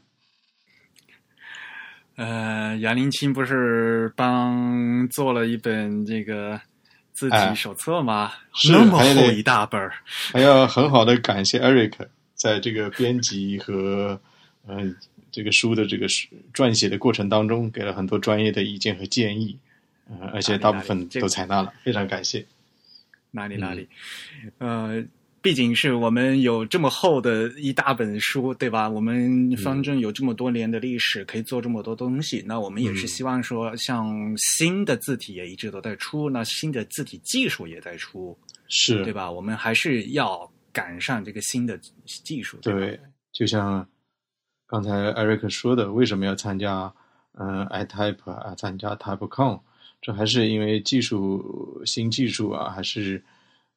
[2.16, 6.60] 呃，杨林清不是帮做了一本这个
[7.12, 8.32] 字体哎手册吗？
[8.55, 9.94] 是那么厚一大本儿，
[10.32, 11.93] 还要很好的感谢 Eric
[12.35, 14.20] 在这个编辑和
[14.66, 14.97] 嗯、呃
[15.32, 16.09] 这个书的这个
[16.52, 19.56] 撰写的过程当中，给了很多专业的意见和建议，
[20.11, 22.45] 呃，而且大部分都采纳了，非常感谢。
[23.31, 23.89] 哪里哪里，
[24.59, 25.05] 呃，
[25.41, 28.89] 毕竟是我们有这么厚的一大本书，对吧？
[28.89, 32.43] 我们方正有这么多年的历史，可以做这么多东西。
[32.45, 38.37] 那我们也是嗯希望说，像新的字体也一直都在出，那新的字体技术也在出，
[38.69, 39.31] 是，对吧？
[39.31, 42.57] 我们还是要赶上这个新的技术。
[42.57, 42.99] 吧对，
[43.32, 43.89] 就像
[44.66, 46.93] 刚才艾瑞克说的，为什么要参加
[47.39, 49.61] 嗯、呃、iType 啊，参加 TypeCon，
[50.01, 53.22] 这还是因为技术新技术啊，还是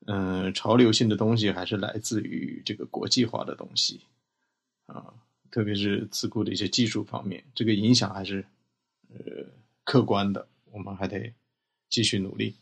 [0.06, 4.00] 嗯、呃潮流性的东西，还是来自于这个国际化的东西
[4.86, 5.14] 啊，
[5.52, 8.46] 特别是自顾的一些技术方面，这个影响还是
[9.10, 9.46] 呃
[9.84, 11.34] 客观的，我们还得
[11.90, 12.56] 继续努力。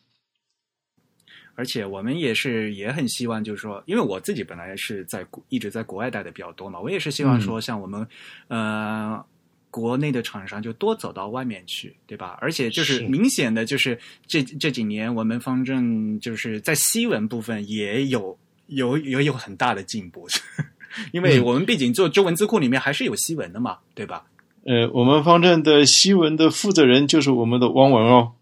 [1.53, 8.07] 而且我们也是也很希望，就是说，因为我自己本来是在国一直在国外待的比较多嘛，我也是希望说，像我们、
[8.47, 9.23] 呃
[9.71, 12.37] 国内的厂商就多走到外面去，对吧？
[12.39, 18.37] 而且就是是明显的就是这这几年我们方正就是在西文部分也有
[18.67, 20.27] 有也有很大的进步，
[21.11, 24.25] 因为嗯我们毕竟做中文字库里面还是有西文的嘛，对吧？
[24.63, 28.33] 呃，我们方正的西文的负责人就是我们的汪文哦。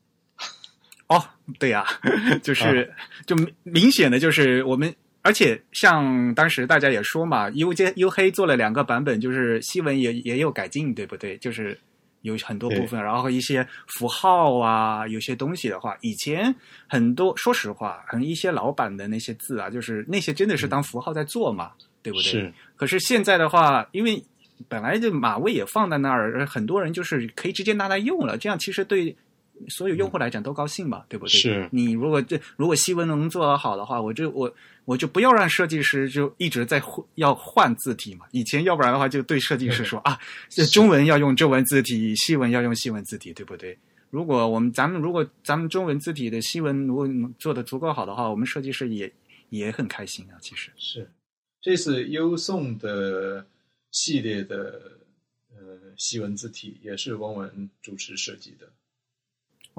[1.08, 1.24] 哦，
[1.58, 1.86] 对呀、
[2.44, 2.94] 就是、
[3.26, 4.94] 就明明显的就是我们，
[5.30, 11.38] 而且像当时大家也说嘛，U 接 U 黑做了两个版本，就是西文也也有改进，对不对？
[11.38, 11.78] 就是
[12.24, 16.52] 有很多部分，然后一些符号啊，有些东西的话，以前
[16.88, 22.24] 很多说实话，很一些老版的那些字啊，就是那些真的是当符号在做嘛，对不对？
[22.24, 24.20] 是，可是现在的话，因为
[24.68, 29.16] 本来就码位也放在那儿，很多人就是可以直接拿来用了，这样其实对
[29.68, 31.32] 所有用户来讲都高兴嘛，对不对？
[31.32, 34.54] 是你如果这如果西文能做得好的话，我就我
[34.86, 38.26] 我就不要让设计师就一直在换要换字体嘛。
[38.32, 40.18] 以前要不然的话，就对设计师说啊，
[40.48, 43.78] 这中文要用中文字体，西文要用西文字体，对不对？
[44.10, 49.12] 如果我们咱们如果咱们中文字体的西文如果能做的足够好的话，我们设计师也
[49.50, 50.38] 也很开心啊。
[50.42, 51.12] 其实，是，
[51.62, 53.46] 这次优送的
[53.92, 54.98] 系列的
[55.52, 58.68] 呃西文字体也是汪文主持设计的。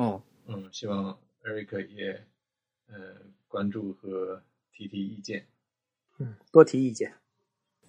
[0.01, 2.25] 哦，嗯，希望 Eric 也
[2.89, 2.95] 呃
[3.49, 5.47] 关注和提提意见。
[6.19, 7.13] 嗯，多提意见。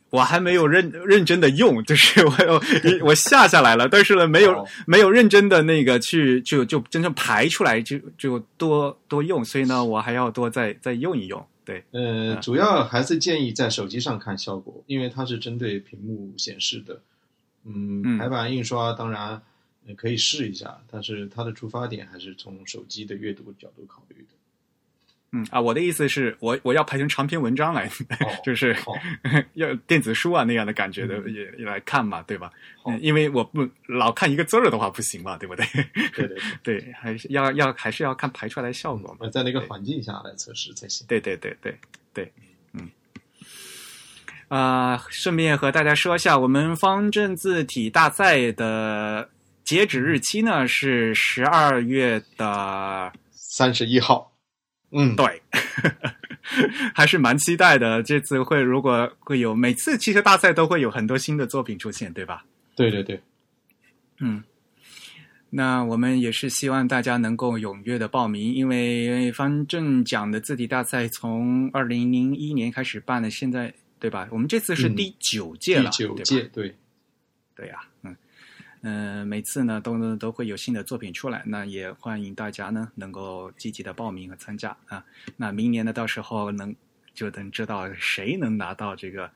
[0.10, 11.48] 我还没有认认真的用，就是我有我下下来了，但是呢，没有、哦没有认真的那个去就就真正排出来，就就多多用，所以呢，我还要多再再用一用。
[11.64, 17.02] 对，呃，嗯主要还是建议在手机上看效果，因为它是针对屏幕显示的。
[17.64, 19.42] 嗯，嗯排版印刷当然
[19.88, 24.28] 呃可以试一下，但是它的出发点还是从手机的阅读角度考虑的。
[25.34, 27.88] 嗯啊，我的意思是我我要排成长篇文章来，
[28.20, 28.92] 哦就是好
[29.56, 32.52] 要电子书啊那样的感觉的、嗯也也来看嘛，对吧？
[33.00, 35.66] 因为我不老看一个字儿的话不行嘛，对不对？
[36.14, 39.20] 对对对， 对，还是要要还是要看排出来的效果嘛。
[39.22, 41.08] 那在那个环境下来测试才行。
[41.08, 41.78] 对对对对
[42.14, 42.30] 对，
[42.74, 42.90] 嗯。
[44.50, 49.30] 啊、顺便和大家说一下，我们方正字体大赛的
[49.72, 54.36] 截止日期呢是十二月的，三十一号，
[54.92, 55.42] 嗯，对，
[56.94, 58.04] 还是蛮期待的。
[58.04, 62.44] 这次会如果会有，每次汽车大赛都会有很多新的作品出现，对吧？
[62.76, 63.22] 对对对，
[64.20, 64.44] 嗯，
[65.52, 74.28] 那我们也是希望大家能够踊跃的报名，因为方正奖的字体大赛从二零零一年开始办的，现在对吧？
[74.34, 76.76] 我们这次是嗯第九届了，九届，对，
[77.56, 77.80] 对呀、
[78.84, 79.22] 嗯。
[79.22, 85.06] 嗯、每次呢都都会有新的作品出来，那也欢迎大家呢能够积极的报名和参加啊。
[85.38, 86.76] 那明年呢，到时候能
[87.14, 89.30] 就能知道谁能拿到这个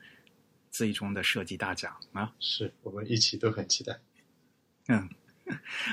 [0.72, 2.32] 最终的设计大奖啊。
[2.40, 3.96] 是我们一起都很期待。
[4.88, 5.08] 嗯，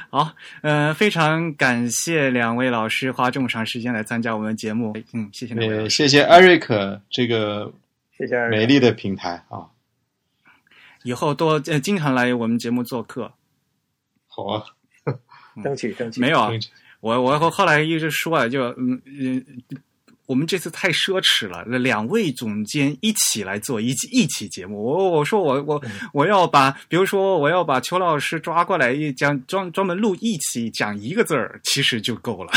[0.10, 4.98] 好，呃，非常感谢两位老师花这么长时间来参加我们节目。
[5.14, 5.96] 嗯，谢谢两位老呃，师。
[5.96, 7.72] 谢谢 Eric 这个
[8.18, 9.70] 谢谢美丽的平台啊，
[11.04, 13.32] 以后多呃经常来我们节目做客。
[14.36, 14.66] 好啊，
[15.64, 16.52] 争取争取没有啊
[17.02, 19.46] 我我后后来一直说啊，就嗯嗯，
[20.26, 24.82] 我们这次太奢侈了，两位总监一起来做一期一期节目。
[24.84, 25.84] 我我说我我
[26.14, 32.52] 我要把，比如说我要把邱老师抓过来一讲专专门录一期讲一个字儿，其实就够了。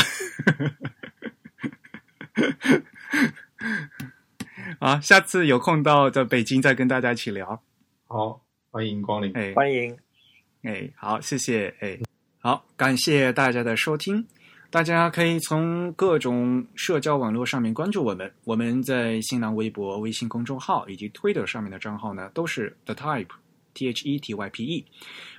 [4.79, 7.61] 啊，下次有空到在北京再跟大家一起聊。
[8.07, 8.41] 好，
[8.71, 9.31] 欢迎光临。
[9.33, 9.95] 哎，欢迎。
[10.67, 11.97] 哎，好，谢谢，哎，
[12.39, 14.27] 好，感谢大家的收听。
[14.69, 23.29] 大家可以从各种社交网络上面关注我们，我们在新浪微博、微信公众号以及 Twitter 上面的账号呢，都是 The Type
[23.73, 24.85] T H E T Y P E，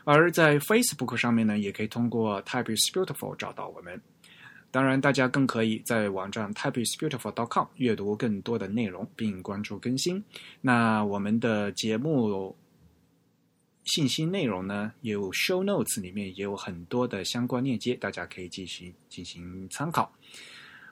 [0.04, 4.00] 而在 Facebook 上面呢，也可以通过 Type is Beautiful 找到我们。
[4.70, 10.24] 当然，大家更可以在网站 typeisbeautiful.com 阅读更多的内容，并关注更新。
[10.62, 12.56] 那我们的节目
[13.88, 20.12] 信息内容呢，有 show notes 里面也有很多的相关链接，大家可以进行进行参考。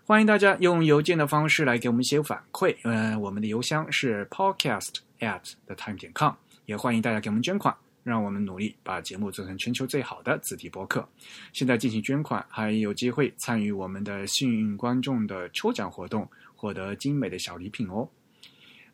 [0.06, 6.32] 欢迎大家用邮件的方式来给我们写反馈，呃，我们的邮箱是 podcast at the time 点 com，
[6.64, 7.76] 也欢迎大家给我们捐款。
[8.02, 11.06] 让我们努力把节目做成全球最好的字体播客。
[11.52, 18.08] 现在进行捐款，还有机会参与我们的幸运观众的抽奖活动，获得精美的小礼品哦。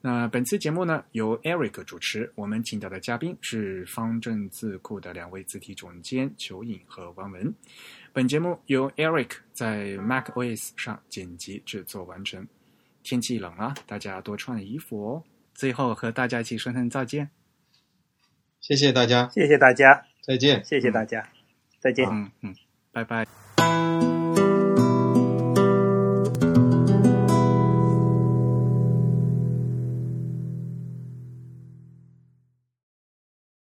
[0.04, 7.54] 那本次节目呢，由 Eric 主持，我们请到的嘉宾是方正字库的两位字体总监裘颖和王文。
[8.12, 12.44] 本节目由 Eric 在 Mac OS 上剪辑制作完成。
[13.04, 15.22] 天气冷了，大家多穿衣服哦。
[15.54, 17.30] 最后和大家一起说声再见。
[18.60, 20.64] 谢谢大家，谢谢大家，再见。
[20.64, 21.28] 谢谢大家，
[21.78, 22.08] 再见。
[22.10, 22.54] 嗯嗯，
[22.90, 24.21] 拜拜。